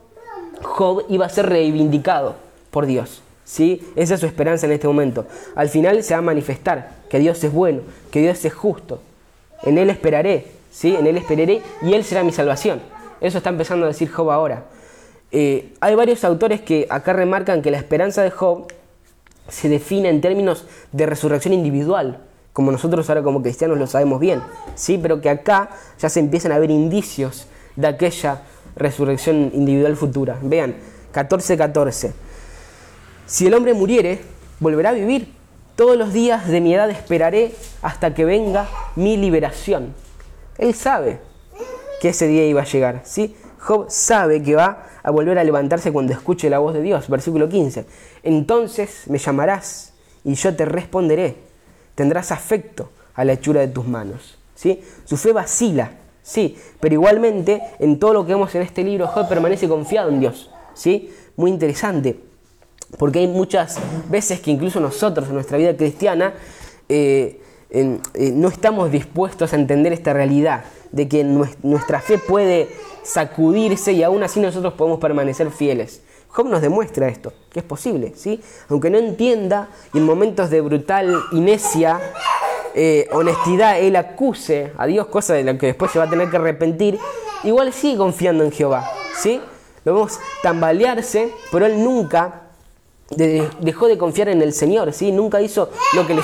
Job 0.63 1.05
iba 1.09 1.27
a 1.27 1.29
ser 1.29 1.47
reivindicado 1.47 2.37
por 2.71 2.87
Dios. 2.87 3.23
¿sí? 3.45 3.83
Esa 3.97 4.15
es 4.15 4.21
su 4.21 4.27
esperanza 4.27 4.67
en 4.67 4.73
este 4.73 4.87
momento. 4.87 5.27
Al 5.55 5.69
final 5.69 6.03
se 6.03 6.15
va 6.15 6.19
a 6.19 6.23
manifestar 6.23 6.91
que 7.09 7.19
Dios 7.19 7.43
es 7.45 7.53
bueno, 7.53 7.81
que 8.11 8.21
Dios 8.21 8.45
es 8.45 8.53
justo. 8.53 9.01
En 9.63 9.79
Él 9.79 9.91
esperaré, 9.91 10.47
¿sí? 10.71 10.95
En 10.95 11.07
Él 11.07 11.17
esperaré 11.17 11.63
y 11.83 11.95
Él 11.95 12.05
será 12.05 12.23
mi 12.23 12.33
salvación. 12.33 12.81
Eso 13.21 13.39
está 13.39 13.51
empezando 13.51 13.85
a 13.87 13.89
decir 13.89 14.11
Job 14.11 14.31
ahora. 14.31 14.65
Eh, 15.33 15.73
hay 15.81 15.95
varios 15.95 16.25
autores 16.25 16.61
que 16.61 16.87
acá 16.91 17.13
remarcan 17.13 17.63
que 17.63 17.71
la 17.71 17.79
esperanza 17.79 18.23
de 18.23 18.31
Job 18.31 18.67
se 19.49 19.69
define 19.69 20.09
en 20.09 20.21
términos 20.21 20.65
de 20.93 21.07
resurrección 21.07 21.55
individual, 21.55 22.19
como 22.55 22.71
nosotros 22.71 23.11
ahora 23.11 23.23
como 23.23 23.43
cristianos 23.43 23.77
lo 23.77 23.87
sabemos 23.87 24.21
bien, 24.21 24.41
¿sí? 24.77 24.97
pero 24.97 25.21
que 25.21 25.29
acá 25.29 25.71
ya 25.99 26.09
se 26.09 26.21
empiezan 26.21 26.53
a 26.53 26.59
ver 26.59 26.71
indicios 26.71 27.49
de 27.75 27.89
aquella 27.89 28.43
resurrección 28.77 29.51
individual 29.53 29.97
futura. 29.97 30.39
Vean, 30.41 30.77
14:14. 31.13 32.13
Si 33.27 33.47
el 33.47 33.55
hombre 33.55 33.75
muriere, 33.75 34.21
volverá 34.61 34.91
a 34.91 34.93
vivir. 34.93 35.35
Todos 35.75 35.97
los 35.97 36.13
días 36.13 36.47
de 36.47 36.61
mi 36.61 36.73
edad 36.73 36.89
esperaré 36.91 37.53
hasta 37.83 38.15
que 38.15 38.25
venga 38.25 38.69
mi 38.95 39.17
liberación. 39.17 39.93
Él 40.57 40.75
sabe 40.75 41.19
que 42.01 42.11
ese 42.11 42.29
día 42.29 42.47
iba 42.47 42.63
a 42.63 42.65
llegar. 42.65 43.01
¿sí? 43.03 43.35
Job 43.59 43.87
sabe 43.89 44.41
que 44.45 44.55
va 44.55 44.87
a 45.03 45.11
volver 45.11 45.41
a 45.41 45.45
levantarse 45.45 45.91
cuando 45.91 46.13
escuche 46.13 46.49
la 46.49 46.61
voz 46.61 46.75
de 46.75 46.83
Dios. 46.83 47.09
Versículo 47.09 47.49
15. 47.49 47.87
Entonces 48.23 49.09
me 49.09 49.19
llamarás 49.19 49.95
y 50.23 50.35
yo 50.35 50.55
te 50.55 50.65
responderé. 50.65 51.54
Tendrás 51.95 52.33
afecto 52.33 52.91
a 53.15 53.25
la 53.25 53.35
hechura 53.35 53.61
de 53.61 53.69
tus 53.69 53.87
manos. 53.87 54.39
¿sí? 54.55 54.83
Su 55.05 55.17
fe 55.17 55.33
vacila, 55.33 55.93
sí, 56.23 56.57
pero 56.81 56.95
igualmente 56.95 57.63
en 57.79 57.99
todo 57.99 58.13
lo 58.13 58.27
que 58.27 58.33
vemos 58.33 58.55
en 58.55 58.63
este 58.63 58.83
libro, 58.83 59.07
Job 59.07 59.29
permanece 59.29 59.69
confiado 59.69 60.11
en 60.11 60.21
Dios. 60.21 60.51
¿sí? 60.75 61.13
Muy 61.37 61.51
interesante, 61.51 62.19
porque 62.99 63.21
hay 63.21 63.29
muchas 63.29 63.79
veces 64.11 64.41
que 64.41 64.51
incluso 64.51 64.81
nosotros 64.81 65.29
en 65.29 65.35
nuestra 65.35 65.59
vida 65.59 65.77
cristiana 65.77 66.35
eh, 66.89 67.41
eh, 67.71 67.99
no 68.33 68.49
estamos 68.49 68.91
dispuestos 68.93 69.53
a 69.53 69.57
entender 69.57 69.93
esta 69.93 70.13
realidad 70.13 70.65
de 70.93 71.09
que 71.09 71.25
nuestra 71.25 72.01
fe 72.01 72.19
puede 72.19 72.69
sacudirse 73.03 73.93
y 73.93 74.03
aún 74.05 74.23
así 74.23 74.39
nosotros 74.39 74.75
podemos 74.75 75.01
permanecer 75.01 75.51
fieles. 75.51 76.01
Job 76.35 76.49
nos 76.49 76.61
demuestra 76.61 77.07
esto, 77.07 77.33
que 77.49 77.61
es 77.61 77.65
posible, 77.65 78.13
¿sí? 78.17 78.41
Aunque 78.69 78.91
no 78.91 78.99
entienda 78.99 79.69
y 79.93 79.99
en 79.99 80.05
momentos 80.05 80.51
de 80.51 80.61
brutal 80.61 81.23
inesia, 81.31 82.01
eh, 82.75 83.07
honestidad, 83.13 83.79
él 83.79 83.95
acuse 83.95 84.73
a 84.77 84.87
Dios, 84.87 85.07
cosa 85.07 85.35
de 85.35 85.45
la 85.45 85.57
que 85.57 85.67
después 85.67 85.93
se 85.93 86.01
va 86.01 86.07
a 86.07 86.11
tener 86.11 86.31
que 86.31 86.37
arrepentir, 86.37 86.99
igual 87.45 87.73
sigue 87.73 87.99
confiando 87.99 88.43
en 88.43 88.51
Jehová, 88.51 88.91
¿sí? 89.17 89.41
Lo 89.85 89.95
vemos 89.95 90.19
tambalearse, 90.43 91.31
pero 91.53 91.67
él 91.67 91.85
nunca 91.85 92.41
dejó 93.11 93.87
de 93.87 93.97
confiar 93.97 94.29
en 94.29 94.43
el 94.43 94.53
Señor, 94.53 94.93
¿sí? 94.93 95.13
nunca 95.13 95.41
hizo 95.41 95.71
lo 95.93 96.05
que 96.05 96.15
le, 96.15 96.23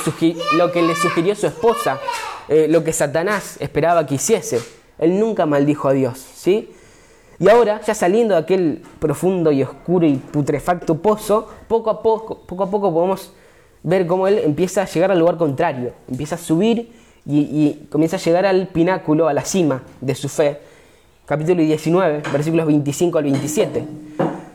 lo 0.56 0.72
que 0.72 0.82
le 0.82 0.96
sugirió 0.96 1.36
su 1.36 1.46
esposa, 1.46 2.00
eh, 2.48 2.66
lo 2.68 2.82
que 2.82 2.92
Satanás 2.92 3.58
esperaba 3.60 4.06
que 4.06 4.16
hiciese. 4.16 4.60
Él 4.98 5.20
nunca 5.20 5.46
maldijo 5.46 5.88
a 5.88 5.92
Dios. 5.92 6.18
¿sí? 6.18 6.72
Y 7.40 7.48
ahora, 7.48 7.80
ya 7.80 7.94
saliendo 7.94 8.34
de 8.34 8.40
aquel 8.40 8.82
profundo 8.98 9.50
y 9.50 9.62
oscuro 9.62 10.06
y 10.06 10.16
putrefacto 10.16 10.96
pozo, 10.96 11.48
poco 11.68 11.88
a 11.88 12.02
poco, 12.02 12.40
poco 12.40 12.64
a 12.64 12.70
poco 12.70 12.92
podemos 12.92 13.32
ver 13.82 14.06
cómo 14.06 14.28
él 14.28 14.40
empieza 14.44 14.82
a 14.82 14.84
llegar 14.84 15.10
al 15.10 15.18
lugar 15.18 15.38
contrario, 15.38 15.94
empieza 16.06 16.34
a 16.34 16.38
subir 16.38 16.92
y, 17.24 17.38
y 17.38 17.86
comienza 17.90 18.16
a 18.16 18.20
llegar 18.20 18.44
al 18.44 18.68
pináculo, 18.68 19.26
a 19.26 19.32
la 19.32 19.42
cima 19.42 19.82
de 20.02 20.14
su 20.14 20.28
fe. 20.28 20.58
Capítulo 21.24 21.62
19, 21.62 22.22
versículos 22.30 22.66
25 22.66 23.16
al 23.16 23.24
27. 23.24 23.84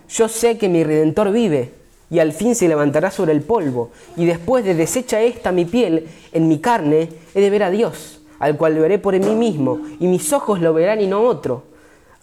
Yo 0.07 0.27
sé 0.27 0.59
que 0.59 0.69
mi 0.69 0.83
redentor 0.83 1.31
vive 1.31 1.71
y 2.11 2.19
al 2.19 2.33
fin 2.33 2.53
se 2.53 2.67
levantará 2.67 3.09
sobre 3.09 3.31
el 3.31 3.41
polvo, 3.41 3.89
y 4.15 4.25
después 4.25 4.63
de 4.63 4.75
deshecha 4.75 5.21
esta 5.21 5.51
mi 5.51 5.65
piel, 5.65 6.07
en 6.31 6.47
mi 6.47 6.59
carne 6.59 7.09
he 7.33 7.41
de 7.41 7.49
ver 7.49 7.63
a 7.63 7.71
Dios, 7.71 8.21
al 8.38 8.57
cual 8.57 8.75
veré 8.75 8.99
por 8.99 9.19
mí 9.19 9.36
mismo, 9.36 9.79
y 9.99 10.07
mis 10.07 10.31
ojos 10.33 10.61
lo 10.61 10.71
verán 10.71 11.01
y 11.01 11.07
no 11.07 11.23
otro, 11.23 11.63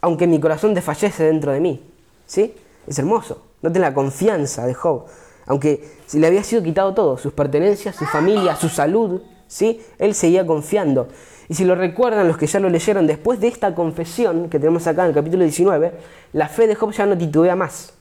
aunque 0.03 0.27
mi 0.27 0.39
corazón 0.39 0.75
desfallece 0.75 1.25
dentro 1.25 1.53
de 1.53 1.61
mí. 1.61 1.81
¿Sí? 2.27 2.55
Es 2.87 2.99
hermoso. 2.99 3.43
Noten 3.63 3.81
la 3.81 3.95
confianza 3.95 4.67
de 4.67 4.75
Job. 4.75 5.07
Aunque 5.47 5.89
le 6.13 6.27
había 6.27 6.45
sido 6.45 6.63
quitado 6.63 6.93
todo, 6.93 7.17
sus 7.17 7.33
pertenencias, 7.33 7.97
su 7.97 8.05
familia, 8.05 8.57
su 8.57 8.69
salud, 8.69 9.23
¿sí? 9.47 9.81
Él 9.99 10.15
seguía 10.15 10.47
confiando. 10.47 11.09
Y 11.49 11.55
si 11.55 11.65
lo 11.65 11.75
recuerdan 11.75 12.29
los 12.29 12.37
que 12.37 12.47
ya 12.47 12.61
lo 12.61 12.69
leyeron, 12.69 13.07
después 13.07 13.41
de 13.41 13.49
esta 13.49 13.75
confesión 13.75 14.49
que 14.49 14.59
tenemos 14.59 14.87
acá 14.87 15.03
en 15.03 15.09
el 15.09 15.15
capítulo 15.15 15.45
19, 15.45 15.93
la 16.33 16.49
fe 16.49 16.67
de 16.67 16.75
Job 16.75 16.93
ya 16.93 17.07
no 17.07 17.17
titubea 17.17 17.57
más. 17.57 17.93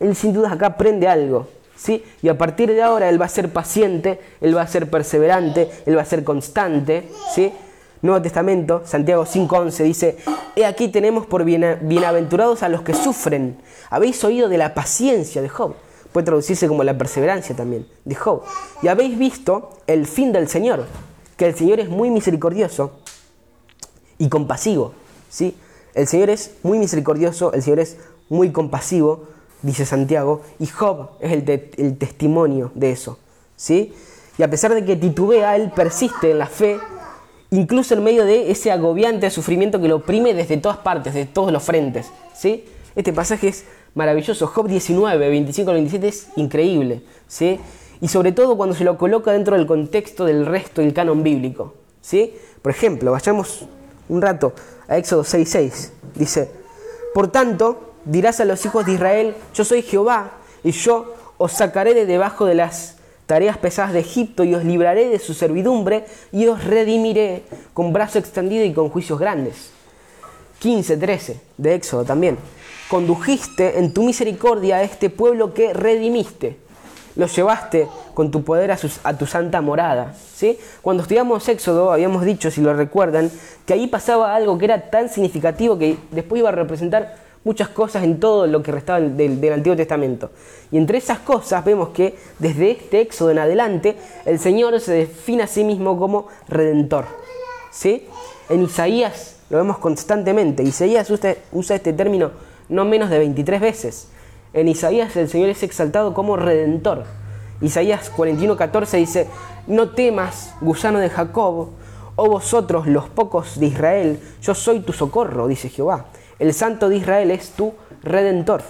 Él 0.00 0.14
sin 0.16 0.32
dudas 0.32 0.52
acá 0.52 0.66
aprende 0.66 1.06
algo. 1.06 1.46
¿sí? 1.76 2.04
Y 2.22 2.28
a 2.28 2.38
partir 2.38 2.72
de 2.72 2.82
ahora 2.82 3.08
él 3.08 3.20
va 3.20 3.26
a 3.26 3.28
ser 3.28 3.52
paciente, 3.52 4.20
él 4.40 4.56
va 4.56 4.62
a 4.62 4.66
ser 4.66 4.90
perseverante, 4.90 5.70
él 5.86 5.96
va 5.96 6.02
a 6.02 6.06
ser 6.06 6.24
constante. 6.24 7.08
¿sí? 7.34 7.52
Nuevo 8.04 8.20
Testamento, 8.20 8.82
Santiago 8.84 9.24
5.11 9.24 9.82
dice, 9.82 10.18
He 10.56 10.66
aquí 10.66 10.88
tenemos 10.88 11.24
por 11.24 11.42
bienaventurados 11.42 12.62
a 12.62 12.68
los 12.68 12.82
que 12.82 12.92
sufren. 12.92 13.56
Habéis 13.88 14.22
oído 14.24 14.50
de 14.50 14.58
la 14.58 14.74
paciencia 14.74 15.40
de 15.40 15.48
Job. 15.48 15.74
Puede 16.12 16.26
traducirse 16.26 16.68
como 16.68 16.84
la 16.84 16.98
perseverancia 16.98 17.56
también 17.56 17.86
de 18.04 18.14
Job. 18.14 18.42
Y 18.82 18.88
habéis 18.88 19.18
visto 19.18 19.70
el 19.86 20.06
fin 20.06 20.32
del 20.32 20.50
Señor, 20.50 20.84
que 21.38 21.46
el 21.46 21.54
Señor 21.54 21.80
es 21.80 21.88
muy 21.88 22.10
misericordioso 22.10 22.92
y 24.18 24.28
compasivo. 24.28 24.92
¿sí? 25.30 25.56
El 25.94 26.06
Señor 26.06 26.28
es 26.28 26.56
muy 26.62 26.78
misericordioso, 26.78 27.54
el 27.54 27.62
Señor 27.62 27.78
es 27.78 27.96
muy 28.28 28.52
compasivo, 28.52 29.28
dice 29.62 29.86
Santiago, 29.86 30.42
y 30.58 30.66
Job 30.66 31.12
es 31.20 31.32
el, 31.32 31.70
el 31.78 31.96
testimonio 31.96 32.70
de 32.74 32.92
eso. 32.92 33.18
¿sí? 33.56 33.94
Y 34.36 34.42
a 34.42 34.50
pesar 34.50 34.74
de 34.74 34.84
que 34.84 34.94
titubea, 34.94 35.56
él 35.56 35.72
persiste 35.74 36.32
en 36.32 36.38
la 36.38 36.48
fe, 36.48 36.78
incluso 37.54 37.94
en 37.94 38.02
medio 38.02 38.24
de 38.24 38.50
ese 38.50 38.72
agobiante 38.72 39.30
sufrimiento 39.30 39.80
que 39.80 39.88
lo 39.88 39.96
oprime 39.96 40.34
desde 40.34 40.56
todas 40.56 40.78
partes, 40.78 41.14
de 41.14 41.24
todos 41.24 41.52
los 41.52 41.62
frentes. 41.62 42.10
¿sí? 42.34 42.64
Este 42.96 43.12
pasaje 43.12 43.48
es 43.48 43.64
maravilloso. 43.94 44.48
Job 44.48 44.66
19, 44.66 45.28
25 45.28 45.70
al 45.70 45.76
27 45.76 46.08
es 46.08 46.28
increíble. 46.36 47.02
¿sí? 47.28 47.60
Y 48.00 48.08
sobre 48.08 48.32
todo 48.32 48.56
cuando 48.56 48.74
se 48.74 48.82
lo 48.82 48.98
coloca 48.98 49.32
dentro 49.32 49.56
del 49.56 49.66
contexto 49.66 50.24
del 50.24 50.46
resto 50.46 50.80
del 50.80 50.92
canon 50.92 51.22
bíblico. 51.22 51.74
¿sí? 52.00 52.34
Por 52.60 52.72
ejemplo, 52.72 53.12
vayamos 53.12 53.66
un 54.08 54.20
rato 54.20 54.52
a 54.88 54.98
Éxodo 54.98 55.22
6.6. 55.22 55.90
Dice, 56.16 56.50
por 57.14 57.28
tanto, 57.28 57.94
dirás 58.04 58.40
a 58.40 58.44
los 58.44 58.64
hijos 58.66 58.84
de 58.84 58.94
Israel, 58.94 59.34
yo 59.54 59.64
soy 59.64 59.82
Jehová, 59.82 60.32
y 60.64 60.72
yo 60.72 61.14
os 61.38 61.52
sacaré 61.52 61.94
de 61.94 62.06
debajo 62.06 62.46
de 62.46 62.54
las 62.54 62.93
tareas 63.26 63.56
pesadas 63.58 63.92
de 63.92 64.00
Egipto, 64.00 64.44
y 64.44 64.54
os 64.54 64.64
libraré 64.64 65.08
de 65.08 65.18
su 65.18 65.34
servidumbre, 65.34 66.04
y 66.32 66.46
os 66.46 66.64
redimiré 66.64 67.42
con 67.72 67.92
brazo 67.92 68.18
extendido 68.18 68.64
y 68.64 68.72
con 68.72 68.90
juicios 68.90 69.18
grandes. 69.18 69.70
15, 70.58 70.96
13 70.96 71.40
de 71.58 71.74
Éxodo 71.74 72.04
también. 72.04 72.38
Condujiste 72.88 73.78
en 73.78 73.92
tu 73.92 74.02
misericordia 74.02 74.76
a 74.76 74.82
este 74.82 75.10
pueblo 75.10 75.52
que 75.52 75.72
redimiste. 75.72 76.58
Los 77.16 77.34
llevaste 77.36 77.86
con 78.12 78.30
tu 78.30 78.44
poder 78.44 78.72
a, 78.72 78.78
a 79.04 79.16
tu 79.16 79.26
santa 79.26 79.60
morada. 79.60 80.14
¿sí? 80.34 80.58
Cuando 80.82 81.02
estudiamos 81.02 81.48
Éxodo, 81.48 81.92
habíamos 81.92 82.24
dicho, 82.24 82.50
si 82.50 82.60
lo 82.60 82.74
recuerdan, 82.74 83.30
que 83.66 83.74
ahí 83.74 83.86
pasaba 83.86 84.34
algo 84.34 84.58
que 84.58 84.64
era 84.64 84.90
tan 84.90 85.08
significativo 85.08 85.78
que 85.78 85.96
después 86.10 86.40
iba 86.40 86.48
a 86.48 86.52
representar 86.52 87.23
muchas 87.44 87.68
cosas 87.68 88.02
en 88.04 88.18
todo 88.18 88.46
lo 88.46 88.62
que 88.62 88.72
restaba 88.72 89.00
del, 89.00 89.52
Antiguo 89.52 89.76
Testamento. 89.76 90.30
Y 90.70 90.78
entre 90.78 90.98
esas 90.98 91.20
cosas 91.20 91.64
vemos 91.64 91.90
que 91.90 92.16
desde 92.38 92.72
este 92.72 93.00
éxodo 93.00 93.30
en 93.30 93.38
adelante 93.38 93.96
el 94.24 94.38
Señor 94.38 94.78
se 94.80 94.92
define 94.92 95.44
a 95.44 95.46
sí 95.46 95.62
mismo 95.62 95.98
como 95.98 96.28
redentor. 96.48 97.04
¿sí? 97.70 98.06
En 98.48 98.62
Isaías 98.62 99.36
lo 99.50 99.58
vemos 99.58 99.78
constantemente. 99.78 100.62
Isaías 100.62 101.10
usa, 101.10 101.34
usa 101.52 101.76
este 101.76 101.92
término 101.92 102.32
no 102.68 102.84
menos 102.84 103.10
de 103.10 103.18
23 103.18 103.60
veces. 103.60 104.08
En 104.52 104.68
Isaías 104.68 105.14
el 105.16 105.28
Señor 105.28 105.50
es 105.50 105.62
exaltado 105.62 106.14
como 106.14 106.36
redentor. 106.36 107.04
Isaías 107.60 108.10
41:14 108.14 108.98
dice, 108.98 109.28
no 109.66 109.90
temas, 109.90 110.54
gusano 110.60 110.98
de 110.98 111.10
Jacob, 111.10 111.70
o 112.16 112.28
vosotros 112.28 112.86
los 112.86 113.08
pocos 113.08 113.58
de 113.58 113.66
Israel, 113.66 114.20
yo 114.40 114.54
soy 114.54 114.80
tu 114.80 114.92
socorro, 114.92 115.48
dice 115.48 115.68
Jehová. 115.68 116.06
El 116.44 116.52
Santo 116.52 116.90
de 116.90 116.96
Israel 116.96 117.30
es 117.30 117.52
tu 117.52 117.72
redentor. 118.02 118.60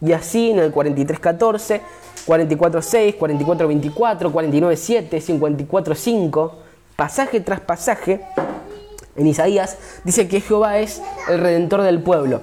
Y 0.00 0.12
así 0.12 0.52
en 0.52 0.60
el 0.60 0.72
43.14, 0.72 1.80
44.6, 2.24 3.18
44.24, 3.18 4.30
49.7, 4.30 5.66
54.5, 5.66 6.52
pasaje 6.94 7.40
tras 7.40 7.58
pasaje, 7.58 8.20
en 9.16 9.26
Isaías 9.26 9.78
dice 10.04 10.28
que 10.28 10.40
Jehová 10.40 10.78
es 10.78 11.02
el 11.28 11.40
redentor 11.40 11.82
del 11.82 12.00
pueblo, 12.00 12.40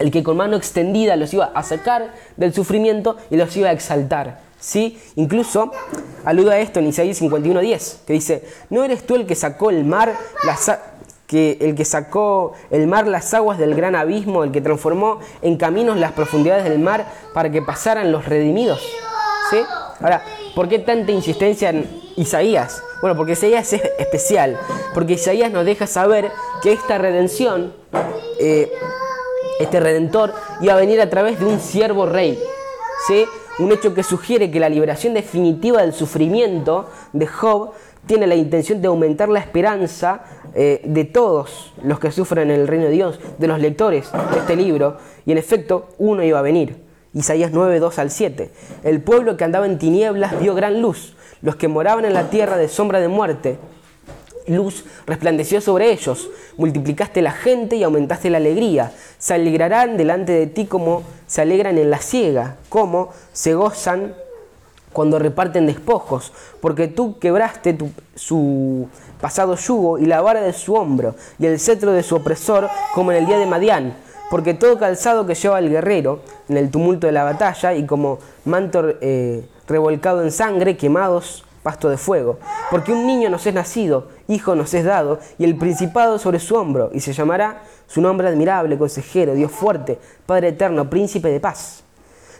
el 0.00 0.10
que 0.10 0.24
con 0.24 0.38
mano 0.38 0.56
extendida 0.56 1.14
los 1.14 1.32
iba 1.32 1.52
a 1.54 1.62
sacar 1.62 2.14
del 2.36 2.52
sufrimiento 2.52 3.16
y 3.30 3.36
los 3.36 3.56
iba 3.56 3.68
a 3.68 3.72
exaltar. 3.72 4.40
¿Sí? 4.58 4.98
Incluso 5.14 5.70
aluda 6.24 6.54
a 6.54 6.58
esto 6.58 6.80
en 6.80 6.88
Isaías 6.88 7.22
51.10, 7.22 7.98
que 8.06 8.14
dice, 8.14 8.44
¿no 8.70 8.82
eres 8.82 9.06
tú 9.06 9.14
el 9.14 9.24
que 9.24 9.36
sacó 9.36 9.70
el 9.70 9.84
mar, 9.84 10.16
las, 10.44 10.68
que 11.26 11.58
el 11.60 11.74
que 11.74 11.84
sacó 11.84 12.52
el 12.70 12.86
mar 12.86 13.06
las 13.06 13.32
aguas 13.34 13.58
del 13.58 13.74
gran 13.74 13.94
abismo, 13.94 14.44
el 14.44 14.52
que 14.52 14.60
transformó 14.60 15.20
en 15.42 15.56
caminos 15.56 15.96
las 15.96 16.12
profundidades 16.12 16.64
del 16.64 16.78
mar 16.78 17.06
para 17.32 17.50
que 17.50 17.62
pasaran 17.62 18.12
los 18.12 18.26
redimidos. 18.26 18.80
¿Sí? 19.50 19.58
Ahora, 20.00 20.22
¿por 20.54 20.68
qué 20.68 20.78
tanta 20.78 21.12
insistencia 21.12 21.70
en 21.70 21.88
Isaías? 22.16 22.82
Bueno, 23.00 23.16
porque 23.16 23.32
Isaías 23.32 23.72
es 23.72 23.82
especial, 23.98 24.58
porque 24.94 25.14
Isaías 25.14 25.50
nos 25.50 25.64
deja 25.64 25.86
saber 25.86 26.30
que 26.62 26.72
esta 26.72 26.98
redención, 26.98 27.74
eh, 28.40 28.70
este 29.60 29.80
redentor, 29.80 30.34
iba 30.60 30.72
a 30.72 30.76
venir 30.76 31.00
a 31.00 31.10
través 31.10 31.38
de 31.38 31.46
un 31.46 31.60
siervo 31.60 32.06
rey. 32.06 32.38
¿Sí? 33.06 33.26
Un 33.58 33.70
hecho 33.70 33.94
que 33.94 34.02
sugiere 34.02 34.50
que 34.50 34.58
la 34.58 34.68
liberación 34.68 35.14
definitiva 35.14 35.82
del 35.82 35.92
sufrimiento 35.92 36.88
de 37.12 37.26
Job 37.26 37.72
tiene 38.06 38.26
la 38.26 38.34
intención 38.34 38.80
de 38.80 38.88
aumentar 38.88 39.28
la 39.28 39.40
esperanza 39.40 40.24
eh, 40.54 40.82
de 40.84 41.04
todos 41.04 41.72
los 41.82 41.98
que 41.98 42.12
sufren 42.12 42.50
en 42.50 42.60
el 42.60 42.68
reino 42.68 42.84
de 42.84 42.90
Dios, 42.90 43.18
de 43.38 43.46
los 43.46 43.58
lectores 43.58 44.10
de 44.12 44.38
este 44.38 44.56
libro, 44.56 44.98
y 45.26 45.32
en 45.32 45.38
efecto 45.38 45.88
uno 45.98 46.22
iba 46.22 46.38
a 46.38 46.42
venir. 46.42 46.84
Isaías 47.14 47.50
9, 47.52 47.78
2 47.78 47.98
al 47.98 48.10
7. 48.10 48.50
El 48.82 49.00
pueblo 49.00 49.36
que 49.36 49.44
andaba 49.44 49.66
en 49.66 49.78
tinieblas 49.78 50.38
dio 50.40 50.54
gran 50.54 50.82
luz, 50.82 51.14
los 51.42 51.56
que 51.56 51.68
moraban 51.68 52.04
en 52.04 52.12
la 52.12 52.30
tierra 52.30 52.56
de 52.56 52.68
sombra 52.68 53.00
de 53.00 53.08
muerte. 53.08 53.56
Luz 54.46 54.84
resplandeció 55.06 55.60
sobre 55.60 55.90
ellos, 55.90 56.28
multiplicaste 56.58 57.22
la 57.22 57.32
gente 57.32 57.76
y 57.76 57.82
aumentaste 57.82 58.30
la 58.30 58.36
alegría. 58.36 58.92
Se 59.18 59.34
alegrarán 59.34 59.96
delante 59.96 60.32
de 60.32 60.46
ti 60.46 60.66
como 60.66 61.02
se 61.26 61.40
alegran 61.40 61.78
en 61.78 61.90
la 61.90 61.98
ciega, 61.98 62.56
como 62.68 63.10
se 63.32 63.54
gozan 63.54 64.14
cuando 64.94 65.18
reparten 65.18 65.66
despojos, 65.66 66.32
porque 66.62 66.88
tú 66.88 67.18
quebraste 67.18 67.76
su 68.14 68.88
pasado 69.20 69.56
yugo 69.56 69.98
y 69.98 70.06
la 70.06 70.22
vara 70.22 70.40
de 70.40 70.54
su 70.54 70.74
hombro 70.74 71.14
y 71.38 71.44
el 71.44 71.60
cetro 71.60 71.92
de 71.92 72.02
su 72.02 72.16
opresor 72.16 72.68
como 72.94 73.12
en 73.12 73.18
el 73.18 73.26
día 73.26 73.38
de 73.38 73.44
Madián, 73.44 73.94
porque 74.30 74.54
todo 74.54 74.78
calzado 74.78 75.26
que 75.26 75.34
lleva 75.34 75.58
el 75.58 75.68
guerrero 75.68 76.20
en 76.48 76.56
el 76.56 76.70
tumulto 76.70 77.06
de 77.06 77.12
la 77.12 77.24
batalla 77.24 77.74
y 77.74 77.84
como 77.84 78.18
manto 78.46 78.84
eh, 79.00 79.46
revolcado 79.66 80.22
en 80.22 80.30
sangre, 80.32 80.76
quemados, 80.76 81.44
pasto 81.62 81.88
de 81.88 81.96
fuego, 81.96 82.38
porque 82.70 82.92
un 82.92 83.06
niño 83.06 83.30
nos 83.30 83.46
es 83.46 83.54
nacido, 83.54 84.08
hijo 84.28 84.54
nos 84.54 84.74
es 84.74 84.84
dado, 84.84 85.18
y 85.38 85.44
el 85.44 85.56
principado 85.56 86.18
sobre 86.18 86.38
su 86.38 86.54
hombro, 86.54 86.90
y 86.92 87.00
se 87.00 87.14
llamará 87.14 87.62
su 87.86 88.00
nombre 88.00 88.28
admirable, 88.28 88.76
consejero, 88.76 89.34
Dios 89.34 89.50
fuerte, 89.50 89.98
Padre 90.26 90.48
eterno, 90.48 90.90
príncipe 90.90 91.28
de 91.28 91.40
paz. 91.40 91.83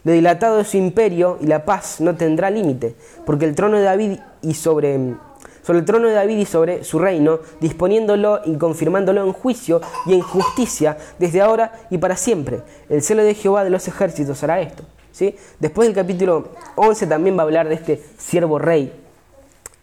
Lo 0.04 0.12
dilatado 0.12 0.58
de 0.58 0.64
su 0.64 0.76
imperio 0.76 1.38
y 1.40 1.46
la 1.46 1.64
paz 1.64 2.00
no 2.00 2.14
tendrá 2.14 2.50
límite, 2.50 2.94
porque 3.24 3.46
el 3.46 3.54
trono 3.54 3.78
de 3.78 3.84
David 3.84 4.18
y 4.42 4.52
sobre, 4.52 4.94
el 4.96 5.84
trono 5.86 6.08
de 6.08 6.14
David 6.14 6.38
y 6.38 6.44
sobre 6.44 6.84
su 6.84 6.98
reino, 6.98 7.40
disponiéndolo 7.60 8.42
y 8.44 8.56
confirmándolo 8.56 9.24
en 9.24 9.32
juicio 9.32 9.80
y 10.04 10.12
en 10.12 10.20
justicia 10.20 10.98
desde 11.18 11.40
ahora 11.40 11.72
y 11.88 11.96
para 11.96 12.16
siempre. 12.16 12.60
El 12.90 13.00
celo 13.00 13.24
de 13.24 13.34
Jehová 13.34 13.64
de 13.64 13.70
los 13.70 13.88
ejércitos 13.88 14.42
hará 14.42 14.60
esto. 14.60 14.82
¿sí? 15.10 15.36
Después 15.58 15.88
del 15.88 15.94
capítulo 15.94 16.50
11 16.76 17.06
también 17.06 17.38
va 17.38 17.40
a 17.40 17.44
hablar 17.44 17.70
de 17.70 17.76
este 17.76 18.02
siervo 18.18 18.58
rey, 18.58 18.92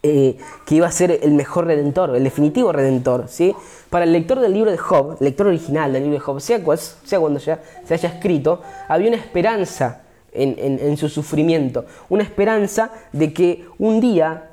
eh, 0.04 0.38
que 0.68 0.76
iba 0.76 0.86
a 0.86 0.92
ser 0.92 1.20
el 1.24 1.32
mejor 1.32 1.66
redentor, 1.66 2.16
el 2.16 2.24
definitivo 2.24 2.72
redentor. 2.72 3.26
¿sí? 3.28 3.56
Para 3.90 4.06
el 4.06 4.14
lector 4.14 4.40
del 4.40 4.54
libro 4.54 4.70
de 4.70 4.78
Job, 4.78 5.18
lector 5.20 5.48
original 5.48 5.92
del 5.94 6.04
libro 6.04 6.20
de 6.20 6.24
Job, 6.24 6.40
sea, 6.40 6.60
sea 7.04 7.20
cuando 7.20 7.40
ya 7.40 7.60
se 7.88 7.96
haya 7.96 8.10
escrito, 8.10 8.62
había 8.88 9.08
una 9.08 9.18
esperanza 9.18 10.04
en, 10.34 10.98
su 10.98 11.10
sufrimiento. 11.10 11.86
Una 12.10 12.24
esperanza 12.24 12.92
de 13.12 13.34
que 13.34 13.66
un 13.78 14.00
día, 14.00 14.52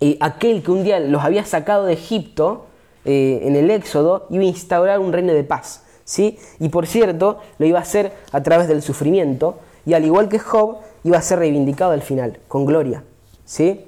eh, 0.00 0.16
aquel 0.20 0.62
que 0.62 0.70
un 0.70 0.84
día 0.84 1.00
los 1.00 1.22
había 1.22 1.44
sacado 1.44 1.86
de 1.86 1.94
Egipto, 1.94 2.66
eh, 3.04 3.40
en 3.42 3.56
el 3.56 3.70
Éxodo, 3.70 4.26
iba 4.30 4.42
a 4.42 4.46
instaurar 4.46 4.98
un 4.98 5.12
reino 5.12 5.32
de 5.32 5.44
paz. 5.44 5.84
¿sí? 6.04 6.38
Y 6.60 6.68
por 6.68 6.86
cierto, 6.86 7.40
lo 7.58 7.66
iba 7.66 7.78
a 7.78 7.82
hacer 7.82 8.12
a 8.32 8.42
través 8.42 8.68
del 8.68 8.82
sufrimiento. 8.82 9.58
Y 9.86 9.94
al 9.94 10.04
igual 10.04 10.28
que 10.28 10.38
Job, 10.38 10.78
iba 11.04 11.18
a 11.18 11.22
ser 11.22 11.38
reivindicado 11.38 11.92
al 11.92 12.02
final, 12.02 12.40
con 12.48 12.64
gloria, 12.64 13.04
¿sí? 13.44 13.84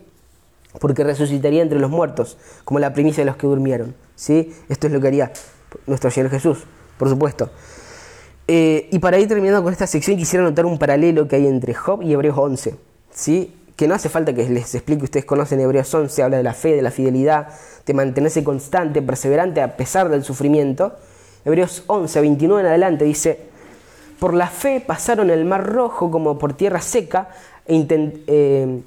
Porque 0.78 1.02
resucitaría 1.02 1.62
entre 1.62 1.80
los 1.80 1.90
muertos, 1.90 2.36
como 2.64 2.78
la 2.78 2.92
primicia 2.92 3.22
de 3.22 3.30
los 3.30 3.36
que 3.36 3.46
durmieron, 3.46 3.94
¿sí? 4.14 4.54
Esto 4.68 4.86
es 4.86 4.92
lo 4.92 5.00
que 5.00 5.08
haría 5.08 5.32
nuestro 5.86 6.10
Señor 6.10 6.30
Jesús, 6.30 6.64
por 6.98 7.08
supuesto. 7.08 7.50
Eh, 8.48 8.88
y 8.92 8.98
para 9.00 9.18
ir 9.18 9.26
terminando 9.26 9.62
con 9.62 9.72
esta 9.72 9.86
sección 9.86 10.16
quisiera 10.16 10.44
notar 10.44 10.66
un 10.66 10.78
paralelo 10.78 11.26
que 11.26 11.36
hay 11.36 11.46
entre 11.46 11.74
Job 11.74 12.02
y 12.02 12.12
Hebreos 12.12 12.38
11, 12.38 12.76
¿sí? 13.10 13.52
que 13.76 13.86
no 13.88 13.94
hace 13.94 14.08
falta 14.08 14.32
que 14.32 14.48
les 14.48 14.74
explique, 14.74 15.04
ustedes 15.04 15.26
conocen 15.26 15.60
Hebreos 15.60 15.92
11, 15.92 16.22
habla 16.22 16.36
de 16.38 16.42
la 16.42 16.54
fe, 16.54 16.74
de 16.74 16.82
la 16.82 16.90
fidelidad, 16.90 17.48
de 17.84 17.94
mantenerse 17.94 18.42
constante, 18.42 19.02
perseverante 19.02 19.60
a 19.60 19.76
pesar 19.76 20.08
del 20.08 20.24
sufrimiento. 20.24 20.94
Hebreos 21.44 21.84
11, 21.86 22.20
29 22.20 22.62
en 22.62 22.66
adelante 22.68 23.04
dice, 23.04 23.38
por 24.18 24.32
la 24.32 24.46
fe 24.46 24.80
pasaron 24.80 25.30
el 25.30 25.44
mar 25.44 25.66
rojo 25.66 26.10
como 26.10 26.38
por 26.38 26.54
tierra 26.54 26.80
seca 26.80 27.28
e, 27.66 27.86
eh, 28.26 28.80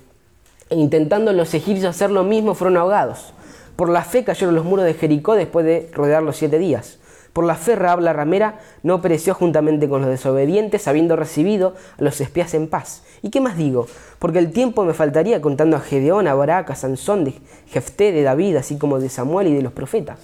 e 0.69 0.75
intentando 0.75 1.31
los 1.33 1.53
egipcios 1.53 1.89
hacer 1.95 2.09
lo 2.09 2.23
mismo 2.23 2.55
fueron 2.55 2.77
ahogados. 2.77 3.33
Por 3.75 3.89
la 3.89 4.03
fe 4.03 4.23
cayeron 4.23 4.55
los 4.55 4.65
muros 4.65 4.85
de 4.85 4.95
Jericó 4.95 5.35
después 5.35 5.65
de 5.65 5.89
rodear 5.93 6.23
los 6.23 6.35
siete 6.35 6.57
días. 6.57 6.97
Por 7.39 7.45
la 7.45 7.55
fe 7.55 7.77
Raab 7.77 8.01
la 8.01 8.11
ramera 8.11 8.59
no 8.83 9.01
pereció 9.01 9.33
juntamente 9.33 9.87
con 9.87 10.01
los 10.01 10.09
desobedientes, 10.09 10.89
habiendo 10.89 11.15
recibido 11.15 11.73
a 11.97 12.03
los 12.03 12.19
espías 12.19 12.53
en 12.53 12.67
paz. 12.67 13.01
¿Y 13.21 13.29
qué 13.29 13.39
más 13.39 13.55
digo? 13.55 13.87
Porque 14.19 14.39
el 14.39 14.51
tiempo 14.51 14.83
me 14.83 14.93
faltaría 14.93 15.39
contando 15.39 15.77
a 15.77 15.79
Gedeón, 15.79 16.27
a 16.27 16.33
Barak, 16.33 16.71
a 16.71 16.75
Sansón, 16.75 17.23
de 17.23 17.35
Jefté, 17.69 18.11
de 18.11 18.23
David, 18.23 18.57
así 18.57 18.77
como 18.77 18.99
de 18.99 19.07
Samuel 19.07 19.47
y 19.47 19.53
de 19.53 19.61
los 19.61 19.71
profetas. 19.71 20.19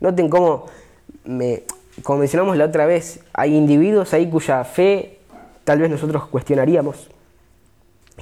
Noten 0.00 0.28
cómo, 0.28 0.66
me, 1.24 1.62
como 2.02 2.18
mencionamos 2.18 2.56
la 2.56 2.64
otra 2.64 2.84
vez, 2.84 3.20
hay 3.32 3.54
individuos 3.54 4.12
ahí 4.12 4.28
cuya 4.28 4.64
fe 4.64 5.20
tal 5.62 5.78
vez 5.78 5.88
nosotros 5.88 6.26
cuestionaríamos. 6.26 7.10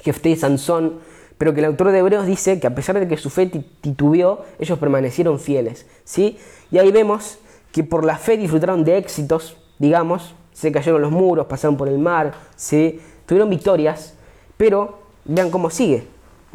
Jefté 0.03 0.29
y 0.29 0.35
Sansón, 0.35 0.99
pero 1.39 1.55
que 1.55 1.61
el 1.61 1.65
autor 1.65 1.89
de 1.89 1.97
Hebreos 1.97 2.27
dice 2.27 2.59
que 2.59 2.67
a 2.67 2.75
pesar 2.75 2.99
de 2.99 3.07
que 3.07 3.17
su 3.17 3.31
fe 3.31 3.47
titubeó, 3.47 4.45
ellos 4.59 4.77
permanecieron 4.77 5.39
fieles. 5.39 5.87
¿sí? 6.03 6.37
Y 6.69 6.77
ahí 6.77 6.91
vemos 6.91 7.39
que 7.75 7.83
por 7.83 8.05
la 8.05 8.17
fe 8.17 8.37
disfrutaron 8.37 8.85
de 8.85 8.97
éxitos, 8.97 9.57
digamos, 9.79 10.33
se 10.53 10.71
cayeron 10.71 11.01
los 11.01 11.11
muros, 11.11 11.45
pasaron 11.47 11.75
por 11.75 11.89
el 11.89 11.99
mar, 11.99 12.31
se 12.55 13.01
tuvieron 13.25 13.49
victorias, 13.49 14.13
pero 14.55 14.99
vean 15.25 15.51
cómo 15.51 15.69
sigue, 15.69 16.07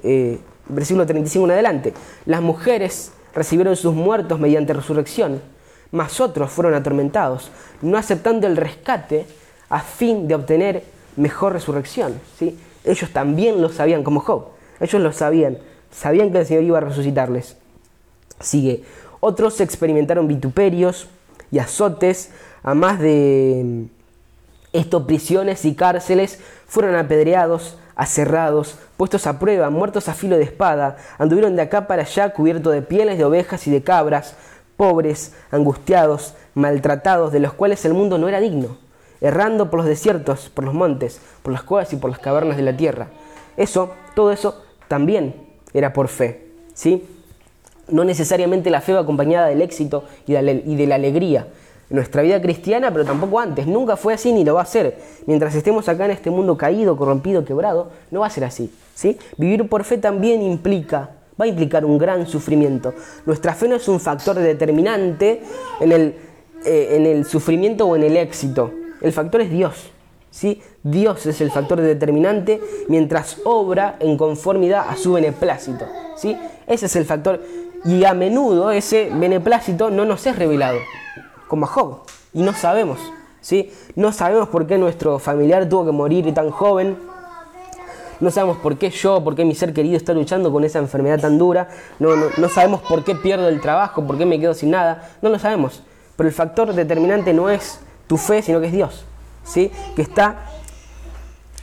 eh, 0.02 0.38
versículo 0.66 1.04
35 1.04 1.44
en 1.44 1.50
adelante, 1.50 1.92
las 2.24 2.40
mujeres 2.40 3.12
recibieron 3.34 3.76
sus 3.76 3.92
muertos 3.92 4.40
mediante 4.40 4.72
resurrección, 4.72 5.42
mas 5.92 6.22
otros 6.22 6.50
fueron 6.50 6.72
atormentados, 6.72 7.50
no 7.82 7.98
aceptando 7.98 8.46
el 8.46 8.56
rescate 8.56 9.26
a 9.68 9.80
fin 9.80 10.26
de 10.26 10.36
obtener 10.36 10.84
mejor 11.16 11.52
resurrección. 11.52 12.18
¿sí? 12.38 12.58
Ellos 12.82 13.10
también 13.12 13.60
lo 13.60 13.68
sabían, 13.68 14.04
como 14.04 14.20
Job, 14.20 14.46
ellos 14.80 15.02
lo 15.02 15.12
sabían, 15.12 15.58
sabían 15.90 16.32
que 16.32 16.38
el 16.38 16.46
Señor 16.46 16.62
iba 16.62 16.78
a 16.78 16.80
resucitarles. 16.80 17.58
Sigue, 18.40 18.84
otros 19.20 19.60
experimentaron 19.60 20.26
vituperios 20.26 21.08
y 21.50 21.58
azotes, 21.58 22.30
a 22.62 22.74
más 22.74 22.98
de 22.98 23.86
estos 24.72 25.04
prisiones 25.04 25.64
y 25.64 25.74
cárceles, 25.74 26.40
fueron 26.66 26.94
apedreados, 26.94 27.78
aserrados, 27.96 28.76
puestos 28.96 29.26
a 29.26 29.38
prueba, 29.38 29.70
muertos 29.70 30.08
a 30.08 30.14
filo 30.14 30.36
de 30.36 30.44
espada, 30.44 30.96
anduvieron 31.18 31.56
de 31.56 31.62
acá 31.62 31.86
para 31.86 32.02
allá 32.02 32.30
cubiertos 32.32 32.72
de 32.72 32.82
pieles 32.82 33.18
de 33.18 33.24
ovejas 33.24 33.66
y 33.66 33.70
de 33.70 33.82
cabras, 33.82 34.36
pobres, 34.76 35.34
angustiados, 35.50 36.34
maltratados, 36.54 37.32
de 37.32 37.40
los 37.40 37.52
cuales 37.52 37.84
el 37.84 37.94
mundo 37.94 38.16
no 38.16 38.28
era 38.28 38.40
digno, 38.40 38.78
errando 39.20 39.70
por 39.70 39.78
los 39.80 39.86
desiertos, 39.86 40.48
por 40.48 40.64
los 40.64 40.74
montes, 40.74 41.20
por 41.42 41.52
las 41.52 41.62
cuevas 41.62 41.92
y 41.92 41.96
por 41.96 42.10
las 42.10 42.18
cavernas 42.18 42.56
de 42.56 42.62
la 42.62 42.76
tierra. 42.76 43.08
Eso, 43.56 43.92
todo 44.14 44.32
eso 44.32 44.62
también 44.88 45.34
era 45.74 45.92
por 45.92 46.08
fe, 46.08 46.46
¿sí? 46.72 47.06
No 47.90 48.04
necesariamente 48.04 48.70
la 48.70 48.80
fe 48.80 48.92
va 48.92 49.00
acompañada 49.00 49.48
del 49.48 49.62
éxito 49.62 50.04
y 50.26 50.32
de 50.32 50.86
la 50.86 50.94
alegría. 50.94 51.46
Nuestra 51.90 52.22
vida 52.22 52.40
cristiana, 52.40 52.92
pero 52.92 53.04
tampoco 53.04 53.40
antes. 53.40 53.66
Nunca 53.66 53.96
fue 53.96 54.14
así 54.14 54.32
ni 54.32 54.44
lo 54.44 54.54
va 54.54 54.62
a 54.62 54.66
ser. 54.66 54.96
Mientras 55.26 55.54
estemos 55.56 55.88
acá 55.88 56.04
en 56.04 56.12
este 56.12 56.30
mundo 56.30 56.56
caído, 56.56 56.96
corrompido, 56.96 57.44
quebrado, 57.44 57.90
no 58.12 58.20
va 58.20 58.28
a 58.28 58.30
ser 58.30 58.44
así. 58.44 58.72
¿sí? 58.94 59.18
Vivir 59.36 59.68
por 59.68 59.82
fe 59.82 59.98
también 59.98 60.40
implica, 60.40 61.10
va 61.38 61.46
a 61.46 61.48
implicar 61.48 61.84
un 61.84 61.98
gran 61.98 62.28
sufrimiento. 62.28 62.94
Nuestra 63.26 63.54
fe 63.54 63.66
no 63.66 63.74
es 63.74 63.88
un 63.88 63.98
factor 63.98 64.36
determinante 64.36 65.42
en 65.80 65.90
el, 65.90 66.14
eh, 66.64 66.88
en 66.92 67.06
el 67.06 67.24
sufrimiento 67.24 67.86
o 67.86 67.96
en 67.96 68.04
el 68.04 68.16
éxito. 68.16 68.70
El 69.00 69.12
factor 69.12 69.40
es 69.40 69.50
Dios. 69.50 69.90
¿sí? 70.30 70.62
Dios 70.84 71.26
es 71.26 71.40
el 71.40 71.50
factor 71.50 71.80
determinante 71.80 72.60
mientras 72.86 73.38
obra 73.42 73.96
en 73.98 74.16
conformidad 74.16 74.86
a 74.88 74.96
su 74.96 75.14
beneplácito. 75.14 75.86
¿sí? 76.16 76.36
Ese 76.68 76.86
es 76.86 76.94
el 76.94 77.04
factor 77.04 77.40
y 77.84 78.04
a 78.04 78.14
menudo 78.14 78.70
ese 78.70 79.10
beneplácito 79.12 79.90
no 79.90 80.04
nos 80.04 80.26
es 80.26 80.36
revelado, 80.36 80.78
como 81.48 81.66
a 81.66 81.68
Job, 81.68 82.00
y 82.32 82.42
no 82.42 82.52
sabemos, 82.52 82.98
¿sí? 83.40 83.72
No 83.96 84.12
sabemos 84.12 84.48
por 84.48 84.66
qué 84.66 84.78
nuestro 84.78 85.18
familiar 85.18 85.68
tuvo 85.68 85.86
que 85.86 85.92
morir 85.92 86.32
tan 86.34 86.50
joven, 86.50 86.96
no 88.20 88.30
sabemos 88.30 88.58
por 88.58 88.76
qué 88.76 88.90
yo, 88.90 89.24
por 89.24 89.34
qué 89.34 89.44
mi 89.44 89.54
ser 89.54 89.72
querido 89.72 89.96
está 89.96 90.12
luchando 90.12 90.52
con 90.52 90.62
esa 90.64 90.78
enfermedad 90.78 91.20
tan 91.20 91.38
dura, 91.38 91.68
no, 91.98 92.10
no, 92.36 92.48
sabemos 92.50 92.82
por 92.82 93.02
qué 93.02 93.14
pierdo 93.14 93.48
el 93.48 93.60
trabajo, 93.60 94.06
por 94.06 94.18
qué 94.18 94.26
me 94.26 94.38
quedo 94.38 94.52
sin 94.52 94.70
nada, 94.70 95.10
no 95.22 95.30
lo 95.30 95.38
sabemos. 95.38 95.82
Pero 96.16 96.28
el 96.28 96.34
factor 96.34 96.74
determinante 96.74 97.32
no 97.32 97.48
es 97.48 97.80
tu 98.06 98.18
fe, 98.18 98.42
sino 98.42 98.60
que 98.60 98.66
es 98.66 98.72
Dios, 98.72 99.06
¿sí? 99.42 99.72
Que 99.96 100.02
está 100.02 100.50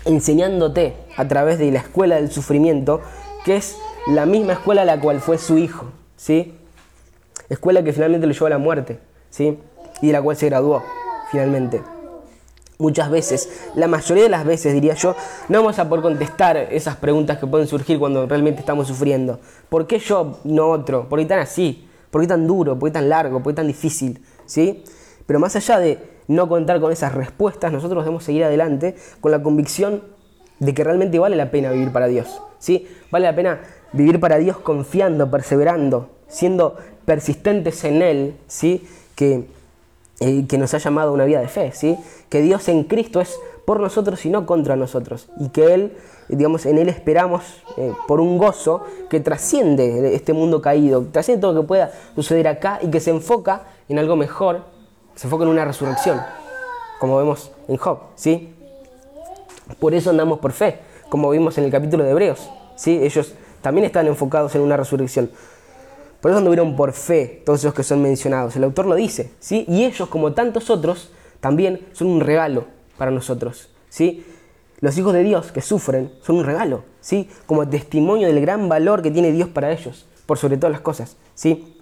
enseñándote 0.05 0.95
a 1.15 1.27
través 1.27 1.59
de 1.59 1.71
la 1.71 1.79
escuela 1.79 2.15
del 2.15 2.31
sufrimiento, 2.31 3.01
que 3.45 3.57
es 3.57 3.77
la 4.07 4.25
misma 4.25 4.53
escuela 4.53 4.81
a 4.81 4.85
la 4.85 4.99
cual 4.99 5.19
fue 5.19 5.37
su 5.37 5.59
hijo, 5.59 5.85
¿sí? 6.17 6.53
Escuela 7.49 7.81
que 7.83 7.93
finalmente 7.93 8.27
lo 8.27 8.33
llevó 8.33 8.47
a 8.47 8.49
la 8.49 8.57
muerte, 8.57 8.99
¿sí? 9.29 9.57
Y 10.01 10.07
de 10.07 10.13
la 10.13 10.21
cual 10.21 10.35
se 10.35 10.47
graduó, 10.47 10.83
finalmente. 11.31 11.81
Muchas 12.79 13.09
veces, 13.09 13.69
la 13.73 13.87
mayoría 13.87 14.23
de 14.23 14.29
las 14.29 14.45
veces 14.45 14.73
diría 14.73 14.93
yo, 14.93 15.15
no 15.49 15.59
vamos 15.59 15.79
a 15.79 15.89
poder 15.89 16.03
contestar 16.03 16.57
esas 16.57 16.97
preguntas 16.97 17.39
que 17.39 17.47
pueden 17.47 17.67
surgir 17.67 17.97
cuando 17.97 18.27
realmente 18.27 18.59
estamos 18.59 18.87
sufriendo. 18.87 19.39
¿Por 19.69 19.87
qué 19.87 19.97
yo 19.97 20.39
no 20.43 20.69
otro? 20.69 21.09
¿Por 21.09 21.17
qué 21.17 21.25
tan 21.25 21.39
así? 21.39 21.87
¿Por 22.11 22.21
qué 22.21 22.27
tan 22.27 22.45
duro? 22.45 22.77
¿Por 22.77 22.89
qué 22.89 22.93
tan 22.93 23.09
largo? 23.09 23.41
¿Por 23.41 23.53
qué 23.53 23.57
tan 23.57 23.67
difícil? 23.67 24.21
¿Sí? 24.45 24.83
Pero 25.25 25.39
más 25.39 25.55
allá 25.55 25.79
de 25.79 25.99
no 26.27 26.47
contar 26.47 26.79
con 26.79 26.91
esas 26.91 27.15
respuestas, 27.15 27.71
nosotros 27.71 28.03
debemos 28.03 28.23
seguir 28.23 28.43
adelante 28.43 28.95
con 29.21 29.31
la 29.31 29.41
convicción 29.41 30.03
de 30.59 30.73
que 30.73 30.83
realmente 30.83 31.17
vale 31.17 31.35
la 31.35 31.49
pena 31.49 31.71
vivir 31.71 31.91
para 31.91 32.05
Dios. 32.07 32.41
¿sí? 32.59 32.87
Vale 33.11 33.25
la 33.25 33.35
pena 33.35 33.59
vivir 33.93 34.19
para 34.19 34.37
Dios 34.37 34.57
confiando, 34.57 35.29
perseverando, 35.29 36.09
siendo 36.27 36.75
persistentes 37.05 37.83
en 37.83 38.01
Él, 38.01 38.37
¿sí? 38.47 38.87
que, 39.15 39.47
eh, 40.19 40.45
que 40.47 40.57
nos 40.57 40.73
ha 40.73 40.77
llamado 40.77 41.11
a 41.11 41.13
una 41.13 41.25
vida 41.25 41.39
de 41.39 41.47
fe, 41.47 41.71
¿sí? 41.73 41.97
que 42.29 42.41
Dios 42.41 42.67
en 42.67 42.83
Cristo 42.83 43.21
es 43.21 43.39
por 43.65 43.79
nosotros 43.79 44.25
y 44.25 44.29
no 44.29 44.45
contra 44.45 44.75
nosotros, 44.77 45.27
y 45.39 45.49
que 45.49 45.73
Él, 45.73 45.97
digamos, 46.29 46.65
en 46.65 46.77
Él 46.77 46.87
esperamos 46.87 47.43
eh, 47.75 47.91
por 48.07 48.21
un 48.21 48.37
gozo 48.37 48.83
que 49.09 49.19
trasciende 49.19 50.15
este 50.15 50.31
mundo 50.31 50.61
caído, 50.61 51.05
trasciende 51.11 51.41
todo 51.41 51.53
lo 51.53 51.61
que 51.61 51.67
pueda 51.67 51.91
suceder 52.15 52.47
acá 52.47 52.79
y 52.81 52.87
que 52.87 53.01
se 53.01 53.09
enfoca 53.09 53.63
en 53.89 53.99
algo 53.99 54.15
mejor, 54.15 54.61
se 55.15 55.27
enfoca 55.27 55.43
en 55.43 55.49
una 55.49 55.65
resurrección, 55.65 56.21
como 56.99 57.17
vemos 57.17 57.51
en 57.67 57.75
Job, 57.75 57.99
¿sí? 58.15 58.53
Por 59.79 59.93
eso 59.93 60.11
andamos 60.11 60.39
por 60.39 60.53
fe, 60.53 60.79
como 61.09 61.29
vimos 61.29 61.57
en 61.57 61.65
el 61.65 61.71
capítulo 61.71 62.05
de 62.05 62.11
Hebreos, 62.11 62.49
¿sí? 62.75 62.99
Ellos 63.03 63.33
también 63.61 63.85
están 63.85 64.07
enfocados 64.07 64.55
en 64.55 64.61
una 64.61 64.77
resurrección. 64.77 65.29
Por 66.21 66.31
eso 66.31 66.39
anduvieron 66.39 66.75
por 66.75 66.93
fe 66.93 67.41
todos 67.45 67.59
esos 67.59 67.73
que 67.73 67.83
son 67.83 68.01
mencionados. 68.01 68.55
El 68.55 68.63
autor 68.63 68.85
lo 68.85 68.95
dice, 68.95 69.31
¿sí? 69.39 69.65
Y 69.67 69.85
ellos, 69.85 70.09
como 70.09 70.33
tantos 70.33 70.69
otros, 70.69 71.11
también 71.39 71.87
son 71.93 72.07
un 72.07 72.21
regalo 72.21 72.65
para 72.97 73.11
nosotros, 73.11 73.69
¿sí? 73.89 74.25
Los 74.79 74.97
hijos 74.97 75.13
de 75.13 75.23
Dios 75.23 75.51
que 75.51 75.61
sufren 75.61 76.11
son 76.21 76.37
un 76.37 76.45
regalo, 76.45 76.83
¿sí? 77.01 77.29
Como 77.45 77.67
testimonio 77.67 78.27
del 78.27 78.41
gran 78.41 78.67
valor 78.69 79.01
que 79.01 79.11
tiene 79.11 79.31
Dios 79.31 79.49
para 79.49 79.71
ellos, 79.71 80.07
por 80.25 80.37
sobre 80.37 80.57
todas 80.57 80.71
las 80.71 80.81
cosas, 80.81 81.17
¿sí? 81.35 81.75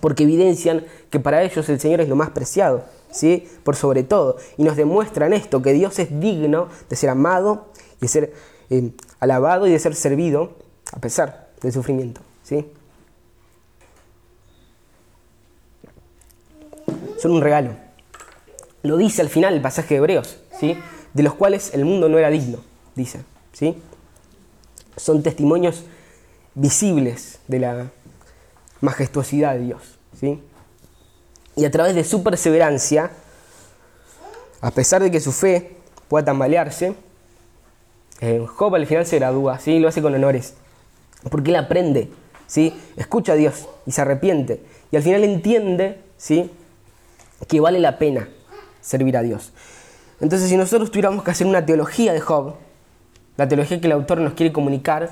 Porque 0.00 0.24
evidencian 0.24 0.84
que 1.10 1.18
para 1.20 1.42
ellos 1.42 1.68
el 1.68 1.80
Señor 1.80 2.00
es 2.00 2.08
lo 2.08 2.16
más 2.16 2.30
preciado, 2.30 2.84
¿sí? 3.10 3.48
Por 3.64 3.74
sobre 3.74 4.02
todo. 4.02 4.36
Y 4.56 4.62
nos 4.62 4.76
demuestran 4.76 5.32
esto, 5.32 5.62
que 5.62 5.72
Dios 5.72 5.98
es 5.98 6.20
digno 6.20 6.68
de 6.88 6.96
ser 6.96 7.10
amado 7.10 7.66
de 8.00 8.08
ser 8.08 8.32
eh, 8.70 8.90
alabado 9.20 9.66
y 9.66 9.70
de 9.70 9.78
ser 9.78 9.94
servido 9.94 10.52
a 10.92 10.98
pesar 10.98 11.48
del 11.60 11.72
sufrimiento. 11.72 12.20
¿sí? 12.42 12.66
Son 17.20 17.32
un 17.32 17.40
regalo. 17.40 17.72
Lo 18.82 18.96
dice 18.96 19.22
al 19.22 19.28
final 19.28 19.54
el 19.54 19.60
pasaje 19.60 19.94
de 19.94 19.98
Hebreos, 19.98 20.38
¿sí? 20.58 20.76
de 21.12 21.22
los 21.22 21.34
cuales 21.34 21.74
el 21.74 21.84
mundo 21.84 22.08
no 22.08 22.18
era 22.18 22.30
digno, 22.30 22.58
dice. 22.94 23.22
¿sí? 23.52 23.76
Son 24.96 25.22
testimonios 25.22 25.84
visibles 26.54 27.40
de 27.48 27.58
la 27.58 27.90
majestuosidad 28.80 29.54
de 29.54 29.60
Dios. 29.60 29.98
¿sí? 30.18 30.40
Y 31.56 31.64
a 31.64 31.70
través 31.70 31.94
de 31.94 32.04
su 32.04 32.22
perseverancia, 32.22 33.10
a 34.60 34.70
pesar 34.70 35.02
de 35.02 35.10
que 35.10 35.20
su 35.20 35.32
fe 35.32 35.76
pueda 36.08 36.24
tambalearse, 36.24 36.94
Eh, 38.20 38.44
Job 38.48 38.74
al 38.74 38.84
final 38.84 39.06
se 39.06 39.16
gradúa, 39.20 39.60
¿sí? 39.60 39.78
lo 39.78 39.86
hace 39.86 40.02
con 40.02 40.12
honores, 40.12 40.54
porque 41.30 41.50
él 41.50 41.56
aprende, 41.56 42.10
¿sí? 42.46 42.74
escucha 42.96 43.32
a 43.32 43.36
Dios 43.36 43.68
y 43.86 43.92
se 43.92 44.00
arrepiente, 44.00 44.62
y 44.90 44.96
al 44.96 45.02
final 45.02 45.24
entiende 45.24 46.00
¿sí? 46.16 46.50
que 47.46 47.60
vale 47.60 47.78
la 47.78 47.98
pena 47.98 48.28
servir 48.80 49.16
a 49.16 49.22
Dios. 49.22 49.52
Entonces, 50.20 50.48
si 50.48 50.56
nosotros 50.56 50.90
tuviéramos 50.90 51.22
que 51.22 51.30
hacer 51.30 51.46
una 51.46 51.64
teología 51.64 52.12
de 52.12 52.20
Job, 52.20 52.54
la 53.36 53.46
teología 53.46 53.80
que 53.80 53.86
el 53.86 53.92
autor 53.92 54.18
nos 54.18 54.32
quiere 54.32 54.52
comunicar, 54.52 55.10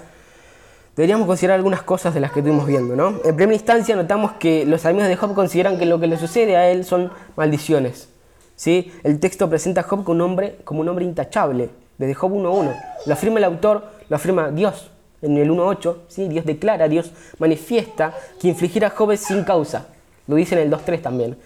deberíamos 0.97 1.27
considerar 1.27 1.57
algunas 1.57 1.83
cosas 1.83 2.13
de 2.15 2.21
las 2.21 2.33
que 2.33 2.41
estuvimos 2.41 2.67
viendo. 2.67 2.97
¿no? 2.97 3.21
En 3.25 3.37
primera 3.37 3.55
instancia, 3.55 3.95
notamos 3.95 4.33
que 4.33 4.67
los 4.67 4.85
amigos 4.85 5.09
de 5.09 5.17
Job 5.17 5.35
consideran 5.35 5.79
que 5.79 5.87
lo 5.87 6.01
que 6.01 6.09
le 6.09 6.17
sucede 6.17 6.57
a 6.57 6.69
él 6.69 6.85
son 6.85 7.13
maldiciones. 7.37 8.09
¿sí? 8.57 8.93
El 9.05 9.21
texto 9.21 9.49
presenta 9.49 9.83
a 9.83 9.85
Job 9.85 10.03
como 10.03 10.17
un 10.17 10.23
hombre, 10.23 10.59
como 10.65 10.81
un 10.81 10.89
hombre 10.89 11.05
intachable, 11.05 11.71
desde 11.99 12.15
Job 12.15 12.33
1.1. 12.33 12.75
Lo 13.07 13.13
afirma 13.13 13.39
el 13.39 13.45
autor, 13.45 13.85
lo 14.09 14.17
afirma 14.17 14.51
Dios. 14.51 14.91
En 15.27 15.37
el 15.37 15.51
1.8, 15.51 15.97
¿sí? 16.09 16.29
Dios 16.29 16.47
declara, 16.47 16.89
Dios 16.89 17.11
manifiesta 17.39 18.15
que 18.41 18.49
infligir 18.49 18.85
a 18.85 18.91
Job 18.91 19.17
sin 19.17 19.45
causa. 19.45 19.89
Lo 20.27 20.37
dice 20.37 20.55
en 20.55 20.63
el 20.63 20.71
2.3 20.71 21.03
también. 21.03 21.37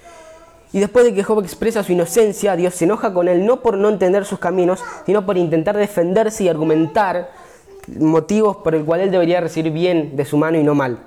Y 0.72 0.78
después 0.78 1.04
de 1.04 1.14
que 1.14 1.24
Job 1.24 1.40
expresa 1.40 1.82
su 1.82 1.92
inocencia, 1.92 2.54
Dios 2.56 2.74
se 2.74 2.84
enoja 2.84 3.12
con 3.12 3.26
él 3.26 3.44
no 3.44 3.60
por 3.60 3.76
no 3.76 3.88
entender 3.88 4.24
sus 4.24 4.38
caminos, 4.38 4.80
sino 5.04 5.26
por 5.26 5.36
intentar 5.36 5.76
defenderse 5.76 6.44
y 6.44 6.48
argumentar 6.48 7.30
motivos 7.98 8.58
por 8.58 8.74
el 8.74 8.84
cual 8.84 9.00
él 9.00 9.10
debería 9.10 9.40
recibir 9.40 9.72
bien 9.72 10.16
de 10.16 10.24
su 10.24 10.36
mano 10.36 10.58
y 10.58 10.62
no 10.62 10.74
mal. 10.74 11.06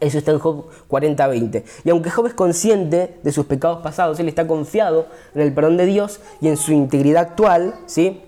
Eso 0.00 0.16
está 0.16 0.30
en 0.30 0.38
Job 0.38 0.66
40:20. 0.88 1.64
Y 1.84 1.90
aunque 1.90 2.10
Job 2.10 2.26
es 2.26 2.34
consciente 2.34 3.16
de 3.22 3.32
sus 3.32 3.44
pecados 3.44 3.82
pasados, 3.82 4.18
él 4.18 4.28
está 4.28 4.46
confiado 4.46 5.08
en 5.34 5.42
el 5.42 5.52
perdón 5.52 5.76
de 5.76 5.84
Dios 5.84 6.20
y 6.40 6.48
en 6.48 6.56
su 6.56 6.72
integridad 6.72 7.22
actual, 7.22 7.74
¿sí? 7.84 8.22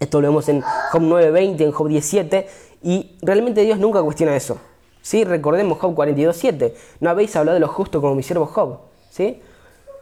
Esto 0.00 0.20
lo 0.20 0.28
vemos 0.28 0.48
en 0.50 0.60
Job 0.60 1.00
9:20, 1.00 1.64
en 1.64 1.72
Job 1.72 1.88
17, 1.88 2.46
y 2.82 3.16
realmente 3.22 3.62
Dios 3.62 3.78
nunca 3.78 4.02
cuestiona 4.02 4.36
eso. 4.36 4.58
¿Sí? 5.02 5.24
Recordemos 5.24 5.78
Job 5.78 5.94
42:7. 5.94 6.74
No 7.00 7.10
habéis 7.10 7.34
hablado 7.36 7.54
de 7.54 7.60
lo 7.60 7.68
justo 7.68 8.00
como 8.00 8.14
mi 8.14 8.22
siervo 8.22 8.46
Job, 8.46 8.80
¿sí? 9.10 9.40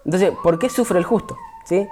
Entonces, 0.05 0.33
¿por 0.43 0.59
qué 0.59 0.69
sufre 0.69 0.99
el 0.99 1.05
justo? 1.05 1.37
¿Sí? 1.65 1.87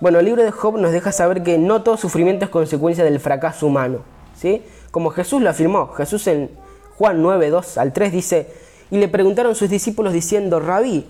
Bueno, 0.00 0.18
el 0.18 0.24
libro 0.24 0.42
de 0.42 0.50
Job 0.50 0.78
nos 0.78 0.92
deja 0.92 1.12
saber 1.12 1.42
que 1.42 1.58
no 1.58 1.82
todo 1.82 1.96
sufrimiento 1.96 2.44
es 2.44 2.50
consecuencia 2.50 3.04
del 3.04 3.20
fracaso 3.20 3.66
humano. 3.66 4.00
¿sí? 4.36 4.62
Como 4.90 5.10
Jesús 5.10 5.42
lo 5.42 5.50
afirmó. 5.50 5.88
Jesús 5.88 6.26
en 6.26 6.50
Juan 6.98 7.22
9, 7.22 7.50
2 7.50 7.78
al 7.78 7.92
3 7.92 8.12
dice, 8.12 8.48
y 8.90 8.98
le 8.98 9.08
preguntaron 9.08 9.54
sus 9.54 9.70
discípulos 9.70 10.12
diciendo, 10.12 10.60
Rabí, 10.60 11.06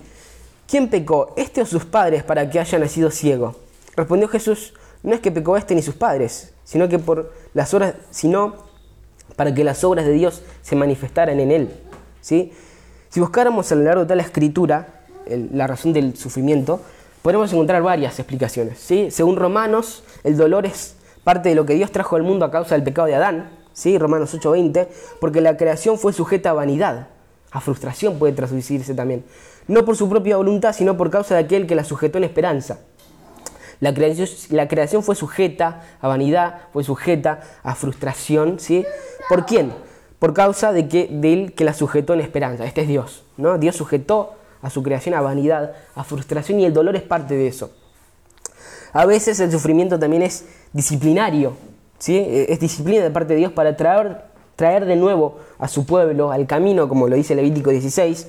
¿quién 0.67 0.89
pecó, 0.89 1.33
este 1.35 1.61
o 1.61 1.65
sus 1.65 1.85
padres, 1.85 2.23
para 2.23 2.49
que 2.49 2.59
haya 2.59 2.79
nacido 2.79 3.11
ciego? 3.11 3.55
Respondió 3.95 4.27
Jesús, 4.27 4.73
no 5.03 5.13
es 5.13 5.19
que 5.19 5.31
pecó 5.31 5.57
este 5.57 5.75
ni 5.75 5.81
sus 5.81 5.95
padres, 5.95 6.53
sino 6.63 6.89
que 6.89 6.99
por 6.99 7.31
las 7.53 7.73
obras, 7.73 7.95
sino 8.09 8.55
para 9.35 9.53
que 9.53 9.63
las 9.63 9.83
obras 9.83 10.05
de 10.05 10.13
Dios 10.13 10.41
se 10.61 10.75
manifestaran 10.75 11.39
en 11.39 11.51
él. 11.51 11.69
¿sí? 12.21 12.51
Si 13.09 13.19
buscáramos 13.19 13.71
a 13.71 13.75
lo 13.75 13.83
largo 13.83 14.01
de 14.01 14.05
toda 14.05 14.15
la 14.15 14.23
escritura 14.23 14.87
la 15.51 15.67
razón 15.67 15.93
del 15.93 16.15
sufrimiento, 16.15 16.81
podemos 17.21 17.51
encontrar 17.51 17.81
varias 17.81 18.19
explicaciones. 18.19 18.79
¿sí? 18.79 19.09
Según 19.11 19.35
Romanos, 19.35 20.03
el 20.23 20.37
dolor 20.37 20.65
es 20.65 20.95
parte 21.23 21.49
de 21.49 21.55
lo 21.55 21.65
que 21.65 21.73
Dios 21.73 21.91
trajo 21.91 22.15
al 22.15 22.23
mundo 22.23 22.45
a 22.45 22.51
causa 22.51 22.75
del 22.75 22.83
pecado 22.83 23.07
de 23.07 23.15
Adán, 23.15 23.49
¿sí? 23.73 23.97
Romanos 23.97 24.33
8:20, 24.33 24.87
porque 25.19 25.41
la 25.41 25.57
creación 25.57 25.97
fue 25.97 26.13
sujeta 26.13 26.51
a 26.51 26.53
vanidad, 26.53 27.07
a 27.51 27.61
frustración 27.61 28.19
puede 28.19 28.33
traducirse 28.33 28.93
también, 28.93 29.25
no 29.67 29.83
por 29.85 29.97
su 29.97 30.07
propia 30.07 30.37
voluntad, 30.37 30.73
sino 30.73 30.95
por 30.97 31.09
causa 31.09 31.35
de 31.35 31.41
aquel 31.41 31.67
que 31.67 31.75
la 31.75 31.83
sujetó 31.83 32.19
en 32.19 32.25
esperanza. 32.25 32.79
La 33.79 33.93
creación, 33.93 34.27
la 34.49 34.67
creación 34.67 35.03
fue 35.03 35.15
sujeta 35.15 35.83
a 36.01 36.07
vanidad, 36.07 36.61
fue 36.73 36.83
sujeta 36.83 37.41
a 37.63 37.75
frustración, 37.75 38.59
¿sí? 38.59 38.85
¿Por 39.29 39.45
quién? 39.45 39.73
Por 40.19 40.33
causa 40.33 40.71
de, 40.71 40.87
que, 40.87 41.07
de 41.11 41.33
él 41.33 41.53
que 41.53 41.65
la 41.65 41.73
sujetó 41.73 42.13
en 42.13 42.21
esperanza. 42.21 42.65
Este 42.65 42.81
es 42.81 42.87
Dios, 42.87 43.23
¿no? 43.37 43.57
Dios 43.57 43.75
sujetó 43.75 44.35
a 44.61 44.69
su 44.69 44.81
creación 44.81 45.15
a 45.15 45.21
vanidad, 45.21 45.73
a 45.93 46.03
frustración 46.03 46.59
y 46.59 46.65
el 46.65 46.73
dolor 46.73 46.95
es 46.95 47.03
parte 47.03 47.35
de 47.35 47.47
eso. 47.47 47.71
A 48.93 49.05
veces 49.05 49.39
el 49.39 49.51
sufrimiento 49.51 49.99
también 49.99 50.23
es 50.23 50.45
disciplinario, 50.73 51.57
¿sí? 51.99 52.17
E, 52.17 52.53
es 52.53 52.59
disciplina 52.59 53.03
de 53.03 53.11
parte 53.11 53.33
de 53.33 53.39
Dios 53.39 53.51
para 53.51 53.75
traer, 53.75 54.21
traer 54.55 54.85
de 54.85 54.95
nuevo 54.95 55.39
a 55.59 55.67
su 55.67 55.85
pueblo 55.85 56.31
al 56.31 56.47
camino, 56.47 56.87
como 56.87 57.07
lo 57.07 57.15
dice 57.15 57.35
Levítico 57.35 57.71
16, 57.71 58.27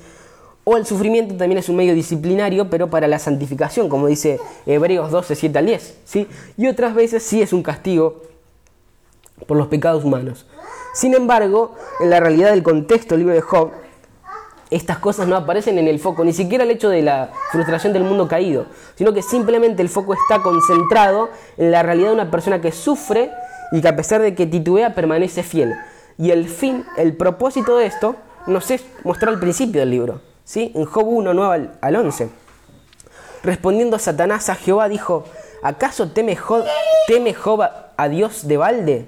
o 0.69 0.77
el 0.77 0.85
sufrimiento 0.85 1.37
también 1.37 1.59
es 1.59 1.69
un 1.69 1.77
medio 1.77 1.95
disciplinario, 1.95 2.69
pero 2.69 2.91
para 2.91 3.07
la 3.07 3.21
santificación, 3.21 3.89
como 3.89 4.09
dice 4.09 4.41
Hebreos 4.67 5.13
12, 5.13 5.37
7 5.37 5.59
al 5.61 5.67
10. 5.67 5.99
¿sí? 6.05 6.27
Y 6.57 6.67
otras 6.67 6.93
veces 6.93 7.23
sí 7.23 7.41
es 7.41 7.53
un 7.53 7.63
castigo 7.63 8.23
por 9.47 9.57
los 9.57 9.69
pecados 9.69 10.03
humanos. 10.03 10.45
Sin 10.93 11.15
embargo, 11.15 11.77
en 12.01 12.11
la 12.11 12.19
realidad 12.19 12.51
del 12.51 12.65
contexto 12.65 13.15
del 13.15 13.21
libro 13.21 13.35
de 13.37 13.43
Job, 13.43 13.71
estas 14.69 14.99
cosas 14.99 15.29
no 15.29 15.37
aparecen 15.37 15.79
en 15.79 15.87
el 15.87 16.01
foco, 16.01 16.25
ni 16.25 16.33
siquiera 16.33 16.65
el 16.65 16.73
hecho 16.73 16.89
de 16.89 17.03
la 17.03 17.31
frustración 17.53 17.93
del 17.93 18.03
mundo 18.03 18.27
caído, 18.27 18.67
sino 18.97 19.13
que 19.13 19.23
simplemente 19.23 19.83
el 19.83 19.89
foco 19.89 20.15
está 20.15 20.43
concentrado 20.43 21.29
en 21.59 21.71
la 21.71 21.85
realidad 21.85 22.09
de 22.09 22.15
una 22.15 22.31
persona 22.33 22.61
que 22.61 22.73
sufre 22.73 23.31
y 23.71 23.81
que 23.81 23.87
a 23.87 23.95
pesar 23.95 24.21
de 24.21 24.35
que 24.35 24.47
titubea 24.49 24.97
permanece 24.97 25.45
fiel. 25.45 25.75
Y 26.19 26.33
el 26.33 26.49
fin, 26.49 26.85
el 26.97 27.17
propósito 27.17 27.77
de 27.77 27.87
esto, 27.87 28.17
nos 28.49 28.69
es 28.73 28.85
mostrar 29.05 29.33
al 29.33 29.39
principio 29.39 29.79
del 29.79 29.91
libro, 29.91 30.21
en 30.55 30.85
Job 30.85 31.07
1, 31.07 31.35
9 31.35 31.71
al 31.81 31.97
11. 31.97 32.29
Respondiendo 33.43 33.99
Satanás 33.99 34.49
a 34.49 34.55
Jehová 34.55 34.89
dijo, 34.89 35.25
¿acaso 35.63 36.11
teme 36.11 36.37
Job, 36.37 36.65
teme 37.07 37.35
Job 37.35 37.63
a 37.97 38.09
Dios 38.09 38.47
de 38.47 38.57
balde? 38.57 39.07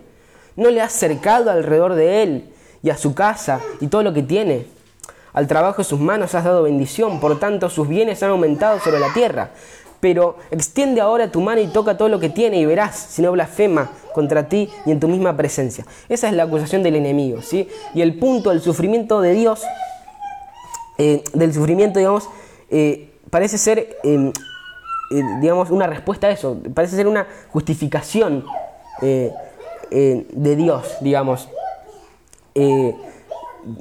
¿No 0.56 0.70
le 0.70 0.80
has 0.80 0.92
cercado 0.92 1.50
alrededor 1.50 1.94
de 1.94 2.22
él 2.22 2.52
y 2.82 2.90
a 2.90 2.96
su 2.96 3.14
casa 3.14 3.60
y 3.80 3.86
todo 3.86 4.02
lo 4.02 4.12
que 4.12 4.22
tiene? 4.22 4.66
Al 5.32 5.46
trabajo 5.46 5.78
de 5.78 5.84
sus 5.84 6.00
manos 6.00 6.34
has 6.34 6.44
dado 6.44 6.64
bendición, 6.64 7.20
por 7.20 7.38
tanto 7.38 7.70
sus 7.70 7.86
bienes 7.86 8.22
han 8.22 8.30
aumentado 8.30 8.80
sobre 8.80 8.98
la 8.98 9.12
tierra. 9.12 9.50
Pero 10.00 10.36
extiende 10.50 11.00
ahora 11.00 11.30
tu 11.30 11.40
mano 11.40 11.60
y 11.60 11.66
toca 11.68 11.96
todo 11.96 12.08
lo 12.08 12.20
que 12.20 12.28
tiene 12.28 12.58
y 12.58 12.66
verás 12.66 12.96
si 12.96 13.22
no 13.22 13.32
blasfema 13.32 13.90
contra 14.14 14.48
ti 14.48 14.70
y 14.86 14.92
en 14.92 15.00
tu 15.00 15.08
misma 15.08 15.36
presencia. 15.36 15.84
Esa 16.08 16.28
es 16.28 16.34
la 16.34 16.44
acusación 16.44 16.82
del 16.82 16.96
enemigo, 16.96 17.42
¿sí? 17.42 17.68
Y 17.94 18.02
el 18.02 18.18
punto 18.18 18.50
del 18.50 18.60
sufrimiento 18.60 19.20
de 19.20 19.32
Dios, 19.32 19.62
eh, 21.00 21.22
del 21.32 21.54
sufrimiento, 21.54 22.00
digamos, 22.00 22.28
eh, 22.70 23.10
parece 23.30 23.56
ser, 23.56 23.96
em, 24.02 24.32
eh, 25.12 25.22
digamos, 25.40 25.70
una 25.70 25.86
respuesta 25.86 26.26
a 26.26 26.30
eso, 26.30 26.58
parece 26.74 26.96
ser 26.96 27.06
una 27.06 27.28
justificación 27.52 28.44
de 29.00 30.56
Dios, 30.56 30.96
digamos. 31.00 31.48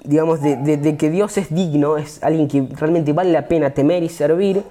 Digamos, 0.04 0.42
de, 0.42 0.96
que 0.98 1.10
Dios 1.10 1.38
es 1.38 1.54
digno, 1.54 1.98
es 1.98 2.22
alguien 2.24 2.48
que 2.48 2.68
realmente 2.76 3.14
vale 3.14 3.32
la 3.32 3.48
pena 3.48 3.72
temer 3.72 4.04
y 4.04 4.10
servir, 4.10 4.64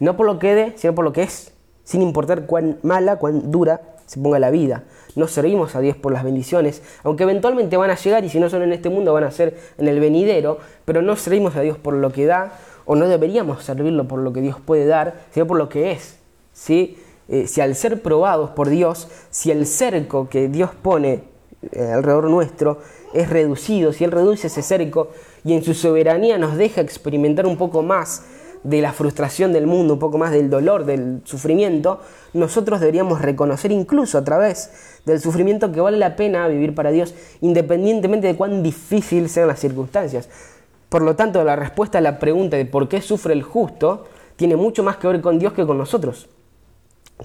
no 0.00 0.16
por 0.16 0.24
lo 0.24 0.38
que 0.38 0.54
dé, 0.54 0.72
sino 0.76 0.94
por 0.94 1.04
lo 1.04 1.12
que 1.12 1.24
es, 1.24 1.52
sin 1.84 2.00
importar 2.00 2.46
cuán 2.46 2.78
mala, 2.82 3.16
cuán 3.16 3.50
dura 3.50 3.91
se 4.12 4.20
ponga 4.20 4.38
la 4.38 4.50
vida. 4.50 4.84
No 5.16 5.26
servimos 5.26 5.74
a 5.74 5.80
Dios 5.80 5.96
por 5.96 6.12
las 6.12 6.22
bendiciones, 6.22 6.82
aunque 7.02 7.22
eventualmente 7.22 7.78
van 7.78 7.90
a 7.90 7.96
llegar 7.96 8.22
y 8.26 8.28
si 8.28 8.38
no 8.38 8.50
son 8.50 8.62
en 8.62 8.74
este 8.74 8.90
mundo 8.90 9.14
van 9.14 9.24
a 9.24 9.30
ser 9.30 9.56
en 9.78 9.88
el 9.88 10.00
venidero, 10.00 10.58
pero 10.84 11.00
no 11.00 11.16
servimos 11.16 11.56
a 11.56 11.62
Dios 11.62 11.78
por 11.78 11.94
lo 11.94 12.12
que 12.12 12.26
da, 12.26 12.52
o 12.84 12.94
no 12.94 13.08
deberíamos 13.08 13.64
servirlo 13.64 14.06
por 14.06 14.18
lo 14.18 14.34
que 14.34 14.42
Dios 14.42 14.56
puede 14.62 14.84
dar, 14.84 15.24
sino 15.30 15.46
por 15.46 15.56
lo 15.56 15.70
que 15.70 15.92
es. 15.92 16.18
¿sí? 16.52 16.98
Eh, 17.28 17.46
si 17.46 17.62
al 17.62 17.74
ser 17.74 18.02
probados 18.02 18.50
por 18.50 18.68
Dios, 18.68 19.08
si 19.30 19.50
el 19.50 19.66
cerco 19.66 20.28
que 20.28 20.48
Dios 20.48 20.72
pone 20.74 21.24
eh, 21.72 21.90
alrededor 21.90 22.28
nuestro 22.28 22.80
es 23.14 23.30
reducido, 23.30 23.94
si 23.94 24.04
Él 24.04 24.10
reduce 24.10 24.48
ese 24.48 24.60
cerco 24.60 25.08
y 25.42 25.54
en 25.54 25.62
su 25.62 25.72
soberanía 25.72 26.36
nos 26.36 26.56
deja 26.58 26.82
experimentar 26.82 27.46
un 27.46 27.56
poco 27.56 27.82
más 27.82 28.24
de 28.64 28.80
la 28.80 28.92
frustración 28.92 29.52
del 29.52 29.66
mundo, 29.66 29.94
un 29.94 30.00
poco 30.00 30.18
más 30.18 30.30
del 30.32 30.50
dolor, 30.50 30.84
del 30.84 31.20
sufrimiento, 31.24 32.00
nosotros 32.32 32.80
deberíamos 32.80 33.20
reconocer 33.20 33.72
incluso 33.72 34.18
a 34.18 34.24
través 34.24 35.00
del 35.04 35.20
sufrimiento 35.20 35.72
que 35.72 35.80
vale 35.80 35.98
la 35.98 36.16
pena 36.16 36.46
vivir 36.48 36.74
para 36.74 36.90
Dios, 36.90 37.14
independientemente 37.40 38.26
de 38.26 38.36
cuán 38.36 38.62
difícil 38.62 39.28
sean 39.28 39.48
las 39.48 39.60
circunstancias. 39.60 40.28
Por 40.88 41.02
lo 41.02 41.16
tanto, 41.16 41.42
la 41.44 41.56
respuesta 41.56 41.98
a 41.98 42.00
la 42.00 42.18
pregunta 42.18 42.56
de 42.56 42.66
por 42.66 42.88
qué 42.88 43.00
sufre 43.00 43.32
el 43.32 43.42
justo 43.42 44.06
tiene 44.36 44.56
mucho 44.56 44.82
más 44.82 44.96
que 44.96 45.08
ver 45.08 45.20
con 45.20 45.38
Dios 45.38 45.52
que 45.52 45.66
con 45.66 45.78
nosotros 45.78 46.28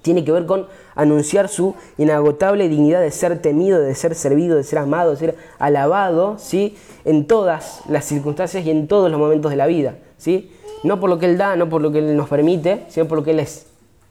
tiene 0.01 0.23
que 0.23 0.31
ver 0.31 0.45
con 0.45 0.67
anunciar 0.95 1.49
su 1.49 1.75
inagotable 1.97 2.69
dignidad 2.69 3.01
de 3.01 3.11
ser 3.11 3.41
temido, 3.41 3.79
de 3.79 3.95
ser 3.95 4.15
servido, 4.15 4.57
de 4.57 4.63
ser 4.63 4.79
amado, 4.79 5.11
de 5.11 5.17
ser 5.17 5.35
alabado, 5.59 6.37
¿sí? 6.37 6.77
En 7.05 7.25
todas 7.25 7.81
las 7.89 8.05
circunstancias 8.05 8.65
y 8.65 8.71
en 8.71 8.87
todos 8.87 9.09
los 9.11 9.19
momentos 9.19 9.51
de 9.51 9.57
la 9.57 9.67
vida, 9.67 9.95
¿sí? 10.17 10.51
No 10.83 10.99
por 10.99 11.09
lo 11.09 11.19
que 11.19 11.25
Él 11.25 11.37
da, 11.37 11.55
no 11.55 11.69
por 11.69 11.81
lo 11.81 11.91
que 11.91 11.99
Él 11.99 12.15
nos 12.15 12.29
permite, 12.29 12.85
sino 12.89 13.07
por 13.07 13.19
lo 13.19 13.23
que 13.23 13.31
Él 13.31 13.39
es, 13.39 13.67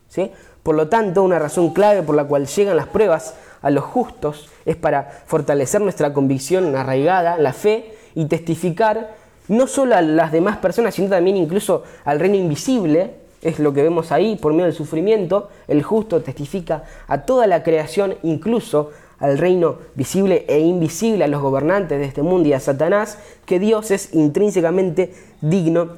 ¿sí? 0.09 0.31
Por 0.62 0.75
lo 0.75 0.89
tanto, 0.89 1.23
una 1.23 1.39
razón 1.39 1.73
clave 1.73 2.03
por 2.03 2.17
la 2.17 2.25
cual 2.25 2.47
llegan 2.47 2.77
las 2.77 2.89
pruebas 2.89 3.35
a 3.62 3.71
los 3.71 3.85
justos 3.85 4.49
es 4.64 4.77
para 4.77 5.09
fortalecer 5.27 5.81
nuestra 5.81 6.12
convicción 6.12 6.75
arraigada, 6.75 7.39
la 7.39 7.53
fe, 7.53 7.95
y 8.17 8.25
testificar 8.25 9.14
no 9.49 9.69
solo 9.69 9.95
a 9.95 10.03
las 10.03 10.33
demás 10.33 10.57
personas, 10.57 10.95
sino 10.95 11.11
también 11.11 11.37
incluso 11.37 11.85
al 12.05 12.19
reino 12.19 12.35
invisible, 12.35 13.14
es 13.43 13.61
lo 13.61 13.73
que 13.73 13.83
vemos 13.83 14.11
ahí, 14.11 14.35
por 14.35 14.53
medio 14.53 14.64
del 14.64 14.75
sufrimiento, 14.75 15.51
el 15.69 15.83
justo 15.83 16.23
testifica 16.23 16.83
a 17.07 17.23
toda 17.23 17.47
la 17.47 17.62
creación, 17.62 18.17
incluso 18.25 18.91
al 19.19 19.39
reino 19.39 19.77
visible 19.95 20.45
e 20.49 20.59
invisible, 20.59 21.25
a 21.25 21.29
los 21.29 21.43
gobernantes 21.43 21.99
de 21.99 22.07
este 22.07 22.23
mundo 22.23 22.49
y 22.49 22.55
a 22.55 22.61
Satanás, 22.61 23.19
que 23.45 23.61
Dios 23.61 23.91
es 23.91 24.14
intrínsecamente 24.14 25.14
digno 25.41 25.91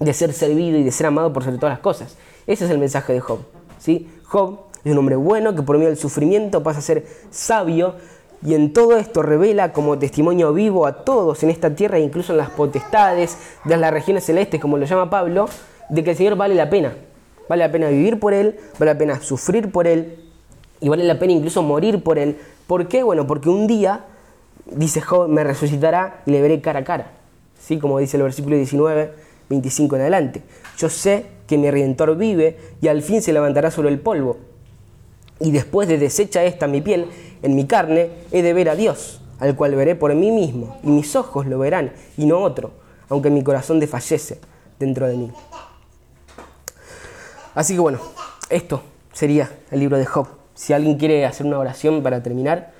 de 0.00 0.12
ser 0.12 0.32
servido 0.32 0.78
y 0.78 0.84
de 0.84 0.92
ser 0.92 1.06
amado 1.06 1.32
por 1.32 1.44
sobre 1.44 1.58
todas 1.58 1.74
las 1.74 1.80
cosas. 1.80 2.16
Ese 2.46 2.64
es 2.64 2.70
el 2.70 2.78
mensaje 2.78 3.12
de 3.12 3.20
Job. 3.20 3.40
¿sí? 3.78 4.08
Job 4.24 4.60
es 4.84 4.92
un 4.92 4.98
hombre 4.98 5.16
bueno 5.16 5.54
que 5.54 5.62
por 5.62 5.76
medio 5.76 5.88
del 5.88 5.98
sufrimiento 5.98 6.62
pasa 6.62 6.78
a 6.78 6.82
ser 6.82 7.06
sabio 7.30 7.94
y 8.44 8.54
en 8.54 8.72
todo 8.72 8.96
esto 8.96 9.22
revela 9.22 9.72
como 9.72 9.98
testimonio 9.98 10.52
vivo 10.52 10.86
a 10.86 11.04
todos 11.04 11.42
en 11.42 11.50
esta 11.50 11.74
tierra, 11.74 11.98
incluso 11.98 12.32
en 12.32 12.38
las 12.38 12.50
potestades 12.50 13.36
de 13.64 13.76
las 13.76 13.92
regiones 13.92 14.24
celestes, 14.24 14.60
como 14.60 14.78
lo 14.78 14.86
llama 14.86 15.10
Pablo, 15.10 15.48
de 15.88 16.04
que 16.04 16.10
el 16.10 16.16
Señor 16.16 16.36
vale 16.36 16.54
la 16.54 16.70
pena. 16.70 16.94
Vale 17.48 17.64
la 17.64 17.72
pena 17.72 17.88
vivir 17.88 18.20
por 18.20 18.34
Él, 18.34 18.56
vale 18.78 18.92
la 18.92 18.98
pena 18.98 19.20
sufrir 19.20 19.72
por 19.72 19.86
Él 19.86 20.24
y 20.80 20.88
vale 20.88 21.02
la 21.04 21.18
pena 21.18 21.32
incluso 21.32 21.62
morir 21.62 22.02
por 22.02 22.18
Él. 22.18 22.38
¿Por 22.66 22.86
qué? 22.86 23.02
Bueno, 23.02 23.26
porque 23.26 23.48
un 23.48 23.66
día, 23.66 24.04
dice 24.66 25.00
Job, 25.00 25.28
me 25.28 25.42
resucitará 25.42 26.22
y 26.26 26.30
le 26.30 26.40
veré 26.40 26.60
cara 26.60 26.80
a 26.80 26.84
cara. 26.84 27.10
¿Sí? 27.58 27.78
Como 27.78 27.98
dice 27.98 28.18
el 28.18 28.22
versículo 28.22 28.54
19, 28.54 29.12
25 29.48 29.96
en 29.96 30.02
adelante. 30.02 30.42
Yo 30.76 30.88
sé 30.88 31.26
que 31.46 31.58
mi 31.58 31.70
Redentor 31.70 32.16
vive 32.16 32.58
y 32.80 32.88
al 32.88 33.02
fin 33.02 33.22
se 33.22 33.32
levantará 33.32 33.70
sobre 33.70 33.88
el 33.88 33.98
polvo. 34.00 34.38
Y 35.40 35.50
después 35.50 35.88
de 35.88 35.98
deshecha 35.98 36.44
esta 36.44 36.66
mi 36.66 36.80
piel, 36.80 37.06
en 37.42 37.54
mi 37.54 37.66
carne 37.66 38.10
he 38.32 38.42
de 38.42 38.52
ver 38.52 38.68
a 38.68 38.76
Dios, 38.76 39.20
al 39.38 39.54
cual 39.56 39.74
veré 39.74 39.94
por 39.94 40.14
mí 40.14 40.30
mismo, 40.30 40.78
y 40.82 40.88
mis 40.88 41.14
ojos 41.16 41.46
lo 41.46 41.58
verán, 41.58 41.92
y 42.16 42.26
no 42.26 42.40
otro, 42.40 42.72
aunque 43.08 43.30
mi 43.30 43.42
corazón 43.42 43.78
desfallece 43.80 44.40
dentro 44.78 45.06
de 45.06 45.16
mí. 45.16 45.32
Así 47.54 47.74
que 47.74 47.80
bueno, 47.80 47.98
esto 48.50 48.82
sería 49.12 49.50
el 49.70 49.80
libro 49.80 49.96
de 49.96 50.06
Job. 50.06 50.28
Si 50.54 50.72
alguien 50.72 50.98
quiere 50.98 51.24
hacer 51.24 51.46
una 51.46 51.58
oración 51.58 52.02
para 52.02 52.22
terminar, 52.22 52.72